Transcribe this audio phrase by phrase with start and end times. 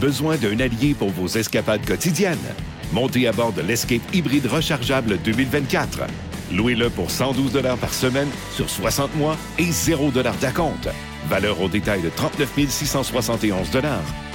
[0.00, 2.38] Besoin d'un allié pour vos escapades quotidiennes?
[2.90, 6.06] Montez à bord de l'Escape hybride rechargeable 2024.
[6.52, 10.88] Louez-le pour 112 par semaine sur 60 mois et 0 d'acompte.
[11.28, 13.68] Valeur au détail de 39 671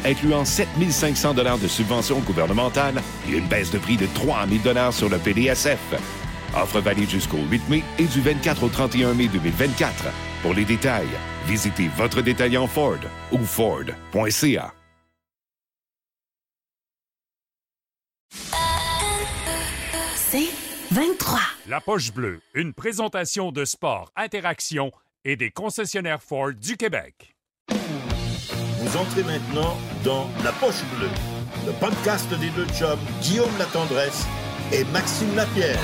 [0.05, 5.09] incluant 7 500 de subventions gouvernementales et une baisse de prix de 3 000 sur
[5.09, 5.79] le PDSF.
[6.55, 10.05] Offre valide jusqu'au 8 mai et du 24 au 31 mai 2024.
[10.43, 11.07] Pour les détails,
[11.47, 12.99] visitez votre détaillant Ford
[13.31, 14.84] ou Ford.ca.
[20.95, 21.41] 23.
[21.67, 24.93] La poche bleue, une présentation de sport, interaction
[25.25, 27.35] et des concessionnaires Ford du Québec.
[27.67, 31.09] Vous entrez maintenant dans La Poche Bleue,
[31.65, 34.25] le podcast des deux chums Guillaume Latendresse
[34.71, 35.81] et Maxime Lapierre.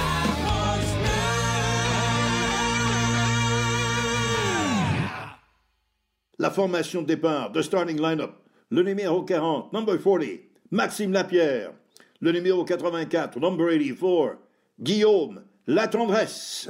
[6.39, 10.23] La formation de départ, de starting lineup, le numéro 40, number 40,
[10.71, 11.73] Maxime Lapierre.
[12.21, 14.40] Le numéro 84, number 84,
[14.81, 16.69] Guillaume Latendresse.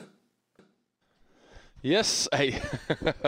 [1.83, 2.55] Yes, hey!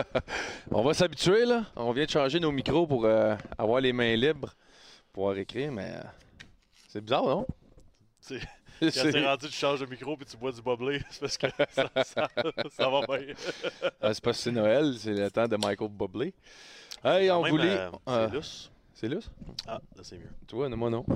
[0.70, 1.64] on va s'habituer, là.
[1.74, 4.54] On vient de changer nos micros pour euh, avoir les mains libres
[5.12, 6.02] pour pouvoir écrire, mais euh,
[6.88, 7.46] c'est bizarre, non?
[8.20, 8.40] C'est...
[8.80, 11.46] Quand t'es rendu, tu changes de micro puis tu bois du bubbly, c'est parce que
[11.70, 12.28] ça, ça,
[12.70, 13.34] ça va bien.
[14.02, 16.34] Ah, c'est parce que c'est Noël, c'est le temps de Michael Bubbly.
[17.02, 17.78] Hey, on voulait.
[17.78, 18.72] euh, euh, c'est lousse.
[18.94, 19.30] c'est lousse?
[19.66, 20.30] Ah, là, c'est mieux.
[20.46, 21.06] Tu vois, moi non.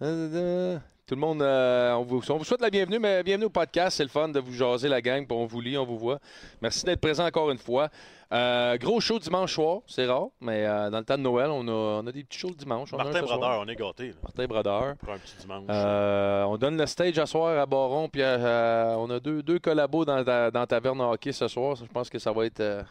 [0.00, 3.96] Tout le monde, euh, on, vous, on vous souhaite la bienvenue, mais bienvenue au podcast.
[3.96, 6.18] C'est le fun de vous jaser la gang, puis on vous lit, on vous voit.
[6.60, 7.88] Merci d'être présent encore une fois.
[8.30, 11.66] Euh, gros show dimanche soir, c'est rare, mais euh, dans le temps de Noël, on
[11.66, 12.92] a, on a des petits shows le dimanche.
[12.92, 13.22] On Martin.
[13.22, 14.08] Brodeur, on est gâtés.
[14.08, 14.96] là, Martin Brodeur.
[14.98, 15.64] Pour un petit dimanche.
[15.68, 20.04] On donne le stage à soir à Baron, puis euh, on a deux, deux collabos
[20.04, 21.74] dans, ta- dans Taverne Hockey ce soir.
[21.74, 22.84] Je pense que ça va être.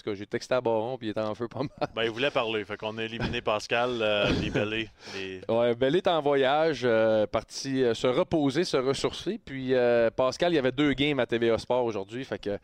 [0.00, 1.88] Tout cas, j'ai texté à Baron, puis il était en feu pas mal.
[1.94, 2.64] Ben, il voulait parler.
[2.64, 4.30] Fait qu'on a éliminé Pascal, euh,
[4.64, 4.88] les.
[5.14, 5.40] Les...
[5.48, 9.38] Ouais, Bell est en voyage, euh, parti euh, se reposer, se ressourcer.
[9.44, 12.24] Puis euh, Pascal, il y avait deux games à TVA Sport aujourd'hui.
[12.24, 12.58] Fait que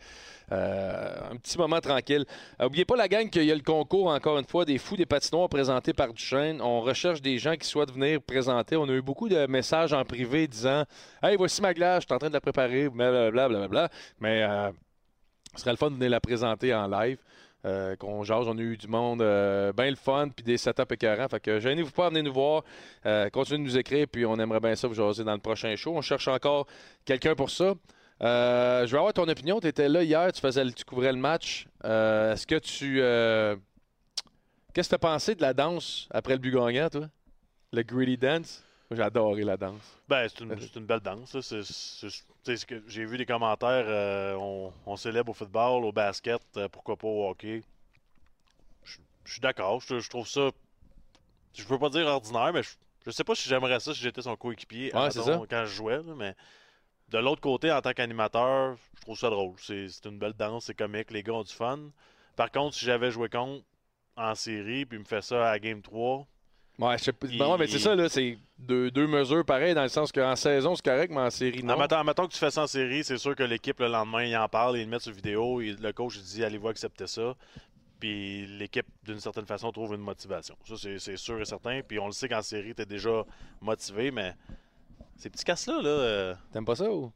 [0.51, 2.25] un petit moment tranquille.
[2.61, 4.97] Euh, oubliez pas la gang qu'il y a le concours, encore une fois, des fous
[4.97, 6.61] des patinoires présentés par Duchesne.
[6.61, 8.77] On recherche des gens qui souhaitent venir présenter.
[8.77, 10.85] On a eu beaucoup de messages en privé disant
[11.23, 13.49] Hey, voici ma glace, je suis en train de la préparer, blablabla.
[13.49, 13.89] blablabla.
[14.21, 14.71] Mais euh,
[15.57, 17.19] ce serait le fun de venir la présenter en live.
[17.65, 20.83] Euh, qu'on jase, on a eu du monde euh, bien le fun, puis des setups
[20.93, 21.29] écœurants.
[21.29, 22.63] Fait que gênez-vous pas, venez nous voir,
[23.07, 25.75] euh, continuez de nous écrire, puis on aimerait bien ça vous jaser dans le prochain
[25.75, 25.93] show.
[25.97, 26.67] On cherche encore
[27.05, 27.75] quelqu'un pour ça.
[28.21, 29.59] Je veux avoir ton opinion.
[29.59, 31.67] Tu étais là hier, tu, faisais, tu couvrais le match.
[31.83, 33.01] Est-ce que tu.
[34.73, 37.09] Qu'est-ce que tu as pensé de la danse après le but gagnant, toi?
[37.73, 38.63] Le greedy dance?
[38.91, 39.99] J'ai adoré la danse.
[40.09, 41.37] Ben, c'est une, une belle danse.
[42.87, 43.85] J'ai vu des commentaires.
[43.89, 47.63] euh, on, on célèbre au football, au basket, euh, pourquoi pas au hockey.
[49.25, 49.81] Je suis d'accord.
[49.81, 50.51] Je, trouve ça.
[51.55, 54.37] Je peux pas dire ordinaire, mais je, sais pas si j'aimerais ça si j'étais son
[54.37, 55.09] coéquipier Ouais,
[55.51, 55.97] quand je jouais.
[55.97, 56.37] là, mais
[57.09, 59.55] de l'autre côté, en tant qu'animateur, je trouve ça drôle.
[59.59, 61.91] C'est c'est une belle danse, c'est comique, les gars ont du fun.
[62.37, 63.65] Par contre, si j'avais joué contre
[64.17, 66.27] en série, puis il me fait ça à Game 3,
[66.79, 67.27] Ouais, je sais pas.
[67.31, 68.09] Il- Bon, mais c'est ça, là.
[68.09, 71.63] C'est deux, deux mesures pareilles, dans le sens qu'en saison, c'est correct, mais en série,
[71.63, 71.75] non.
[71.75, 74.37] En mettant, que tu fais ça en série, c'est sûr que l'équipe le lendemain, il
[74.37, 77.35] en parle, il le met sur vidéo, et le coach il dit allez-vous accepter ça?
[77.99, 80.55] Puis l'équipe, d'une certaine façon, trouve une motivation.
[80.69, 81.81] Ça, c'est sûr et certain.
[81.87, 83.25] Puis on le sait qu'en série, tu es déjà
[83.63, 84.35] motivé, mais
[85.17, 85.89] ces petits casses-là, là.
[85.89, 87.11] euh, T'aimes pas ça ou?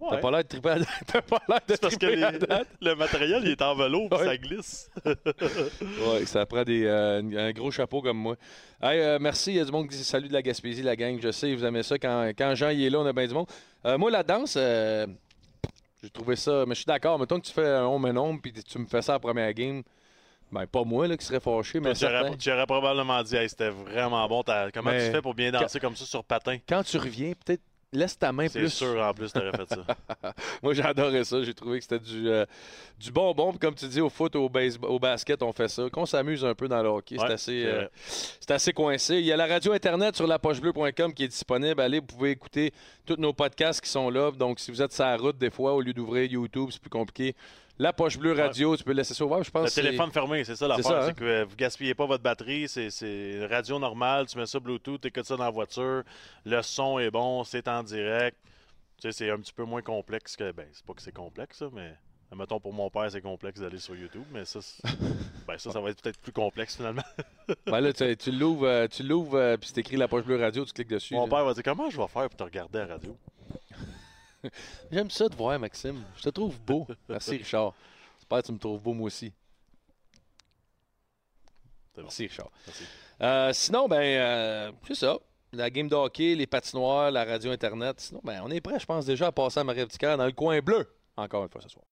[0.00, 0.08] Ouais.
[0.10, 0.78] T'as pas l'air de triper à...
[1.06, 2.68] T'as pas l'air de C'est parce que à date.
[2.80, 4.90] le matériel, il est en velours, puis ça glisse.
[5.04, 8.36] Ouais, ça prend des, euh, un gros chapeau comme moi.
[8.82, 10.96] Hey, euh, merci, il y a du monde qui dit salut de la Gaspésie, la
[10.96, 11.18] gang.
[11.20, 11.98] Je sais, vous aimez ça.
[11.98, 13.46] Quand, quand Jean y est là, on a bien du monde.
[13.84, 15.06] Euh, moi, la danse, euh,
[16.02, 16.64] j'ai trouvé ça.
[16.66, 17.18] Mais je suis d'accord.
[17.18, 19.20] Mettons que tu fais un homme et homme, puis tu me fais ça à la
[19.20, 19.82] première game.
[20.50, 22.36] Ben, pas moi là, qui serait fâché, mais tu, aurais, certain.
[22.36, 24.42] tu aurais probablement dit hey, c'était vraiment bon.
[24.72, 26.56] Comment Mais- tu fais pour bien danser comme ça sur patin?
[26.66, 27.60] Quand tu reviens, peut-être
[27.92, 28.70] laisse ta main C'est plus.
[28.70, 30.32] sûr, en plus, tu aurais fait ça.
[30.62, 31.42] Moi, adoré ça.
[31.42, 32.44] J'ai trouvé que c'était du, euh,
[32.98, 33.50] du bonbon.
[33.50, 35.88] Puis comme tu dis, au foot, au, base- au basket, on fait ça.
[35.90, 37.86] Qu'on s'amuse un peu dans le hockey, c'est assez, c'est euh,
[38.40, 39.16] c'est assez coincé.
[39.16, 41.80] Il y a la radio Internet sur lapochebleu.com qui est disponible.
[41.80, 42.72] Allez, vous pouvez écouter
[43.06, 44.30] tous nos podcasts qui sont là.
[44.32, 46.90] Donc, si vous êtes sur la route, des fois, au lieu d'ouvrir YouTube, c'est plus
[46.90, 47.34] compliqué.
[47.80, 49.42] La Poche Bleue Radio, tu peux laisser ça ouvert.
[49.42, 51.04] Je pense Le téléphone fermé, c'est ça C'est l'affaire.
[51.04, 51.14] C'est hein?
[51.14, 55.00] que euh, vous gaspillez pas votre batterie, c'est- une radio normale, tu mets ça Bluetooth,
[55.00, 56.02] tu écoutes ça dans la voiture,
[56.44, 58.36] le son est bon, c'est en direct.
[59.00, 60.50] Tu sais, c'est un petit peu moins complexe que.
[60.50, 61.94] Ben, c'est pas que c'est complexe, ça, mais.
[62.36, 64.58] Mettons, pour mon père, c'est complexe d'aller sur YouTube, mais ça,
[65.46, 67.02] ben, ça, ça va être peut-être plus complexe finalement.
[67.66, 70.66] Ben là, tu, l'ouvres, euh, tu l'ouvres, euh, puis c'est écrit La Poche Bleue Radio,
[70.66, 71.14] tu cliques dessus.
[71.14, 71.30] Mon là.
[71.30, 73.16] père va dire Comment je vais faire pour te regarder à la radio?
[74.92, 76.02] J'aime ça de voir, Maxime.
[76.16, 76.86] Je te trouve beau.
[77.08, 77.74] Merci, Richard.
[78.18, 79.32] J'espère que tu me trouves beau, moi aussi.
[81.94, 82.02] bon.
[82.02, 82.50] Merci, Richard.
[82.66, 82.84] Merci.
[83.20, 85.18] Euh, sinon, ben, euh, c'est ça.
[85.52, 88.00] La game de hockey, les patinoires, la radio Internet.
[88.00, 90.60] Sinon, ben, on est prêt, je pense, déjà à passer à marie dans le coin
[90.60, 90.86] bleu.
[91.16, 91.84] Encore une fois ce soir.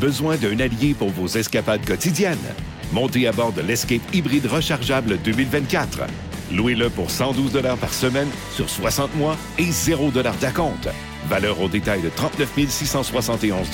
[0.00, 2.54] Besoin d'un allié pour vos escapades quotidiennes?
[2.92, 6.31] Montez à bord de l'Escape hybride rechargeable 2024.
[6.52, 10.88] Louez-le pour 112 par semaine sur 60 mois et 0 d'acompte.
[11.28, 13.68] Valeur au détail de 39 671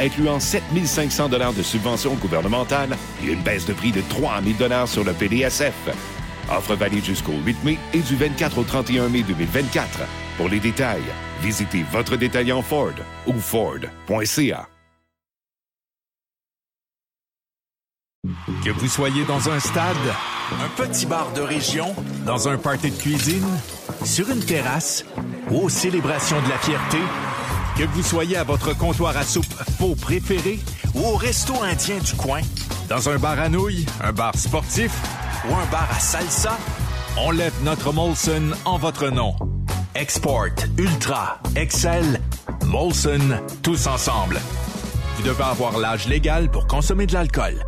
[0.00, 5.04] incluant 7 500 de subventions gouvernementales et une baisse de prix de 3 000 sur
[5.04, 5.74] le PDSF.
[6.50, 10.00] Offre valide jusqu'au 8 mai et du 24 au 31 mai 2024.
[10.36, 11.02] Pour les détails,
[11.40, 12.92] visitez votre détaillant Ford
[13.26, 14.68] ou Ford.ca.
[18.64, 19.96] Que vous soyez dans un stade,
[20.60, 21.94] un petit bar de région,
[22.26, 23.46] dans un party de cuisine,
[24.04, 25.04] sur une terrasse
[25.50, 26.98] aux célébrations de la fierté,
[27.76, 30.58] que vous soyez à votre comptoir à soupe faux préféré
[30.94, 32.40] ou au resto indien du coin,
[32.88, 34.92] dans un bar à nouilles, un bar sportif
[35.48, 36.58] ou un bar à salsa,
[37.16, 39.34] on lève notre Molson en votre nom.
[39.94, 42.20] Export, Ultra, Excel,
[42.66, 44.40] Molson, tous ensemble.
[45.16, 47.62] Vous devez avoir l'âge légal pour consommer de l'alcool.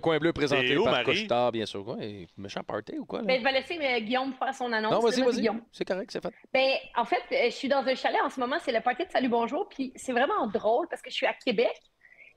[0.00, 1.04] Coin bleu présenté où, par Marie?
[1.04, 1.86] Couche-Tard, bien sûr.
[1.86, 3.20] Ouais, méchant party ou quoi?
[3.20, 3.26] Là?
[3.26, 4.92] Ben, je vais laisser euh, Guillaume faire son annonce.
[4.92, 5.40] non, vas-y, vas-y.
[5.40, 5.62] Guillaume.
[5.72, 6.34] C'est correct, c'est fait.
[6.52, 9.04] Ben, en fait, euh, je suis dans un chalet en ce moment, c'est le party
[9.04, 11.78] de Salut Bonjour, puis c'est vraiment drôle parce que je suis à Québec.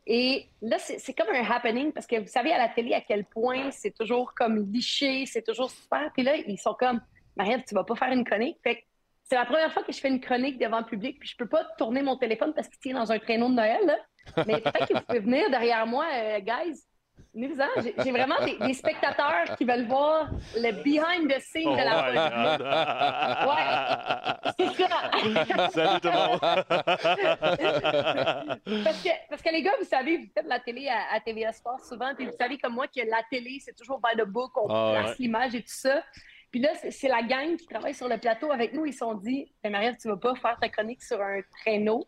[0.05, 3.01] Et là, c'est c'est comme un happening parce que vous savez à la télé à
[3.01, 6.11] quel point c'est toujours comme liché, c'est toujours super.
[6.13, 6.99] Puis là, ils sont comme,
[7.37, 8.57] Marie-Ève, tu vas pas faire une chronique.
[8.63, 8.81] Fait que
[9.23, 11.47] c'est la première fois que je fais une chronique devant le public, puis je peux
[11.47, 13.85] pas tourner mon téléphone parce qu'il tient dans un traîneau de Noël.
[13.85, 13.97] Là.
[14.45, 16.83] Mais peut-être que vous pouvez venir derrière moi, euh, guys.
[18.03, 22.11] J'ai vraiment des, des spectateurs qui veulent voir le behind the scenes Oh de la
[22.11, 22.61] my God.
[24.59, 25.69] C'est ça.
[25.71, 26.39] Salut tout le monde.
[28.83, 31.51] parce, que, parce que les gars, vous savez, vous faites la télé à, à TVA
[31.53, 34.51] Sport souvent, puis vous savez comme moi que la télé, c'est toujours by the book,
[34.55, 36.03] on Ah, place l'image et tout ça.
[36.51, 38.85] Puis là, c'est la gang qui travaille sur le plateau avec nous.
[38.85, 42.05] Ils se sont dit, ben, Marie-Ève, tu vas pas faire ta chronique sur un traîneau.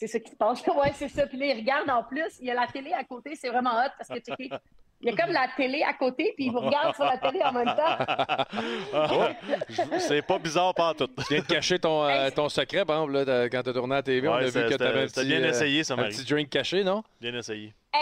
[0.00, 0.66] C'est ça qui se passe.
[0.66, 1.26] ouais, c'est ça.
[1.26, 2.38] Puis là, ils regardent en plus.
[2.40, 3.36] Il y a la télé à côté.
[3.36, 4.48] C'est vraiment hot parce que, checkez,
[5.02, 7.40] il y a comme la télé à côté, puis ils vous regardent sur la télé
[7.42, 7.98] en même temps.
[9.98, 11.06] C'est pas bizarre pas tout.
[11.06, 13.72] Tu viens de cacher ton, euh, ton secret, par exemple, là, t'as- quand tu as
[13.72, 14.28] tourné à la TV.
[14.28, 16.50] on a vu que tu avais un petit, bien euh, essayé, ça, un petit drink
[16.50, 17.02] caché, non?
[17.20, 17.74] Bien essayé.
[17.94, 17.98] Euh,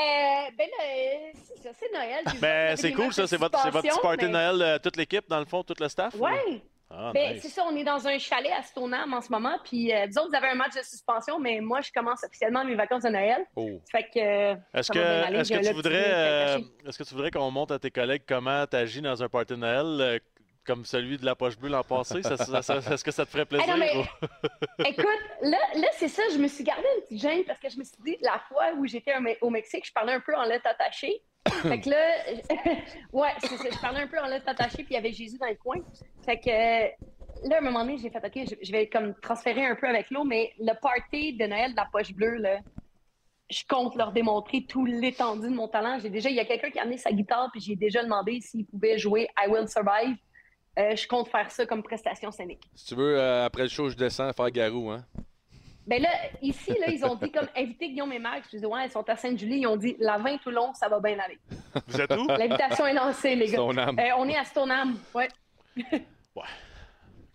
[0.56, 2.24] ben là, euh, c'est ça, c'est Noël.
[2.40, 3.26] Ben, c'est cool, ça.
[3.26, 5.74] C'est votre, c'est votre petit party de Noël, euh, toute l'équipe, dans le fond, tout
[5.80, 6.14] le staff?
[6.14, 6.62] ou- Ouais.
[6.90, 7.42] Ah, Ben, nice.
[7.42, 9.58] c'est ça, on est dans un chalet à Stoneham en ce moment.
[9.62, 12.64] Puis, euh, vous autres, vous avez un match de suspension, mais moi, je commence officiellement
[12.64, 13.44] mes vacances de Noël.
[13.56, 13.68] Oh.
[13.92, 14.18] Fait que.
[14.18, 14.98] euh, Est-ce que,
[15.44, 16.58] j'ai que euh, euh,
[16.88, 19.52] est-ce que tu voudrais qu'on montre à tes collègues comment tu agis dans un party
[19.52, 20.18] de Noël euh,
[20.68, 22.22] comme celui de la poche bleue l'an passé?
[22.22, 23.66] Ça- ça- ça- est-ce que ça te ferait plaisir?
[23.66, 24.04] Non, mais- ou-
[24.84, 25.06] Écoute,
[25.42, 27.84] là, là c'est ça, je me suis gardé une petite gêne parce que je me
[27.84, 30.44] suis dit, la fois où j'étais au Me- au Mexique, je parlais un peu en
[30.44, 31.22] lettres attachées.
[31.62, 31.96] fait que là,
[33.12, 35.38] ouais, c'est ça, je parlais un peu en lettres attachées, puis il y avait Jésus
[35.38, 35.78] dans le coin.
[36.24, 39.64] Fait que là, à un moment donné, j'ai fait, OK, je, je vais comme transférer
[39.64, 42.58] un peu avec l'eau, mais le party de Noël de la poche bleue, là,
[43.50, 45.98] je compte leur démontrer tout l'étendue de mon talent.
[45.98, 48.40] J'ai déjà, il y a quelqu'un qui a amené sa guitare, puis j'ai déjà demandé
[48.42, 50.16] s'il pouvait jouer I Will Survive.
[50.78, 52.62] Euh, je compte faire ça comme prestation scénique.
[52.74, 55.04] Si tu veux, euh, après le show, je descends faire Garou, hein?
[55.86, 56.10] Ben là,
[56.42, 58.48] ici, là, ils ont dit comme inviter Guillaume et Max.
[58.52, 59.60] Je dis ouais, ils sont à Sainte-Julie.
[59.60, 61.38] Ils ont dit la 20 tout long, ça va bien aller.
[61.86, 62.26] Vous êtes où?
[62.28, 63.52] L'invitation est lancée, les gars.
[63.54, 63.98] Stoneham.
[63.98, 64.98] Euh, on est à Stoneham.
[65.14, 65.28] Ouais.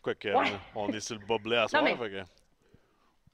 [0.02, 0.52] Quoique, Ouais.
[0.76, 2.24] on est sur le boblet à mais- fait que-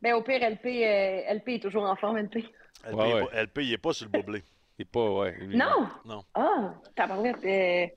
[0.01, 2.37] Ben au pire, LP, euh, LP est toujours en forme, LP.
[2.85, 3.25] LP, Ouais, il est ouais.
[3.25, 4.43] pas- LP, il est pas sur le boblet.
[4.77, 5.37] Il est pas, ouais.
[5.47, 5.89] Non?
[6.05, 6.23] Non.
[6.33, 7.43] Ah, tabarouette.
[7.43, 7.87] Euh,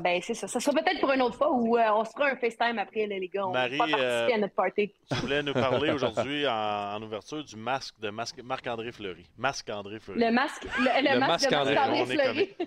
[0.00, 0.46] ben c'est ça.
[0.48, 3.06] Ça sera peut-être pour une autre fois où euh, on se fera un FaceTime après,
[3.06, 3.46] là, les gars.
[3.46, 4.92] On Marie, va pas participer euh, à notre party.
[5.10, 6.52] Tu voulais nous parler aujourd'hui en,
[6.96, 9.26] en ouverture du masque de masque, Marc-André Fleury.
[9.36, 10.20] Masque-André Fleury.
[10.20, 12.56] Le masque, le, le Le masque, masque de André, Marc-André Fleury.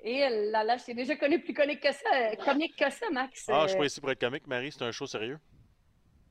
[0.00, 2.36] Et là, là, je t'ai déjà connu plus comique que ça.
[2.44, 3.46] Comique que ça, Max.
[3.48, 5.38] Ah, je suis Euh, pas ici pour être comique, Marie, c'est un show sérieux.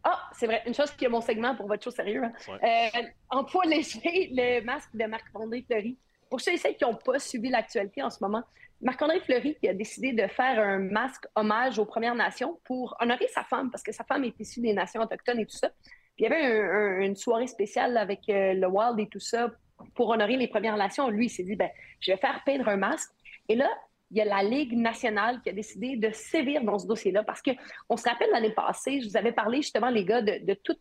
[0.03, 0.61] Ah, c'est vrai.
[0.67, 2.23] Une chose qui est mon segment pour votre show sérieux.
[2.23, 2.31] hein.
[2.47, 2.91] Ouais.
[3.01, 5.97] Euh, en poids léger, le masque de Marc-André Fleury.
[6.29, 8.43] Pour ceux et celles qui n'ont pas suivi l'actualité en ce moment,
[8.81, 13.27] Marc-André Fleury qui a décidé de faire un masque hommage aux Premières Nations pour honorer
[13.29, 15.69] sa femme, parce que sa femme est issue des nations autochtones et tout ça.
[16.17, 19.49] Il y avait un- un- une soirée spéciale avec euh, le Wild et tout ça
[19.95, 21.09] pour honorer les Premières Nations.
[21.09, 23.09] Lui, il s'est dit, ben, je vais faire peindre un masque.
[23.49, 23.69] Et là,
[24.11, 27.41] il y a la Ligue nationale qui a décidé de sévir dans ce dossier-là parce
[27.41, 27.51] que
[27.89, 30.79] on se rappelle l'année passée, je vous avais parlé justement, les gars, de, toute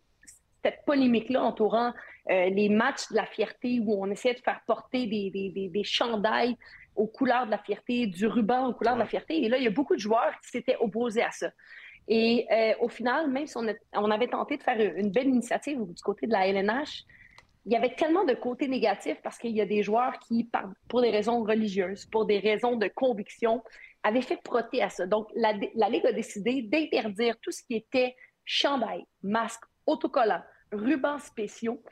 [0.63, 1.93] cette polémique-là entourant
[2.31, 5.69] euh, les matchs de la fierté où on essayait de faire porter des, des, des,
[5.69, 6.57] des chandails
[6.97, 9.43] aux couleurs de la fierté, du ruban aux couleurs de la fierté.
[9.43, 11.51] Et là, il y a beaucoup de joueurs qui s'étaient opposés à ça.
[12.07, 15.81] Et euh, au final, même si on, on, avait tenté de faire une belle initiative
[15.81, 17.05] du côté de la LNH,
[17.67, 20.49] il y avait tellement de côtés négatifs parce qu'il y a des joueurs qui,
[20.89, 23.63] pour des raisons religieuses, pour des raisons de conviction,
[24.03, 25.07] avaient fait proter à ça.
[25.07, 31.19] Donc, la, la Ligue a décidé d'interdire tout ce qui était chandail, masque, autocollant, rubans
[31.19, 31.83] spéciaux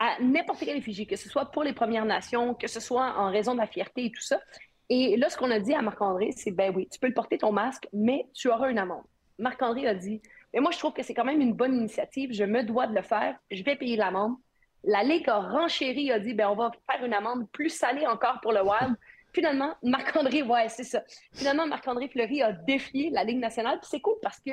[0.00, 3.30] à n'importe quel réfugié, que ce soit pour les Premières Nations, que ce soit en
[3.30, 4.40] raison de la fierté et tout ça.
[4.88, 7.38] Et là, ce qu'on a dit à Marc-André, c'est ben oui, tu peux le porter
[7.38, 9.04] ton masque, mais tu auras une amende.
[9.38, 10.20] Marc-André a dit,
[10.52, 12.94] mais moi, je trouve que c'est quand même une bonne initiative, je me dois de
[12.94, 14.34] le faire, je vais payer l'amende.
[14.82, 18.40] La Ligue a renchéri, a dit, ben on va faire une amende plus salée encore
[18.40, 18.96] pour le Wild.
[19.32, 21.02] Finalement, Marc-André, ouais, c'est ça.
[21.34, 24.50] Finalement, Marc-André Fleury a défié la Ligue nationale, puis c'est cool parce que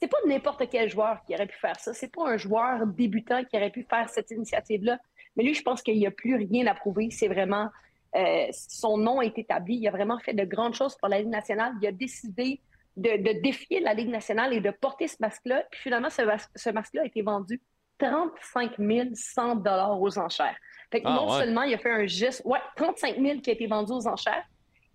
[0.00, 1.92] c'est pas n'importe quel joueur qui aurait pu faire ça.
[1.92, 4.98] C'est pas un joueur débutant qui aurait pu faire cette initiative-là.
[5.36, 7.10] Mais lui, je pense qu'il n'y a plus rien à prouver.
[7.10, 7.68] C'est vraiment
[8.16, 9.76] euh, son nom est établi.
[9.76, 11.72] Il a vraiment fait de grandes choses pour la Ligue nationale.
[11.80, 12.60] Il a décidé
[12.96, 15.64] de, défier la Ligue nationale et de porter ce masque-là.
[15.70, 17.60] Puis finalement, ce, masque-là a été vendu
[17.98, 18.72] 35
[19.14, 20.56] 100 dollars aux enchères.
[20.90, 23.52] Fait que ah, non seulement il a fait un geste, ouais, 35 000 qui a
[23.52, 24.44] été vendu aux enchères,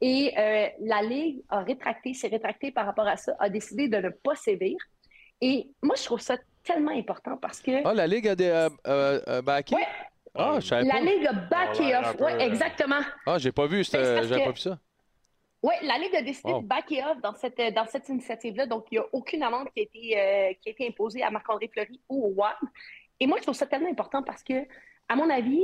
[0.02, 3.98] et euh, la Ligue a rétracté, s'est rétractée par rapport à ça, a décidé de
[3.98, 4.76] ne pas sévir.
[5.46, 7.86] Et moi, je trouve ça tellement important parce que.
[7.86, 9.76] Ah, la Ligue a des euh, euh, euh backé?
[10.34, 12.16] Ah, je savais la Ligue a backé off.
[12.20, 13.02] Oui, exactement.
[13.28, 14.80] Ah, j'ai pas vu, j'avais pas vu ça.
[15.62, 18.66] Oui, la Ligue a décidé de backer off dans cette, dans cette initiative-là.
[18.66, 21.70] Donc, il n'y a aucune amende qui a été, qui a été imposée à Marc-André
[21.72, 22.56] Fleury ou au WAM.
[23.20, 24.66] Et moi, je trouve ça tellement important parce que,
[25.08, 25.64] à mon avis,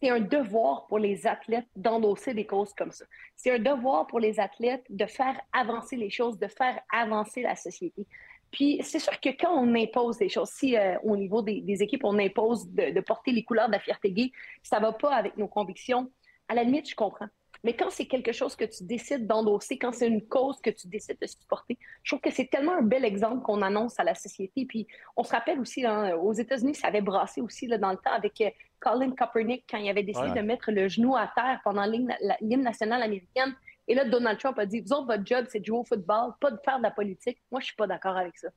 [0.00, 3.06] c'est un devoir pour les athlètes d'endosser des causes comme ça.
[3.36, 7.56] C'est un devoir pour les athlètes de faire avancer les choses, de faire avancer la
[7.56, 8.06] société.
[8.50, 12.04] Puis c'est sûr que quand on impose des choses, si euh, au niveau des, équipes,
[12.04, 15.48] on impose de, porter les couleurs de la fierté gay, ça va pas avec nos
[15.48, 16.10] convictions,
[16.48, 17.28] à la limite, je comprends.
[17.64, 20.86] Mais quand c'est quelque chose que tu décides d'endosser, quand c'est une cause que tu
[20.86, 24.14] décides de supporter, je trouve que c'est tellement un bel exemple qu'on annonce à la
[24.14, 24.64] société.
[24.64, 24.86] Puis
[25.16, 28.12] on se rappelle aussi, hein, aux États-Unis, ça avait brassé aussi là, dans le temps
[28.12, 31.84] avec euh, Colin Kaepernick quand il avait décidé de mettre le genou à terre pendant
[31.84, 33.54] l'hymne nationale américaine.
[33.88, 36.34] Et là, Donald Trump a dit, vous autres, votre job, c'est de jouer au football,
[36.40, 37.38] pas de faire de la politique.
[37.50, 38.48] Moi, je suis pas d'accord avec ça.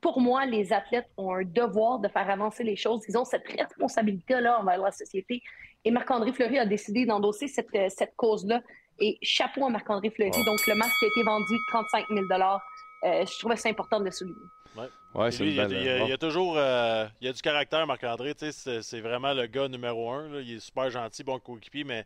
[0.00, 3.02] Pour moi, les athlètes ont un devoir de faire avancer les choses.
[3.08, 5.42] Ils ont cette responsabilité-là envers la société.
[5.84, 8.62] Et Marc-André Fleury a décidé d'endosser cette, euh, cette cause-là.
[9.00, 10.44] Et chapeau à Marc-André Fleury.
[10.44, 14.10] Donc, le masque a été vendu 35 000 euh, Je trouvais ça important de le
[14.12, 14.36] souligner.
[14.76, 15.30] Ouais.
[15.40, 18.34] il, y a, toujours euh, il y a du caractère, Marc-André.
[18.38, 20.28] C'est vraiment le gars numéro un.
[20.28, 20.40] Là.
[20.40, 22.04] Il est super gentil, bon coéquipier, mais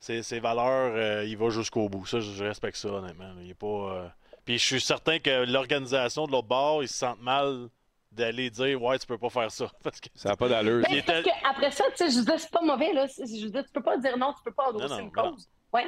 [0.00, 2.06] ses, valeurs, euh, il va jusqu'au bout.
[2.06, 3.34] Ça, je, respecte ça, honnêtement.
[3.40, 3.66] Il est pas.
[3.66, 4.08] Euh,
[4.44, 7.68] puis je suis certain que l'organisation de l'autre bord, ils se sentent mal
[8.12, 11.24] d'aller dire ouais tu peux pas faire ça parce que ça n'a pas d'allure ben,
[11.44, 13.98] après ça tu sais je dis c'est pas mauvais là je dis tu peux pas
[13.98, 15.84] dire non tu peux pas endosser une cause ouais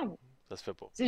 [0.48, 1.04] ça se fait pas ça,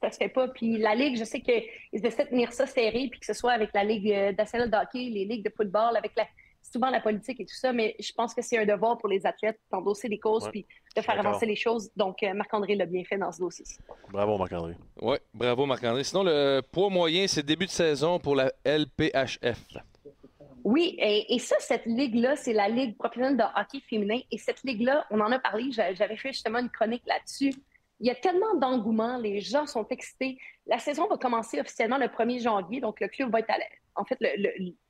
[0.00, 3.08] ça, se fait pas puis la ligue je sais qu'ils essaient de tenir ça serré
[3.10, 5.96] puis que ce soit avec la ligue euh, nationale de hockey les ligues de football
[5.96, 6.26] avec la
[6.70, 9.24] souvent la politique et tout ça, mais je pense que c'est un devoir pour les
[9.26, 10.66] athlètes d'endosser des causes puis
[10.96, 11.90] de faire avancer les choses.
[11.96, 13.64] Donc, euh, Marc-André l'a bien fait dans ce dossier
[14.10, 14.74] Bravo, Marc-André.
[15.00, 16.04] Oui, bravo, Marc-André.
[16.04, 19.60] Sinon, le poids moyen, c'est début de saison pour la LPHF.
[20.64, 24.18] Oui, et, ça, cette ligue-là, c'est la Ligue professionnelle de hockey féminin.
[24.30, 27.52] Et cette ligue-là, on en a parlé, j'avais fait justement une chronique là-dessus.
[28.04, 30.38] Il y a tellement d'engouement, les gens sont excités.
[30.66, 33.80] La saison va commencer officiellement le 1er janvier, donc le club va être à l'aise
[33.96, 34.18] en fait,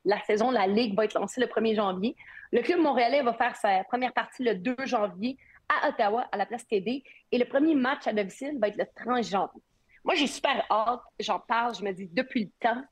[0.05, 2.17] la saison, la Ligue va être lancée le 1er janvier.
[2.53, 5.37] Le club montréalais va faire sa première partie le 2 janvier
[5.69, 7.03] à Ottawa, à la place TD.
[7.33, 9.63] Et le premier match à domicile va être le 30 janvier.
[10.05, 11.01] Moi, j'ai super hâte.
[11.19, 12.83] J'en parle, je me dis depuis le temps.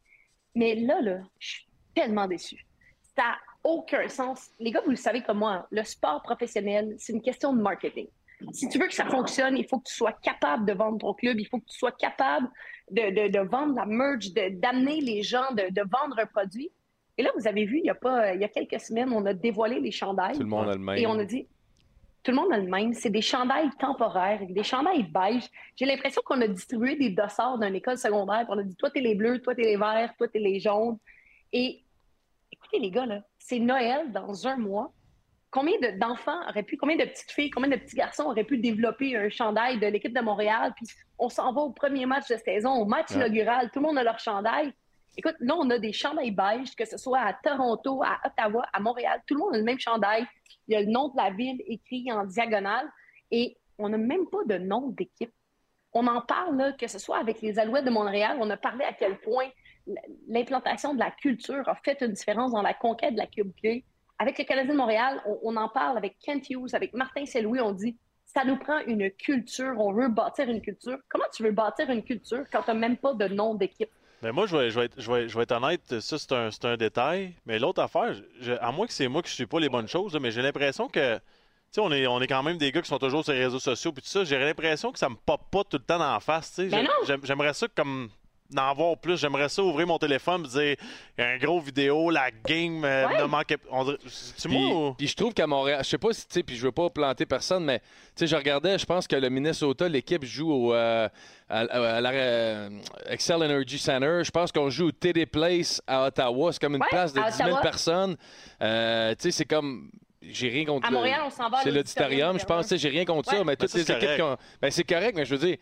[0.54, 2.66] Mais là, là, je suis tellement déçue.
[3.16, 4.50] Ça n'a aucun sens.
[4.58, 8.08] Les gars, vous le savez comme moi, le sport professionnel, c'est une question de marketing
[8.52, 11.14] si tu veux que ça fonctionne, il faut que tu sois capable de vendre ton
[11.14, 12.48] club, il faut que tu sois capable
[12.90, 16.70] de, vendre la merch, d'amener les gens, de, vendre un produit.
[17.18, 19.24] Et là, vous avez vu, il y a pas, il y a quelques semaines, on
[19.26, 20.34] a dévoilé les chandails.
[20.34, 20.96] Tout le monde a le même.
[20.96, 21.46] Et on a dit,
[22.22, 22.94] tout le monde a le même.
[22.94, 25.48] C'est des chandails temporaires, des chandails beige.
[25.76, 28.46] J'ai l'impression qu'on a distribué des dossards d'une école secondaire.
[28.48, 30.98] On a dit, toi, t'es les bleus, toi, t'es les verts, toi, t'es les jaunes.
[31.52, 31.82] Et
[32.50, 34.92] écoutez, les gars, là, c'est Noël dans un mois
[35.52, 39.16] combien d'enfants auraient pu, combien de petites filles, combien de petits garçons auraient pu développer
[39.16, 40.86] un chandail de l'équipe de Montréal, puis
[41.18, 44.02] on s'en va au premier match de saison, au match inaugural, tout le monde a
[44.02, 44.72] leur chandail.
[45.16, 48.80] Écoute, là, on a des chandails beige, que ce soit à Toronto, à Ottawa, à
[48.80, 50.26] Montréal, tout le monde a le même chandail.
[50.66, 52.90] Il y a le nom de la ville écrit en diagonale
[53.30, 55.34] et on n'a même pas de nom d'équipe.
[55.92, 58.86] On en parle, là, que ce soit avec les Alouettes de Montréal, on a parlé
[58.86, 59.50] à quel point
[60.28, 63.82] l'implantation de la culture a fait une différence dans la conquête de la culture
[64.22, 67.72] avec le Canadien de Montréal, on, en parle avec Kent Hughes, avec Martin Saint-Louis, on
[67.72, 69.74] dit Ça nous prend une culture.
[69.78, 70.96] On veut bâtir une culture.
[71.08, 73.90] Comment tu veux bâtir une culture quand tu n'as même pas de nom d'équipe?
[74.22, 76.64] Mais moi, je vais, je vais, être, je vais, je vais être honnête, ça, c'est
[76.64, 77.34] un, détail.
[77.44, 79.88] Mais l'autre affaire, je- à moins que c'est moi qui ne suis pas les bonnes
[79.88, 81.16] choses, mais j'ai l'impression que.
[81.16, 81.20] Tu
[81.72, 83.58] sais, on est, on est quand même des gars qui sont toujours sur les réseaux
[83.58, 84.22] sociaux puis tout ça.
[84.22, 86.54] J'ai l'impression que ça me pop pas tout le temps la face.
[86.54, 86.84] tu sais.
[86.84, 86.86] Ben
[87.24, 88.10] J'aimerais ça comme
[88.52, 89.18] d'en voir plus.
[89.18, 90.76] J'aimerais ça ouvrir mon téléphone et dire
[91.18, 93.18] un gros vidéo, la game euh, Ouais.
[93.20, 96.12] ne manquait on C'est Puis, moi ou- puis je trouve qu'à Montréal, je sais pas
[96.12, 97.84] si, tu sais, puis je veux pas planter personne, mais tu
[98.16, 101.08] sais, je regardais, je pense que le Minnesota, l'équipe joue au euh,
[101.48, 102.70] à, à la euh,
[103.06, 104.20] Excel Energy Center.
[104.24, 106.52] Je pense qu'on joue au TD Place à Ottawa.
[106.52, 107.62] C'est comme une Ouais, place de à 10 000 Ottawa.
[107.62, 108.16] personnes.
[108.62, 109.90] Euh, tu sais, c'est comme.
[110.24, 112.66] J'ai rien contre À le- Montréal, on s'en va C'est l'auditorium, je pense.
[112.66, 114.36] tu sais, J'ai rien contre ça, mais Ben, toutes ça, les c'est équipes qui ont.
[114.60, 115.56] Ben, c'est correct, mais je veux dire.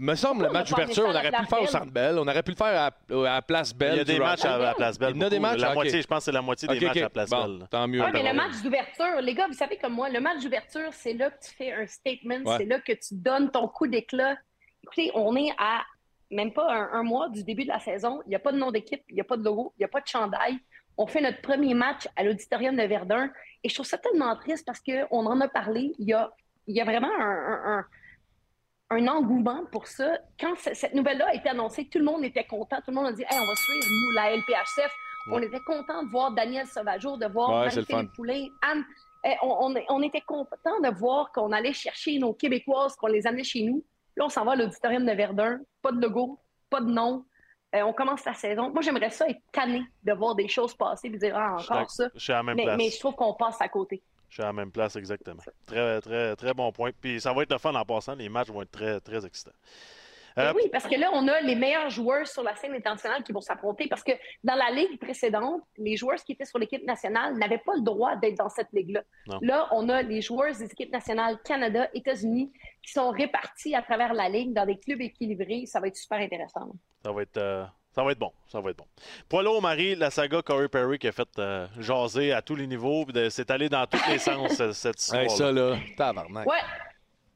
[0.00, 2.18] Me semble, le Pourquoi on match d'ouverture, on aurait pu le faire au Centre Bell,
[2.18, 3.94] on aurait pu le faire à, à la Place Belle.
[3.94, 5.12] Il y a des matchs à Place Belle.
[5.16, 6.82] Il y a des matchs, La moitié, je pense que c'est la moitié des Ok,
[6.82, 7.68] matchs à la Place Bon, Belle.
[7.68, 8.00] tant mieux.
[8.00, 11.14] Oui, mais le match d'ouverture, les gars, vous savez comme moi, le match d'ouverture, c'est
[11.14, 12.56] là que tu fais un statement, Ouais.
[12.58, 14.36] c'est là que tu donnes ton coup d'éclat.
[14.84, 15.82] Écoutez, on est à
[16.30, 18.20] même pas un, un mois du début de la saison.
[18.26, 19.84] Il n'y a pas de nom d'équipe, il n'y a pas de logo, il n'y
[19.84, 20.58] a pas de chandail.
[20.96, 23.30] On fait notre premier match à l'auditorium de Verdun.
[23.64, 25.92] Et je trouve ça tellement triste parce qu'on en a parlé.
[25.98, 26.30] Il y a,
[26.68, 27.84] il y a vraiment un, un- un-
[28.90, 30.18] un engouement pour ça.
[30.40, 32.76] Quand ce- cette nouvelle-là a été annoncée, tout le monde était content.
[32.76, 34.92] Tout le monde a dit Hey, on va suivre, nous, la LPHF.
[35.30, 38.06] On était content de voir Daniel Sauvageau, de voir Ouais, Marie-Philippe fun.
[38.16, 38.84] Poulain, Anne.
[39.24, 43.26] Eh, on, on- on était content de voir qu'on allait chercher nos Québécoises, qu'on les
[43.26, 43.84] amenait chez nous.
[44.16, 45.60] Là, on s'en va à l'auditorium de Verdun.
[45.82, 46.38] Pas de logo,
[46.70, 47.24] pas de nom.
[47.74, 48.70] Euh, on commence la saison.
[48.70, 52.08] Moi, j'aimerais ça être tanné de voir des choses passer et dire Ah, encore ça.
[52.14, 52.76] Je suis à la même Mais, place.
[52.78, 54.02] mais je trouve qu'on passe à côté.
[54.28, 55.42] Je suis à la même place, exactement.
[55.66, 56.90] Très, très, très bon point.
[57.00, 58.14] Puis ça va être le fun en passant.
[58.14, 59.52] Les matchs vont être très, très excitants.
[60.38, 63.24] Euh, Mais oui, parce que là, on a les meilleurs joueurs sur la scène internationale
[63.24, 64.12] qui vont s'affronter parce que
[64.44, 68.14] dans la ligue précédente, les joueurs qui étaient sur l'équipe nationale n'avaient pas le droit
[68.16, 69.02] d'être dans cette ligue-là.
[69.40, 74.14] Là, on a les joueurs des équipes nationales Canada, États-Unis qui sont répartis à travers
[74.14, 75.64] la ligue dans des clubs équilibrés.
[75.66, 76.70] Ça va être super intéressant.
[77.04, 77.64] Ça va être, euh,
[77.98, 78.32] ça va être bon.
[78.46, 78.86] Ça va être bon.
[79.28, 82.68] Poids lourd, Marie, la saga Corey Perry qui a fait euh, jaser à tous les
[82.68, 83.04] niveaux.
[83.28, 85.22] C'est allé dans tous les sens, ce- cette histoire.
[85.22, 86.46] Hey, ça, là, tabarnak.
[86.46, 86.58] Ouais.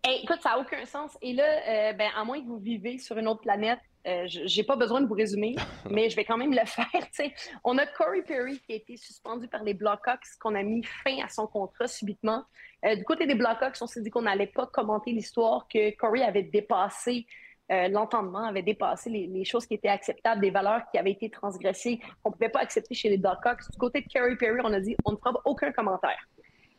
[0.05, 1.19] Hey, écoute, ça n'a aucun sens.
[1.21, 4.63] Et là, euh, ben, à moins que vous vivez sur une autre planète, euh, j'ai
[4.63, 5.57] pas besoin de vous résumer,
[5.91, 6.87] mais je vais quand même le faire.
[6.93, 7.35] tu sais.
[7.65, 11.25] On a Corey Perry qui a été suspendu par les Blackhawks, qu'on a mis fin
[11.25, 12.45] à son contrat subitement.
[12.85, 16.23] Euh, du côté des Blackhawks, on s'est dit qu'on n'allait pas commenter l'histoire, que Corey
[16.23, 17.27] avait dépassé
[17.73, 22.01] euh, l'entendement, avait dépassé les, choses qui étaient acceptables, des valeurs qui avaient été transgressées,
[22.23, 23.71] qu'on ne pouvait pas accepter chez les Blackhawks.
[23.71, 26.29] Du côté de Corey Perry, on a dit on ne fera aucun commentaire.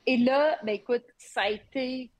[0.06, 2.12] Et là, ben écoute, ça a été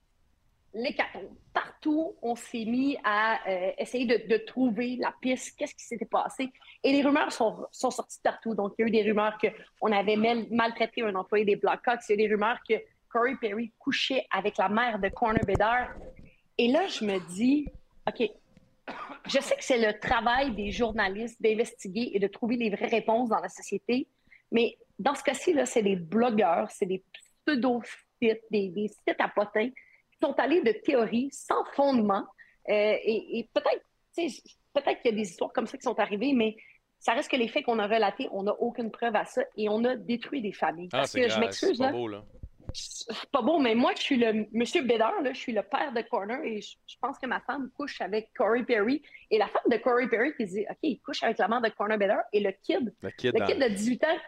[0.74, 1.30] l'hécatombe.
[1.52, 6.52] Partout, on s'est mis à euh, essayer de, trouver la piste, qu'est-ce qui s'était passé.
[6.82, 8.54] Et les rumeurs sont, sont sorties partout.
[8.54, 9.38] Donc, il y a eu des rumeurs
[9.80, 12.00] qu'on avait mal- maltraité un employé des Blackhawks.
[12.08, 12.74] Il y a eu des rumeurs que
[13.08, 15.90] Corey Perry couchait avec la mère de Corner Bedard.
[16.58, 17.68] Et là, je me dis,
[18.08, 18.28] OK,
[19.26, 23.28] je sais que c'est le travail des journalistes d'investiguer et de trouver les vraies réponses
[23.28, 24.08] dans la société,
[24.50, 27.02] mais dans ce cas-ci, c'est des blogueurs, c'est des
[27.46, 32.24] pseudo-sites, des, des sites à potins qui sont allés de théories sans fondement.
[32.68, 33.84] Euh, et et peut-être,
[34.72, 36.56] peut-être qu'il y a des histoires comme ça qui sont arrivées, mais
[36.98, 39.68] ça reste que les faits qu'on a relatés, on n'a aucune preuve à ça et
[39.68, 40.88] on a détruit des familles.
[40.92, 42.24] Ah, Parce que je grave, m'excuse, pas là, beau, là.
[42.74, 45.92] C'est pas beau, mais moi, je suis le monsieur Bédard, là, je suis le père
[45.92, 49.00] de Corner et je, je pense que ma femme couche avec Corey Perry.
[49.30, 51.68] Et la femme de Corey Perry qui dit OK, il couche avec la mère de
[51.68, 54.18] Corner Bédard et le kid, Le kid, le kid de 18 ans,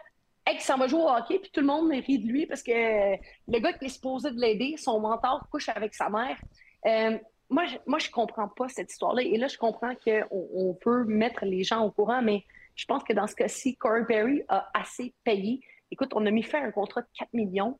[0.45, 2.63] hey, qui s'en va jouer au hockey, puis tout le monde rit de lui parce
[2.63, 6.37] que euh, le gars qui est supposé de l'aider, son mentor, couche avec sa mère.
[6.85, 7.17] Euh,
[7.49, 9.23] moi, je, moi, je comprends pas cette histoire-là.
[9.23, 12.43] Et là, je comprends qu'on on peut mettre les gens au courant, mais
[12.75, 15.61] je pense que dans ce cas-ci, Corey Perry a assez payé.
[15.91, 17.79] Écoute, on a mis fin à un contrat de 4 millions.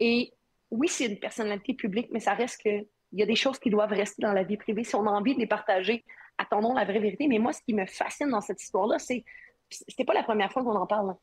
[0.00, 0.32] Et
[0.70, 3.70] oui, c'est une personnalité publique, mais ça reste que il y a des choses qui
[3.70, 4.84] doivent rester dans la vie privée.
[4.84, 6.04] Si on a envie de les partager,
[6.38, 7.26] attendons la vraie vérité.
[7.26, 9.24] Mais moi, ce qui me fascine dans cette histoire-là, c'est
[9.68, 11.10] c'est pas la première fois qu'on en parle.
[11.10, 11.18] hein.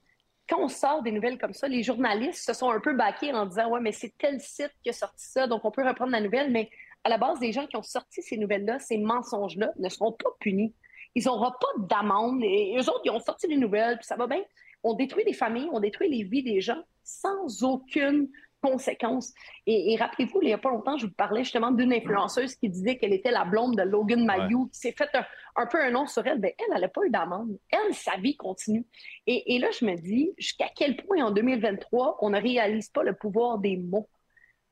[0.50, 3.46] Quand on sort des nouvelles comme ça, les journalistes se sont un peu baqués en
[3.46, 6.22] disant ouais, mais c'est tel site qui a sorti ça, donc on peut reprendre la
[6.22, 6.52] nouvelle.
[6.52, 6.70] Mais
[7.04, 10.30] à la base, les gens qui ont sorti ces nouvelles-là, ces mensonges-là, ne seront pas
[10.40, 10.74] punis.
[11.16, 12.42] Ils n'auront pas d'amende.
[12.44, 14.42] Et eux autres, ils ont sorti des nouvelles, puis ça va bien.
[14.84, 18.30] On détruit des familles, on détruit les vies des gens sans aucune
[18.70, 19.34] conséquence.
[19.66, 22.70] Et, et rappelez-vous, il n'y a pas longtemps, je vous parlais justement d'une influenceuse qui
[22.70, 25.26] disait qu'elle était la blonde de Logan Mayou, qui s'est fait un,
[25.56, 26.40] un peu un nom sur elle.
[26.40, 27.58] Ben, elle, elle n'a pas eu d'amende.
[27.70, 28.86] Elle, sa vie continue.
[29.26, 33.04] Et, et là, je me dis, jusqu'à quel point en 2023, on ne réalise pas
[33.04, 34.10] le pouvoir des mots?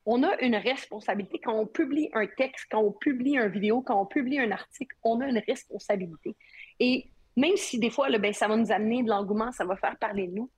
[0.05, 1.39] On a une responsabilité.
[1.39, 4.95] Quand on publie un texte, quand on publie une vidéo, quand on publie un article,
[5.03, 6.35] on a une responsabilité.
[6.79, 7.05] Et
[7.35, 9.97] même si des fois, là, ben, ça va nous amener de l'engouement, ça va faire
[9.97, 10.49] parler de nous,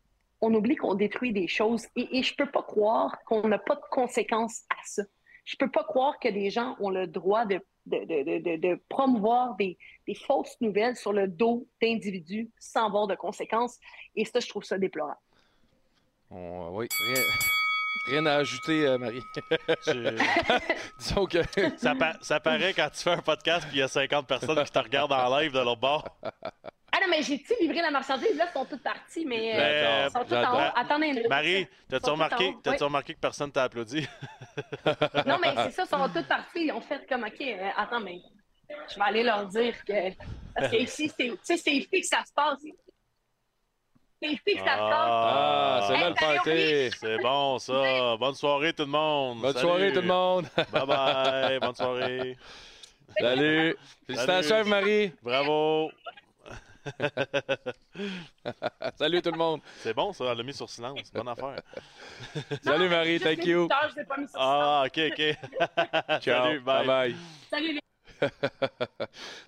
[0.41, 1.85] on oublie qu'on détruit des choses.
[1.95, 5.03] Et, et je peux pas croire qu'on n'a pas de conséquences à ça.
[5.45, 9.55] je peux pas croire que des gens ont le droit de, de, de, de promouvoir
[9.55, 13.77] des, des, fausses nouvelles sur le dos d'individus sans avoir de conséquences.
[14.15, 15.19] Et ça, je trouve ça déplorable.
[16.29, 17.23] oui, rien,
[18.07, 19.23] rien, à ajouter, euh, Marie.
[20.99, 21.39] Disons que.
[21.77, 24.71] ça, ça, paraît quand tu fais un podcast puis il y a 50 personnes qui
[24.71, 26.05] te regardent en live de l'autre bord.
[27.07, 28.35] Ah non, mais j'ai-tu livré la marchandise?
[28.35, 30.71] Là, ils sont toutes parties, mais euh, ils sont toutes en haut.
[30.75, 34.07] Attendez une Marie, t'as-tu remarqué, as remarqué que personne t'a applaudi?
[35.25, 36.65] non, mais c'est ça, ils sont toutes parties.
[36.65, 38.19] Ils ont fait comme, OK, euh, attends, mais
[38.89, 40.15] je vais aller leur dire que.
[40.55, 42.59] Parce que ici, c'est ici que ça se passe.
[44.19, 45.09] C'est ici que ça se passe.
[45.09, 46.97] Ah, c'est là le party.
[46.99, 48.17] C'est bon, ça.
[48.17, 49.41] Bonne soirée, tout le monde.
[49.41, 50.47] Bonne soirée, tout le monde.
[50.71, 51.59] bye bye.
[51.59, 52.37] Bonne soirée.
[53.19, 53.75] Salut.
[54.07, 55.11] Félicitations, Marie.
[55.21, 55.91] Bravo.
[58.97, 59.61] Salut tout le monde.
[59.79, 61.11] C'est bon, ça, elle l'a mis sur silence.
[61.13, 61.61] Bonne affaire.
[62.63, 63.67] Salut Marie, thank you.
[64.35, 65.19] Ah, ok, ok.
[66.21, 66.45] Ciao.
[66.45, 66.87] Salut, bye.
[66.87, 67.15] bye.
[67.49, 67.79] Salut.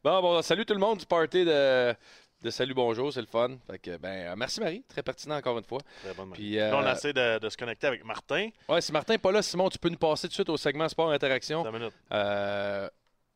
[0.04, 1.96] bon, bon, salut tout le monde du party de,
[2.42, 3.58] de Salut Bonjour, c'est le fun.
[3.70, 5.80] Fait que, ben, merci Marie, très pertinent encore une fois.
[6.04, 6.76] Très bonne Puis, euh...
[6.76, 8.50] On essaie de, de, se connecter avec Martin.
[8.68, 10.58] Ouais, si Martin n'est pas là, Simon, tu peux nous passer tout de suite au
[10.58, 11.64] segment Sport Interaction.
[11.64, 11.94] Deux minutes.
[12.12, 12.90] Euh...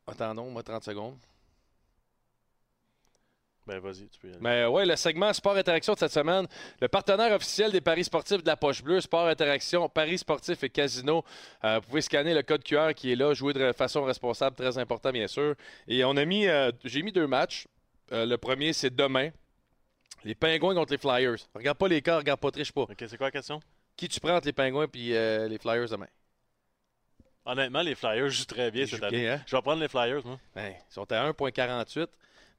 [0.05, 1.17] Attendons, moi 30 secondes.
[3.65, 4.39] Ben, vas-y, tu peux y aller.
[4.41, 6.47] Mais ouais, le segment Sport Interaction de cette semaine,
[6.81, 10.69] le partenaire officiel des Paris sportifs de la Poche Bleue, Sport Interaction, Paris sportifs et
[10.69, 11.23] Casino.
[11.63, 14.77] Euh, vous pouvez scanner le code QR qui est là, jouer de façon responsable, très
[14.77, 15.55] important, bien sûr.
[15.87, 17.67] Et on a mis, euh, j'ai mis deux matchs.
[18.11, 19.29] Euh, le premier, c'est demain.
[20.25, 21.37] Les Pingouins contre les Flyers.
[21.55, 22.81] Regarde pas les cas, regarde pas, triche pas.
[22.81, 23.61] OK, c'est quoi la question?
[23.95, 26.07] Qui tu prends entre les Pingouins et les Flyers demain?
[27.45, 29.29] Honnêtement, les Flyers jouent très bien cette année.
[29.29, 29.41] Hein?
[29.45, 30.39] Je vais prendre les Flyers, moi.
[30.55, 32.07] Ben, ils sont à 1,48.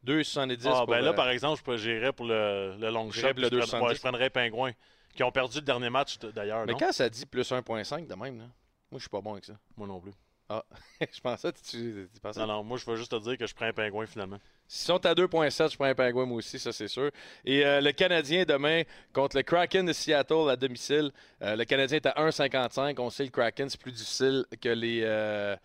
[0.04, 0.60] 2,70.
[0.66, 3.32] Ah, ben là, par exemple, je gérer pour le, le long shot.
[3.36, 4.72] Le je, prendrais, je prendrais Pingouin,
[5.14, 6.66] qui ont perdu le dernier match d'ailleurs.
[6.66, 8.44] Mais quand ça dit plus 1,5 de même, là,
[8.90, 9.54] moi, je suis pas bon avec ça.
[9.76, 10.12] Moi non plus.
[10.48, 10.62] Ah,
[11.00, 12.40] je pensais que tu, tu pensais.
[12.40, 14.38] Non, non, moi, je veux juste te dire que je prends un Pingouin finalement.
[14.66, 17.10] S'ils sont à 2,7, je prends un Pingouin moi aussi, ça c'est sûr.
[17.44, 21.12] Et euh, le Canadien demain contre le Kraken de Seattle à domicile.
[21.42, 22.94] Euh, le Canadien est à 1,55.
[22.98, 25.00] On sait le Kraken, c'est plus difficile que les.
[25.02, 25.56] Euh,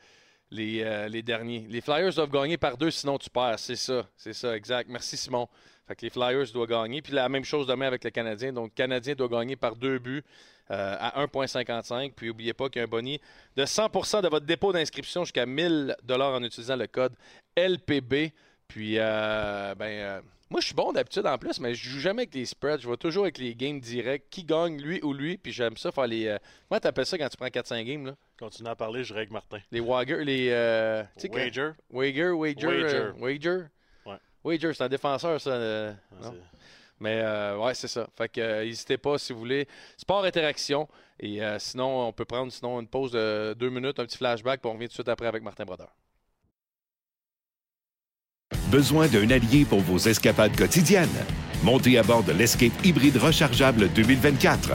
[0.52, 1.66] les, euh, les, derniers.
[1.70, 3.60] Les Flyers doivent gagner par deux, sinon tu perds.
[3.60, 4.90] C'est ça, c'est ça, exact.
[4.90, 5.48] Merci Simon.
[5.88, 7.02] Fait que les Flyers doivent gagner.
[7.02, 8.54] Puis la même chose demain avec le Canadien.
[8.54, 10.24] Donc, le Canadien doit gagner par deux buts
[10.72, 12.14] euh, à 1,55.
[12.14, 13.20] Puis, n'oubliez pas qu'il y a un boni
[13.56, 17.14] de 100% de votre dépôt d'inscription jusqu'à 1000 en utilisant le code
[17.58, 18.32] LPB.
[18.68, 22.34] Puis, euh, ben, moi, je suis bon d'habitude en plus, mais je joue jamais avec
[22.34, 22.82] les spreads.
[22.82, 24.30] Je vais toujours avec les games directs.
[24.30, 25.38] Qui gagne, lui ou lui?
[25.38, 26.28] Puis, j'aime ça faire les.
[26.28, 26.38] Euh...
[26.68, 28.06] Comment t'appelles ça quand tu prends 4-5 games?
[28.08, 28.16] Là?
[28.38, 29.60] Continue à parler, je règle Martin.
[29.72, 30.50] Les Wager, les.
[30.52, 31.04] Euh...
[31.32, 31.72] Wager.
[31.90, 32.68] Wager, Wager.
[32.68, 33.12] Wager.
[33.18, 33.60] Wager.
[34.06, 34.18] Ouais.
[34.44, 35.52] Wager, c'est un défenseur, ça.
[35.52, 35.94] Euh...
[36.22, 36.36] non?
[37.00, 38.08] Mais euh, ouais, c'est ça.
[38.18, 39.68] Fait que euh, n'hésitez pas si vous voulez.
[39.98, 40.88] Sport interaction.
[41.20, 44.62] Et euh, sinon, on peut prendre sinon une pause de deux minutes, un petit flashback,
[44.62, 45.94] puis on revient tout de suite après avec Martin Brodeur.
[48.72, 51.08] Besoin d'un allié pour vos escapades quotidiennes?
[51.64, 54.74] Montez à bord de l'Escape hybride rechargeable 2024.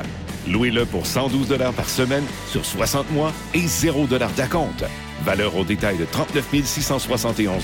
[0.49, 4.85] Louez-le pour 112 par semaine sur 60 mois et 0 d'acompte.
[5.25, 7.63] Valeur au détail de 39 671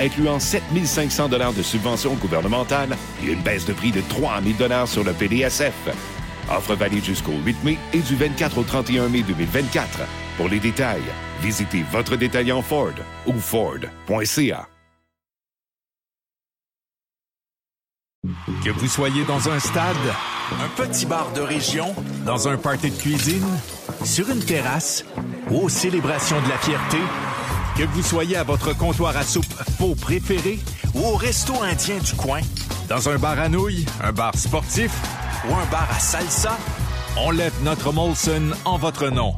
[0.00, 5.02] incluant 7 500 de subventions gouvernementales et une baisse de prix de 3 000 sur
[5.02, 5.74] le PDSF.
[6.50, 9.98] Offre valide jusqu'au 8 mai et du 24 au 31 mai 2024.
[10.36, 11.02] Pour les détails,
[11.42, 12.94] visitez votre détaillant Ford
[13.26, 14.68] ou Ford.ca.
[18.64, 19.96] Que vous soyez dans un stade,
[20.60, 21.94] un petit bar de région,
[22.26, 23.46] dans un party de cuisine,
[24.04, 25.04] sur une terrasse
[25.50, 26.98] ou aux célébrations de la fierté,
[27.76, 29.46] que vous soyez à votre comptoir à soupe
[29.78, 30.58] faux préféré
[30.94, 32.40] ou au resto indien du coin,
[32.88, 34.90] dans un bar à nouilles, un bar sportif
[35.48, 36.58] ou un bar à salsa,
[37.16, 39.36] on lève notre Molson en votre nom.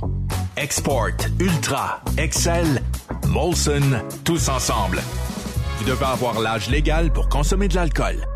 [0.56, 2.82] Export, Ultra, Excel,
[3.28, 5.02] Molson, tous ensemble.
[5.78, 8.26] Vous devez avoir l'âge légal pour consommer de l'alcool.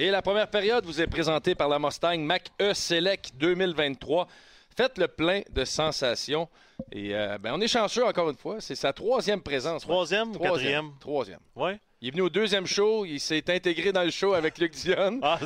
[0.00, 4.26] Et la première période vous est présentée par la Mustang Mach-E Select 2023.
[4.74, 6.48] Faites le plein de sensations.
[6.90, 8.60] Et euh, ben, on est chanceux encore une fois.
[8.60, 9.82] C'est sa troisième présence.
[9.82, 10.92] Troisième ou quatrième?
[11.00, 11.40] Troisième.
[11.54, 11.72] Oui.
[12.02, 13.04] Il est venu au deuxième show.
[13.04, 15.20] Il s'est intégré dans le show avec Luc Dion.
[15.22, 15.38] Ah,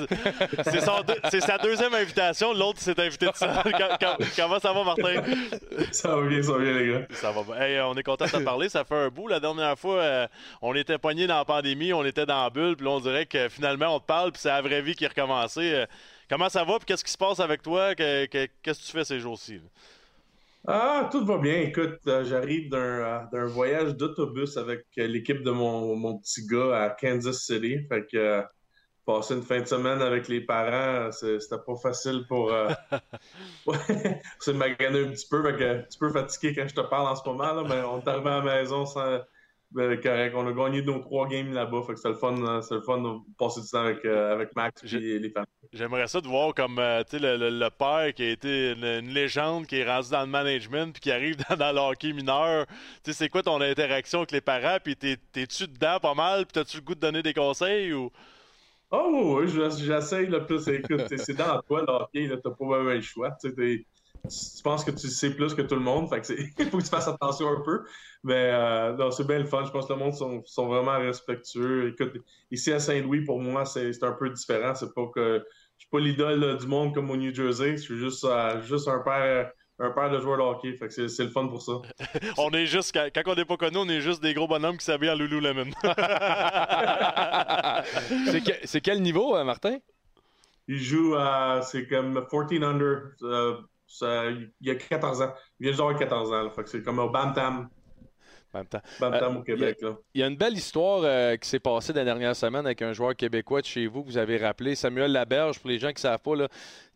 [1.28, 2.54] c'est sa deuxième invitation.
[2.54, 3.64] L'autre s'est invité de ça.
[4.36, 5.20] Comment ça va, Martin?
[5.90, 7.06] Ça va bien, ça va bien, les gars.
[7.10, 7.88] Ça va bien.
[7.88, 8.68] on est content de te parler.
[8.68, 9.26] Ça fait un bout.
[9.26, 10.28] La dernière fois, euh,
[10.62, 11.92] on était poignés dans la pandémie.
[11.92, 12.76] On était dans la bulle.
[12.76, 14.30] Puis là, on dirait que finalement, on te parle.
[14.30, 15.74] Puis c'est la vraie vie qui est recommencée.
[15.74, 15.86] Euh,
[16.30, 16.76] comment ça va?
[16.76, 17.96] Puis qu'est-ce qui se passe avec toi?
[17.96, 19.60] Qu'est-ce que tu fais ces jours-ci?
[20.66, 21.60] Ah, tout va bien.
[21.60, 26.84] Écoute, euh, j'arrive euh, d'un voyage d'autobus avec euh, l'équipe de mon, mon, petit gars
[26.84, 27.86] à Kansas City.
[27.86, 28.42] Fait que
[29.04, 32.50] passer une fin de semaine avec les parents, c'était pas facile pour
[34.40, 35.42] se maganer un petit peu.
[35.42, 38.00] Fait un petit peu fatigué quand je te parle en ce moment, là, mais on
[38.00, 39.18] est arrivé à la maison sans,
[39.74, 40.34] ben, correct.
[40.36, 41.82] On a gagné nos trois games là-bas.
[41.82, 44.54] Fait que c'était le fun, euh, le fun de passer du temps avec, euh, avec
[44.54, 45.48] Max et les familles.
[45.72, 49.66] J'aimerais ça de voir comme euh, le, le, le, père qui a été une, légende,
[49.66, 52.66] qui est rendu dans le management, puis qui arrive dans, dans le hockey mineur.
[53.04, 54.78] C'est quoi ton interaction avec les parents?
[54.82, 56.46] Puis t'es-tu dedans pas mal?
[56.46, 57.92] Puis t'as-tu le goût de donner des conseils?
[57.92, 58.12] ou?
[58.92, 60.68] Oh oui, j'essaye le plus.
[60.68, 63.36] Écoute, c'est dans toi le hockey, t'as pas vraiment le choix.
[64.28, 66.82] Tu penses que tu sais plus que tout le monde, fait que il faut que
[66.82, 67.84] tu fasses attention un peu.
[68.22, 69.64] Mais euh, c'est bien le fun.
[69.64, 71.88] Je pense que le monde sont, sont vraiment respectueux.
[71.88, 72.14] Écoute,
[72.50, 74.74] ici à Saint-Louis, pour moi, c'est un peu différent.
[74.74, 75.44] C'est pas que
[75.76, 77.76] je suis pas l'idole du monde comme au New Jersey.
[77.76, 79.52] Je suis juste, euh, juste un père.
[79.80, 81.72] Un père de joueurs de hockey, fait que c'est le fun pour ça.
[82.38, 84.84] on est juste, quand on n'est pas connu, on est juste des gros bonhommes qui
[84.84, 85.72] s'habillent en Lululemon.
[88.64, 89.78] c'est quel niveau, euh, Martin?
[90.68, 93.00] Il joue à, c'est comme 14 under.
[94.02, 95.34] Il y a 14 ans.
[95.58, 96.50] Il vient de jouer 14 ans.
[96.50, 97.68] fait que c'est comme au Bantam
[98.62, 98.80] temps.
[99.02, 99.78] Euh, au Québec.
[100.14, 102.92] Il y, a une belle histoire euh, qui s'est passée la dernière semaine avec un
[102.92, 105.94] joueur québécois de chez vous que vous avez rappelé, Samuel Laberge, pour les gens qui
[105.94, 106.36] ne savent pas.
[106.36, 106.48] Là,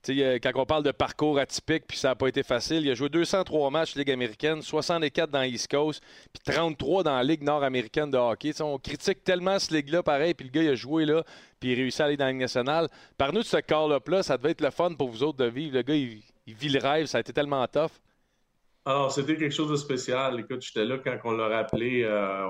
[0.06, 3.08] quand on parle de parcours atypique, puis ça n'a pas été facile, il a joué
[3.08, 8.16] 203 matchs Ligue américaine, 64 dans East Coast, puis 33 dans la Ligue nord-américaine de
[8.16, 8.52] hockey.
[8.62, 11.24] on critique tellement ce ligue-là, pareil, puis le gars, il a joué là,
[11.58, 12.88] puis il réussit à aller dans la Ligue nationale.
[13.16, 15.74] Par nous de ce call-up-là, ça devait être le fun pour vous autres de vivre.
[15.74, 17.92] Le gars, il, il vit le rêve, ça a été tellement tough.
[18.86, 20.40] Alors, c'était quelque chose de spécial.
[20.40, 22.02] Écoute, j'étais là quand on l'a rappelé.
[22.04, 22.46] Euh,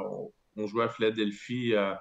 [0.56, 1.74] on, jouait à Philadelphie.
[1.74, 1.94] Euh,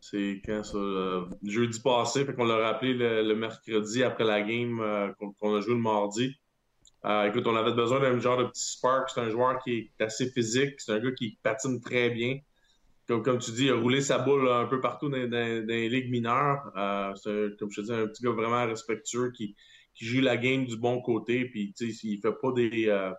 [0.00, 0.78] c'est quand ça?
[0.78, 2.24] Euh, jeudi passé.
[2.24, 4.78] Fait qu'on l'a rappelé le, mercredi après la game
[5.18, 6.36] qu'on a joué le mardi.
[7.26, 9.10] écoute, on avait besoin d'un genre de petit spark.
[9.12, 10.74] C'est un joueur qui est assez physique.
[10.78, 12.38] C'est un gars qui patine très bien.
[13.08, 16.62] Comme, tu dis, il a roulé sa boule un peu partout dans, les ligues mineures.
[17.16, 19.56] c'est, comme je te dis, un petit gars vraiment respectueux qui,
[19.94, 21.44] qui joue la game du bon côté.
[21.46, 23.12] Puis, il fait pas des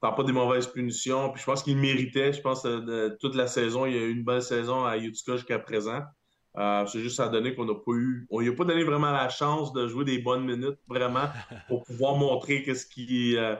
[0.00, 1.30] prend pas des mauvaises punitions.
[1.30, 2.32] Puis je pense qu'il méritait.
[2.32, 5.36] Je pense que toute la saison, il y a eu une bonne saison à Utica
[5.36, 6.02] jusqu'à présent.
[6.56, 8.26] Euh, c'est juste à donner qu'on n'a pas eu.
[8.30, 11.28] On lui a pas donné vraiment la chance de jouer des bonnes minutes, vraiment,
[11.68, 13.54] pour pouvoir montrer qu'est-ce qui, euh,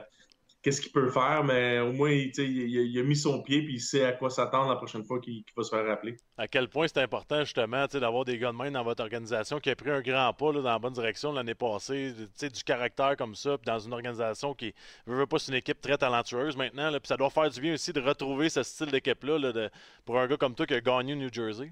[0.61, 3.79] qu'est-ce qu'il peut faire, mais au moins, il, il, a mis son pied puis il
[3.79, 6.17] sait à quoi s'attendre la prochaine fois qu'il va se faire rappeler.
[6.37, 9.69] À quel point c'est important, justement, d'avoir des gars de main dans votre organisation qui
[9.69, 13.57] a pris un grand pas dans la bonne direction l'année passée, du caractère comme ça,
[13.57, 14.73] puis dans une organisation qui
[15.07, 17.73] ne veut pas, c'est une équipe très talentueuse maintenant, puis ça doit faire du bien
[17.73, 19.69] aussi de retrouver ce style d'équipe-là
[20.05, 21.71] pour un gars comme toi qui a gagné New Jersey.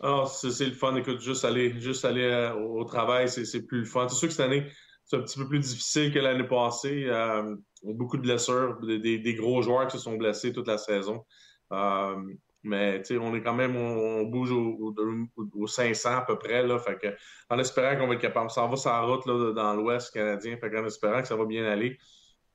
[0.00, 0.94] Ah, c'est le fun.
[0.96, 4.08] Écoute, juste aller, juste aller euh, au travail, c'est plus le fun.
[4.08, 4.66] C'est sûr que cette année,
[5.04, 7.04] c'est un petit peu plus difficile que l'année passée.
[7.06, 7.56] Euh,
[7.92, 11.24] beaucoup de blessures, des, gros joueurs qui se sont blessés toute la saison.
[11.72, 12.16] Euh,
[12.62, 16.66] mais on est quand même, on, bouge au, 500 à peu près.
[16.66, 17.08] Là, fait que,
[17.50, 18.50] en espérant qu'on va être capable.
[18.50, 20.56] Ça va sur route là, dans l'Ouest canadien.
[20.56, 21.98] Fait en espérant que ça va bien aller.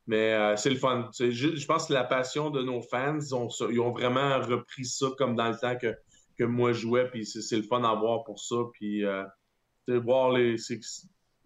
[0.07, 1.09] Mais euh, c'est le fun.
[1.19, 4.85] Je, je, pense que la passion de nos fans, ils ont, ils ont, vraiment repris
[4.85, 5.95] ça comme dans le temps que,
[6.39, 7.07] que moi je jouais.
[7.11, 8.55] Puis c'est le fun à voir pour ça.
[8.73, 9.23] Puis euh,
[9.87, 10.57] voir les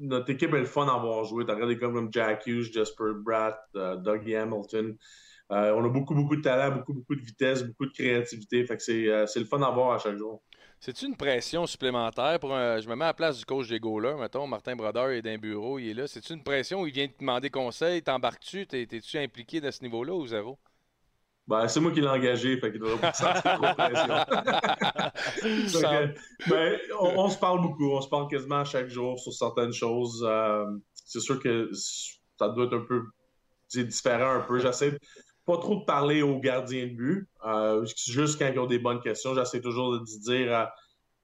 [0.04, 1.46] notre équipe est le fun d'avoir joué.
[1.46, 4.96] T'as regardé comme Jack Hughes, Jasper Bratt, uh, Dougie Hamilton.
[5.52, 8.66] Euh, on a beaucoup, beaucoup de talent, beaucoup, beaucoup de vitesse, beaucoup de créativité.
[8.66, 10.42] Fait que c'est, euh, le fun d'avoir à chaque jour.
[10.80, 12.40] C'est-tu une pression supplémentaire.
[12.42, 15.38] Je me mets à la place du coach des goalers, mettons, Martin Brodeur est d'un
[15.38, 16.08] bureau, il est là.
[16.08, 20.14] C'est-tu une pression où il vient te demander conseil, t'embarques-tu, t'es-tu impliqué de ce niveau-là
[20.14, 20.60] ou zéro?
[21.46, 24.08] Ben, c'est moi qui l'ai engagé, fait qu'il doit pas sentir trop pression.
[26.50, 30.26] ben, on, se parle beaucoup, on se parle quasiment chaque jour sur certaines choses.
[30.26, 33.04] Euh, c'est sûr que ça doit être un peu
[33.76, 34.60] différent un peu.
[34.60, 34.98] J'essaie
[35.46, 39.02] pas trop de parler aux gardiens de but, euh, juste quand ils ont des bonnes
[39.02, 39.36] questions.
[39.36, 40.70] J'essaie toujours de dire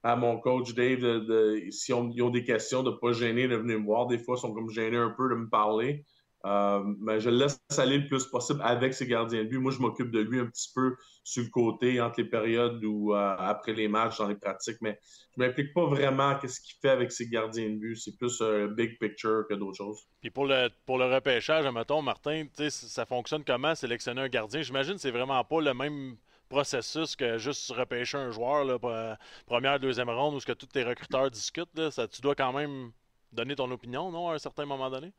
[0.03, 3.55] à, mon coach Dave de, si on, ils ont des questions, de pas gêner de
[3.55, 4.07] venir me voir.
[4.07, 6.03] Des fois, ils sont comme gênés un peu de me parler.
[6.45, 9.57] Euh, mais je le laisse aller le plus possible avec ses gardiens de but.
[9.57, 13.13] Moi, je m'occupe de lui un petit peu sur le côté entre les périodes ou
[13.13, 14.97] euh, après les matchs, dans les pratiques, mais
[15.35, 17.95] je ne m'implique pas vraiment qu'est-ce qu'il fait avec ses gardiens de but.
[17.97, 19.99] C'est plus un big picture que d'autres choses.
[20.21, 24.61] Puis pour le, pour le repêchage, mettons, Martin, ça fonctionne comment sélectionner un gardien?
[24.61, 26.15] J'imagine que c'est vraiment pas le même
[26.47, 30.83] processus que juste repêcher un joueur, là, première, deuxième ronde, où ce que tous tes
[30.83, 31.79] recruteurs discutent.
[32.11, 32.91] Tu dois quand même
[33.31, 35.11] donner ton opinion, non, à un certain moment donné?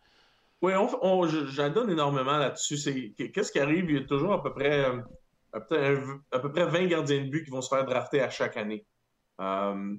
[0.63, 3.15] Oui, on, j'adonne énormément là-dessus.
[3.17, 3.91] qu'est-ce qui arrive?
[3.91, 4.85] Il y a toujours à peu près
[5.55, 8.57] euh, à peu près 20 gardiens de but qui vont se faire drafter à chaque
[8.57, 8.87] année.
[9.41, 9.97] Euh,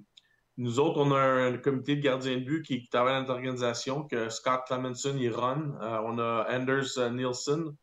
[0.58, 4.04] nous autres, on a un comité de gardiens de but qui, travaille dans notre organisation,
[4.04, 5.78] que Scott Clemenson y run.
[5.82, 7.76] Euh, on a Anders Nielsen,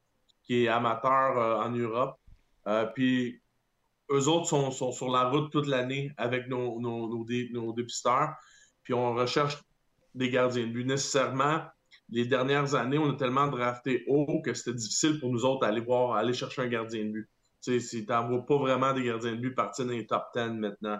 [0.44, 1.36] qui est amateur
[1.66, 2.16] en Europe.
[2.94, 3.42] puis
[4.10, 8.34] eux autres sont, sont, sur la route toute l'année avec nos, nos, nos, dépisteurs.
[8.82, 9.58] Puis on recherche
[10.14, 10.84] des gardiens de but.
[10.84, 11.64] Nécessairement,
[12.10, 15.80] les dernières années, on a tellement drafté haut que c'était difficile pour nous autres d'aller
[15.80, 17.30] voir, aller chercher un gardien de but.
[17.62, 20.98] Tu sais, vois pas vraiment des gardiens de but partir dans les top 10 maintenant.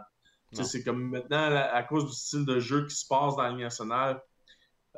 [0.53, 3.61] C'est comme maintenant, à, cause du style de jeu qui se passe dans la Ligue
[3.61, 4.21] nationale,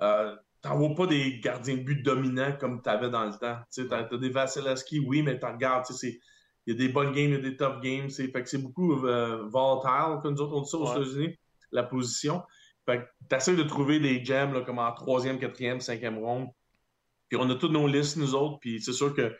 [0.03, 3.59] euh, vois pas des gardiens de but dominants comme tu avais dans le temps.
[3.73, 6.19] Tu as, as, des Vasilevski, oui, mais tu regardes, il
[6.67, 8.11] y a des bonnes games, il y a des top games.
[8.11, 11.39] Fait que c'est beaucoup euh, volatile, comme nous autres on dit ça aux États-Unis,
[11.73, 12.43] la position.
[12.87, 16.49] Fait que de trouver des gems là, comme en troisième, quatrième, cinquième ronde.
[17.29, 19.35] Puis on a toutes nos listes, nous autres, puis c'est sûr que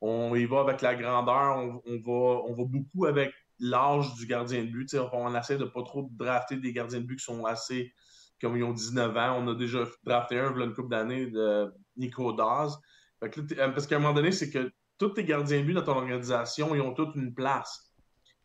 [0.00, 4.64] on y va avec la grandeur, on, va, on va beaucoup avec l'âge du gardien
[4.64, 4.94] de but.
[5.12, 7.94] On, essaie de pas trop drafter des gardiens de but qui sont assez,
[8.40, 9.42] comme ils ont 19 ans.
[9.42, 12.78] On a déjà drafté un, une couple d'années, de Nico Daz.
[13.22, 15.96] Euh, parce qu'à un moment donné, c'est que tous tes gardiens de but dans ton
[15.96, 17.94] organisation, ils ont toute une place.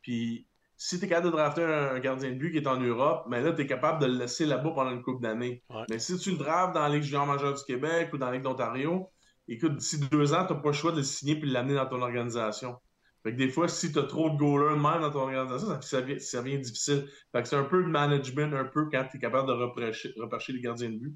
[0.02, 0.48] Puis
[0.84, 3.39] si tu es capable de drafter un, gardien de but qui est en Europe, mais
[3.39, 5.63] là, tu es capable de le laisser là-bas pendant une couple d'années.
[5.91, 8.32] Mais si tu le draftes dans la Ligue junior majeure du Québec ou dans la
[8.32, 9.08] Ligue d'Ontario,
[9.48, 11.76] écoute, d'ici deux ans, tu n'as pas le choix de le signer et de l'amener
[11.76, 12.78] dans ton organisation.
[13.22, 15.67] Fait que des fois, si tu as trop de goalers de même dans ton organisation,
[15.82, 17.08] ça, ça, vient, difficile.
[17.32, 20.15] Fait que c'est un peu de management, un peu quand tu es capable de repêcher,
[20.15, 21.15] les gardiens de but.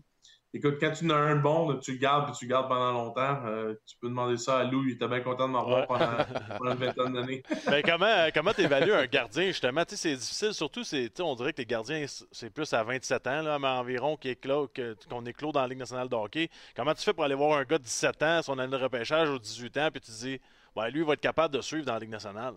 [0.56, 2.94] Écoute, quand tu en as un bon, tu le gardes puis tu le gardes pendant
[2.94, 3.42] longtemps.
[3.46, 5.86] Euh, tu peux demander ça à Lou, il était bien content de m'avoir
[6.60, 7.44] pendant, une vingtaine d'années.
[7.70, 9.84] Mais comment comment tu évalues un gardien, justement?
[9.86, 10.84] c'est difficile, surtout,
[11.20, 15.34] on dirait que les gardiens, c'est plus à 27 ans, là, mais environ qu'on est
[15.34, 16.50] clos dans la Ligue nationale de hockey.
[16.74, 19.30] Comment tu fais pour aller voir un gars de 17 ans, son année de repêchage
[19.30, 20.40] aux 18 ans, puis tu te dis,
[20.78, 22.54] ouais, lui, il va être capable de suivre dans la Ligue nationale?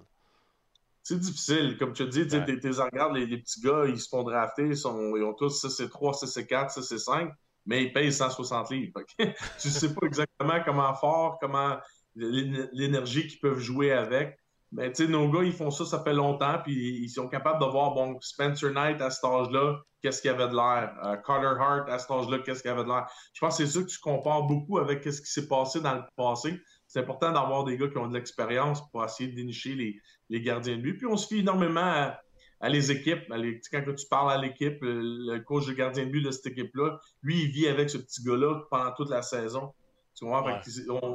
[1.02, 1.76] c'est difficile.
[1.78, 5.16] Comme tu dis, tu regardes, les, les, petits gars, ils se font drafter, ils, sont,
[5.16, 7.32] ils ont tous 6 et 3, 6 et 4, 6 et 5
[7.68, 9.02] mais il paye 160 livres.
[9.60, 11.76] tu sais pas exactement comment fort, comment
[12.16, 14.36] l'énergie qu'ils peuvent jouer avec.
[14.72, 17.60] Mais tu sais, nos gars, ils font ça, ça fait longtemps, puis ils sont capables
[17.60, 20.94] de voir, bon, Spencer Knight à cet âge-là, qu'est-ce qu'il avait de l'air?
[21.04, 23.06] Euh, Carter Hart à cet âge-là, qu'est-ce qu'il avait de l'air?
[23.34, 25.94] Je pense que c'est ça que tu compares beaucoup avec ce qui s'est passé dans
[25.94, 26.58] le passé.
[26.86, 30.00] C'est important d'avoir des gars qui ont de l'expérience pour essayer de dénicher les,
[30.30, 30.96] les gardiens de but.
[30.96, 32.18] Puis on se fie énormément à,
[32.60, 33.24] à les équipes.
[33.28, 37.44] quand tu parles à l'équipe, le coach de gardien de but de cette équipe-là, lui,
[37.44, 39.72] il vit avec ce petit gars-là pendant toute la saison.
[40.18, 40.42] Tu vois,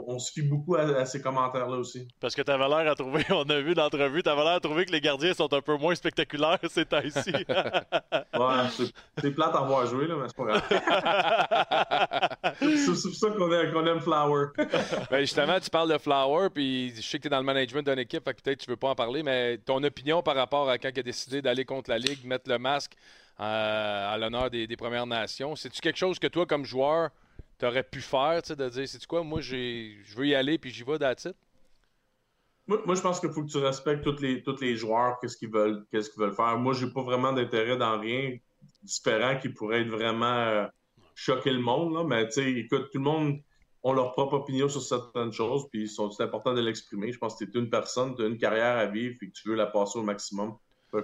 [0.08, 2.08] on, se fie beaucoup à, ces commentaires-là aussi.
[2.22, 4.60] Parce que tu avais l'air à trouver, on a vu l'entrevue, tu avais l'air à
[4.62, 7.34] trouver que les gardiens sont un peu moins spectaculaires ces temps-ci.
[7.34, 10.63] ouais, c'est plate à voir jouer, là, mais c'est pas grave.
[12.60, 13.30] c'est pour ça
[13.74, 14.48] qu'on aime Flower.
[15.12, 17.86] ben justement, tu parles de Flower, puis je sais que tu es dans le management
[17.86, 20.92] d'une équipe, peut-être tu veux pas en parler, mais ton opinion par rapport à quand
[20.94, 22.94] il a décidé d'aller contre la Ligue, mettre le masque
[23.42, 27.10] euh, à l'honneur des, des Premières Nations, c'est-tu quelque chose que toi, comme joueur,
[27.63, 29.56] tu aurais pu faire, de dire, c'est quoi, moi, je
[30.17, 31.36] veux y aller, puis j'y vais d'attitude?
[32.67, 35.52] Moi, moi, je pense qu'il faut que tu respectes tous les, les joueurs, qu'est-ce qu'ils
[35.52, 35.86] veulent,
[36.17, 36.58] veulent faire.
[36.60, 38.38] Moi, j'ai pas vraiment d'intérêt dans rien
[38.82, 40.65] différent qui pourrait être vraiment euh,
[41.15, 42.04] choquer le monde, là.
[42.04, 43.39] mais tu sais, écoute, tout le monde
[43.86, 47.13] a leur propre opinion sur certaines choses, puis c'est important de l'exprimer.
[47.13, 49.34] Je pense que tu es une personne, tu as une carrière à vivre, et que
[49.34, 50.58] tu veux la passer au maximum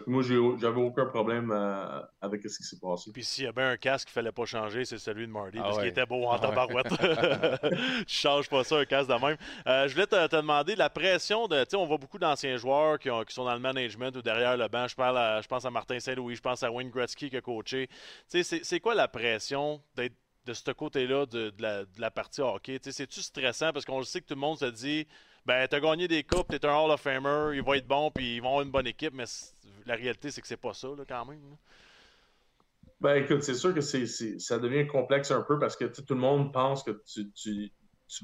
[0.06, 3.12] moi, j'avais aucun problème euh, avec ce qui s'est passé.
[3.12, 5.64] Puis s'il y avait un casque qu'il fallait pas changer, c'est celui de Marty, ah
[5.64, 6.88] parce qu'il était beau en ah tabarouette.
[8.08, 9.38] tu changes pas ça, un casque de même.
[9.68, 11.64] Euh, je voulais te, demander la pression de.
[11.64, 14.68] Tu sais, on voit beaucoup d'anciens joueurs qui, sont dans le management ou derrière le
[14.68, 14.88] banc.
[14.88, 17.90] Je, parle je pense à Martin Saint-Louis, je pense à Wayne Gretzky qui a coaché.
[18.30, 21.52] Tu sais, c'est quoi la pression d'être de ce côté-là de,
[21.98, 22.80] la, partie hockey?
[22.82, 23.74] C'est-tu stressant?
[23.74, 25.08] Parce qu'on le sait que tout le monde se dit
[25.50, 28.36] ben, t'as gagné des coupes, t'es un Hall of Famer, il va être bon, puis
[28.36, 29.24] ils vont avoir une bonne équipe, mais
[29.88, 31.40] la réalité, c'est que c'est pas ça, là, quand même.
[33.02, 36.54] Ben, écoute, c'est sûr que ça devient complexe un peu parce que tout le monde
[36.54, 37.72] pense que tu, tu,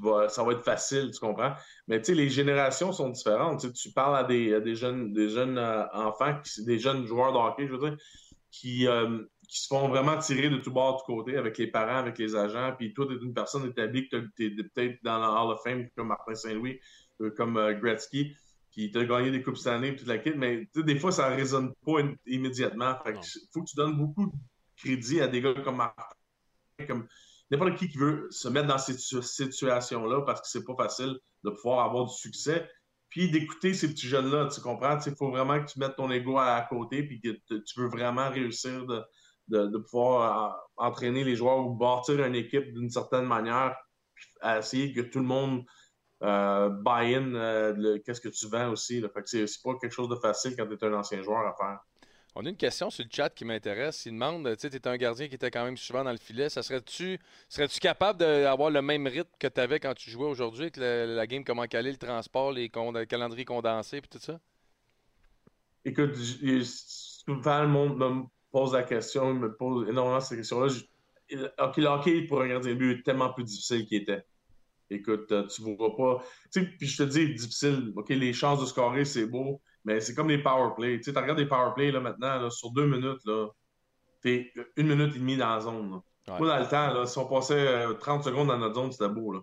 [0.02, 1.52] vas, ça va être facile, tu comprends?
[1.88, 3.72] Mais tu les générations sont différentes.
[3.72, 7.72] tu parles à des, jeunes, des jeunes euh, enfants, des jeunes joueurs de hockey, je
[7.72, 7.96] veux dire,
[8.52, 11.66] qui, euh, qui se font vraiment tirer de tout bord, de tout côté, avec les
[11.66, 12.72] parents, avec les agents.
[12.78, 15.62] Puis toi, tu es une personne établie, que tu es peut-être dans la Hall of
[15.64, 16.78] Fame comme Martin Saint-Louis,
[17.20, 18.36] euh, comme Gretzky
[18.76, 21.30] puis tu as gagné des coupes cette année, toute la kit, mais des fois, ça
[21.30, 22.94] ne résonne pas immédiatement.
[23.06, 23.18] Il
[23.50, 24.32] faut que tu donnes beaucoup de
[24.76, 26.04] crédit à des gars comme Martin,
[26.86, 27.08] comme
[27.50, 31.50] n'importe qui qui veut se mettre dans cette situation-là parce que c'est pas facile de
[31.50, 32.68] pouvoir avoir du succès.
[33.08, 34.98] Puis d'écouter ces petits jeunes-là, tu comprends?
[35.06, 38.28] Il faut vraiment que tu mettes ton ego à, côté puis que tu veux vraiment
[38.28, 39.02] réussir de,
[39.48, 43.74] de, pouvoir euh, entraîner les joueurs ou bâtir une équipe d'une certaine manière,
[44.42, 45.64] à essayer que tout le monde
[46.22, 49.00] euh, buy-in, euh, qu'est-ce que tu vends aussi.
[49.00, 49.08] Là.
[49.08, 51.54] Fait que c'est, pas quelque chose de facile quand tu es un ancien joueur à
[51.54, 51.80] faire.
[52.34, 54.04] On a une question sur le chat qui m'intéresse.
[54.04, 56.50] Il demande, tu sais, tu un gardien qui était quand même souvent dans le filet.
[56.50, 60.64] Ça serais-tu serais-tu capable d'avoir le même rythme que tu avais quand tu jouais aujourd'hui
[60.64, 62.68] avec la game, comment caler le transport, les
[63.08, 64.38] calendriers condensés et tout ça?
[65.86, 70.72] écoute, souvent le monde me pose la question, me pose énormément cette question-là.
[71.58, 74.24] Ok, le hockey pour un gardien de but est tellement plus difficile qu'il était.
[74.90, 76.22] Écoute, euh, tu ne vois pas.
[76.52, 77.92] Tu sais, puis je te dis, difficile.
[77.96, 80.98] OK, les chances de scorer, c'est beau, mais c'est comme les power play.
[80.98, 83.48] Tu sais, tu regardes les power play là, maintenant, sur deux minutes, là,
[84.22, 85.90] t'es une minute et demie dans la zone.
[85.90, 86.02] Là.
[86.38, 89.08] Moi, dans le temps, là, si on passait 30 euh, secondes dans notre zone, c'était
[89.08, 89.32] beau.
[89.32, 89.40] Là.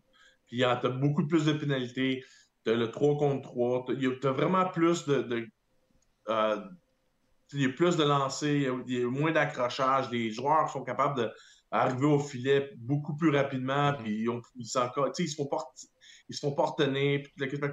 [0.48, 2.24] Puis tu as beaucoup plus de pénalités.
[2.66, 3.86] Tu as le 3 contre 3.
[3.88, 5.22] Tu as, vraiment plus de.
[5.22, 5.48] de
[6.30, 6.58] euh,
[7.54, 8.50] il y a plus de lancers,
[8.88, 10.10] il y a moins d'accrochage.
[10.10, 11.32] Les joueurs sont capables de
[11.74, 14.04] arriver au filet beaucoup plus rapidement, mm-hmm.
[14.04, 15.64] puis ils, ils, se font pas,
[16.30, 17.26] ils se font pas retenir.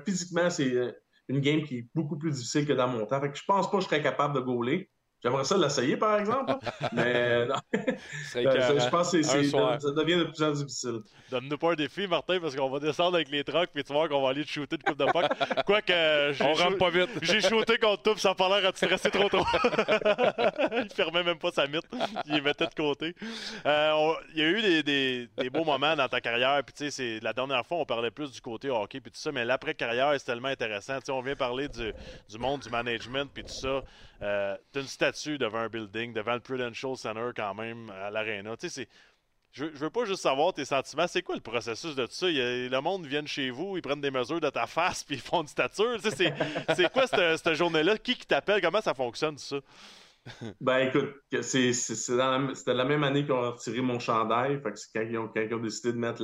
[0.04, 0.90] Physiquement, c'est euh,
[1.28, 3.20] une game qui est beaucoup plus difficile que dans mon temps.
[3.20, 4.90] Fait que je pense pas que je serais capable de gauler.
[5.22, 6.54] J'aimerais ça l'essayer, par exemple.
[6.92, 7.56] mais non.
[7.74, 11.00] je pense que ça devient de plus en plus difficile.
[11.30, 14.08] Donne-nous pas un défi, Martin, parce qu'on va descendre avec les trucks, puis tu vois
[14.08, 15.26] qu'on va aller te shooter de coupe de puck.
[15.66, 17.10] Quoique, on rentre pas vite.
[17.22, 19.44] J'ai shooté contre puis ça a pas l'air à te stresser trop trop.
[20.72, 21.86] il fermait même pas sa mythe.
[22.26, 23.14] Il les mettait de côté.
[23.66, 26.90] Euh, il y a eu des, des, des, beaux moments dans ta carrière, puis tu
[26.90, 30.12] sais, la dernière fois, on parlait plus du côté hockey, puis tout ça, mais l'après-carrière,
[30.18, 30.98] c'est tellement intéressant.
[30.98, 31.92] Tu sais, on vient parler du,
[32.28, 33.82] du monde du management, puis tout ça.
[34.22, 38.56] Euh, t'as une statue devant un building, devant le Prudential Center quand même, à l'Arena.
[38.56, 38.86] Tu sais,
[39.52, 41.06] je, je veux pas juste savoir tes sentiments.
[41.06, 42.26] C'est quoi le processus de ça?
[42.28, 45.42] le monde vient chez vous, ils prennent des mesures de ta face, puis ils font
[45.42, 46.00] une stature.
[46.02, 46.34] Tu sais,
[46.76, 47.98] c'est quoi cette, journée-là?
[47.98, 48.60] Qui qui t'appelle?
[48.60, 49.56] Comment ça fonctionne, ça?
[50.60, 54.60] ben écoute, c'était la, même année qu'ils ont retiré mon chandail.
[54.62, 56.22] Fait que c'est quand, ils ont, décidé de mettre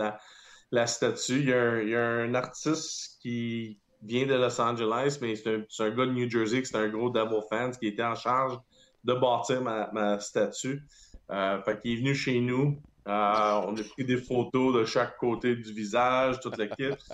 [0.71, 1.53] la, statue.
[1.53, 5.49] A il y, a un, artiste qui, vient de Los Angeles, mais c'est
[5.81, 8.59] un, gars de New Jersey, qui c'est un gros Devil fan, qui était en charge
[9.05, 10.83] de bâtir ma, statue.
[11.31, 12.81] Euh, fait qu'il est venu chez nous.
[13.09, 16.97] Euh, on a pris des photos de chaque côté du visage, toute l'équipe.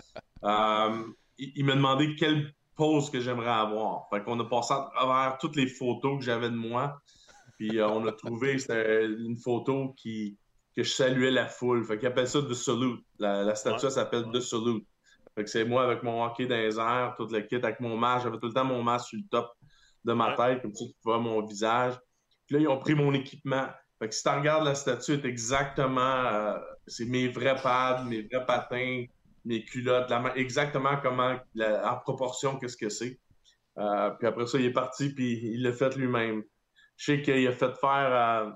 [0.45, 1.05] Euh,
[1.39, 4.09] il, m'a demandé quelle pose que j'aimerais avoir.
[4.11, 7.01] Fait qu'on a passé à travers toutes les photos que j'avais de moi.
[7.59, 10.37] Puis euh, on a trouvé une photo qui,
[10.75, 11.85] que je saluais la foule.
[11.85, 13.05] Fait qu'il appelle ça The Salute.
[13.21, 14.85] La, statue s'appelle The Salute.
[15.35, 17.97] Fait que c'est moi avec mon hockey dans les airs, toute le kit, avec mon
[17.97, 18.25] masque.
[18.25, 19.51] J'avais tout le temps mon masque sur le top
[20.05, 21.95] de ma tête, comme ça tu vois mon visage.
[22.47, 23.69] Puis là, ils ont pris mon équipement.
[23.99, 26.01] Fait que si tu regardes la statue, c'est exactement.
[26.01, 29.05] Euh, c'est mes vrais pads, mes vrais patins,
[29.45, 33.19] mes culottes, exactement comment, en proportion, qu'est-ce que c'est.
[33.79, 36.43] Euh, puis après ça, il est parti, puis il l'a fait lui-même.
[36.97, 38.13] Je sais qu'il a fait faire.
[38.13, 38.51] Euh,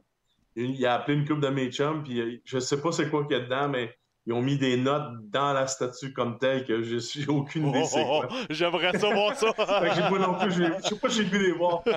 [0.56, 3.36] il a appelé une coupe de mes chums, puis je sais pas c'est quoi qu'il
[3.36, 3.94] y a dedans, mais
[4.26, 7.84] ils ont mis des notes dans la statue comme telle que je suis aucune idée
[7.96, 9.46] oh, J'aimerais ça voir ça.
[9.94, 11.84] j'ai pas non plus, je sais pas si j'ai pu les voir.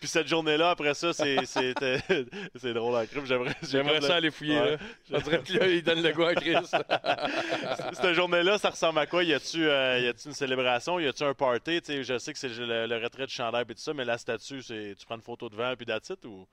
[0.00, 3.24] Puis cette journée-là, après ça, c'est c'est drôle à crime.
[3.24, 4.76] J'aimerais j'aimerais ça aller fouiller là.
[5.10, 6.56] Je dirais que là, il donne le goût à Chris.
[7.92, 9.22] cette journée-là, ça ressemble à quoi?
[9.22, 10.98] Y a-tu euh, y a-tu une célébration?
[10.98, 11.80] Y a-tu un party?
[11.86, 14.96] Je sais que c'est le, retrait de chandail et tout ça, mais la statue, c'est
[14.98, 16.46] tu prends une photo devant puis that's ou?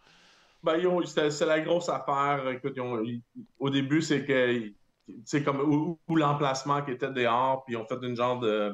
[0.64, 2.48] Ben, c'est la grosse affaire.
[2.50, 2.78] Écoute,
[3.60, 4.72] au début, c'est que
[5.26, 8.74] c'est comme où, l'emplacement qui était dehors, puis ils ont fait une genre de